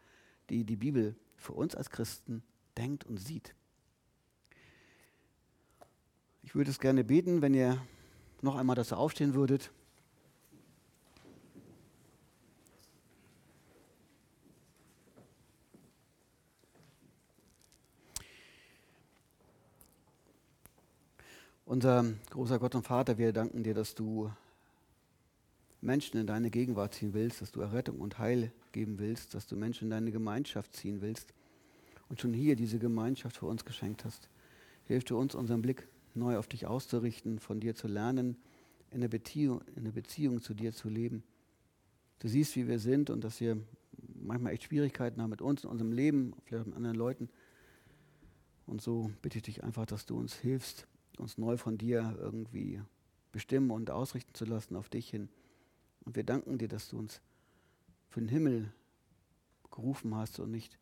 die 0.51 0.65
die 0.65 0.77
Bibel 0.77 1.17
für 1.37 1.53
uns 1.53 1.75
als 1.75 1.91
Christen 1.91 2.43
denkt 2.77 3.05
und 3.05 3.19
sieht. 3.19 3.55
Ich 6.43 6.55
würde 6.55 6.71
es 6.71 6.79
gerne 6.79 7.05
beten, 7.05 7.43
wenn 7.43 7.55
ihr 7.55 7.79
noch 8.43 8.57
einmal 8.57 8.77
dazu 8.77 8.97
aufstehen 8.97 9.35
würdet. 9.35 9.71
Unser 21.65 22.05
großer 22.31 22.59
Gott 22.59 22.75
und 22.75 22.87
Vater, 22.87 23.19
wir 23.19 23.33
danken 23.33 23.65
dir, 23.65 23.75
dass 23.75 23.95
du 23.95 24.31
Menschen 25.81 26.21
in 26.21 26.27
deine 26.27 26.51
Gegenwart 26.51 26.95
ziehen 26.95 27.15
willst, 27.15 27.43
dass 27.43 27.51
du 27.51 27.61
Errettung 27.63 28.01
und 28.01 28.19
Heil 28.19 28.53
geben 28.73 28.99
willst, 28.99 29.35
dass 29.35 29.47
du 29.47 29.57
Menschen 29.57 29.85
in 29.85 29.91
deine 29.91 30.13
Gemeinschaft 30.13 30.77
ziehen 30.77 31.01
willst 31.01 31.33
und 32.15 32.21
schon 32.21 32.33
hier 32.33 32.55
diese 32.55 32.79
Gemeinschaft 32.79 33.39
für 33.39 33.47
uns 33.47 33.65
geschenkt 33.65 34.05
hast. 34.05 34.29
Hilf 34.85 35.03
du 35.03 35.19
uns, 35.19 35.35
unseren 35.35 35.63
Blick 35.63 35.89
neu 36.15 36.39
auf 36.39 36.47
dich 36.47 36.65
auszurichten, 36.65 37.41
von 37.41 37.59
dir 37.59 37.75
zu 37.75 37.89
lernen, 37.89 38.37
in 38.93 39.01
der 39.01 39.09
Beziehung, 39.09 39.63
in 39.75 39.83
der 39.83 39.91
Beziehung 39.91 40.41
zu 40.41 40.55
dir 40.55 40.73
zu 40.73 40.89
leben. 40.89 41.25
Du 42.21 42.29
siehst, 42.29 42.55
wie 42.55 42.69
wir 42.69 42.79
sind 42.79 43.11
und 43.11 43.25
dass 43.25 43.41
wir 43.41 43.59
manchmal 44.15 44.53
echt 44.53 44.63
Schwierigkeiten 44.63 45.21
haben 45.21 45.31
mit 45.31 45.43
uns, 45.43 45.65
in 45.65 45.71
unserem 45.71 45.91
Leben, 45.91 46.35
vielleicht 46.45 46.67
mit 46.67 46.77
anderen 46.77 46.95
Leuten. 46.95 47.31
Und 48.65 48.81
so 48.81 49.11
bitte 49.21 49.39
ich 49.39 49.43
dich 49.43 49.65
einfach, 49.65 49.85
dass 49.85 50.07
du 50.07 50.17
uns 50.17 50.35
hilfst, 50.35 50.87
uns 51.19 51.37
neu 51.37 51.57
von 51.57 51.79
dir 51.79 52.17
irgendwie 52.21 52.81
bestimmen 53.33 53.73
und 53.73 53.91
ausrichten 53.91 54.35
zu 54.35 54.45
lassen 54.45 54.77
auf 54.77 54.89
dich 54.89 55.11
hin. 55.11 55.29
Und 56.05 56.15
wir 56.15 56.23
danken 56.23 56.59
dir, 56.59 56.69
dass 56.69 56.89
du 56.91 56.97
uns 56.97 57.21
für 58.09 58.21
den 58.21 58.29
Himmel 58.29 58.73
gerufen 59.73 60.15
hast 60.15 60.39
und 60.39 60.53
nicht 60.53 60.79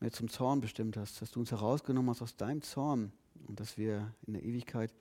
mehr 0.00 0.12
zum 0.12 0.28
Zorn 0.28 0.60
bestimmt 0.60 0.96
hast, 0.96 1.20
dass 1.22 1.30
du 1.30 1.40
uns 1.40 1.50
herausgenommen 1.50 2.10
hast 2.10 2.22
aus 2.22 2.36
deinem 2.36 2.62
Zorn 2.62 3.12
und 3.46 3.60
dass 3.60 3.78
wir 3.78 4.12
in 4.26 4.34
der 4.34 4.42
Ewigkeit 4.42 4.92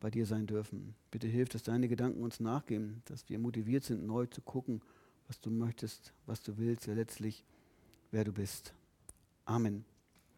bei 0.00 0.10
dir 0.10 0.26
sein 0.26 0.46
dürfen. 0.46 0.94
Bitte 1.10 1.26
hilf, 1.26 1.48
dass 1.48 1.62
deine 1.62 1.88
Gedanken 1.88 2.22
uns 2.22 2.40
nachgeben, 2.40 3.02
dass 3.06 3.28
wir 3.28 3.38
motiviert 3.38 3.84
sind, 3.84 4.06
neu 4.06 4.26
zu 4.26 4.42
gucken, 4.42 4.82
was 5.28 5.40
du 5.40 5.50
möchtest, 5.50 6.12
was 6.26 6.42
du 6.42 6.58
willst, 6.58 6.86
ja 6.86 6.94
letztlich, 6.94 7.44
wer 8.10 8.24
du 8.24 8.32
bist. 8.32 8.74
Amen. 9.46 9.84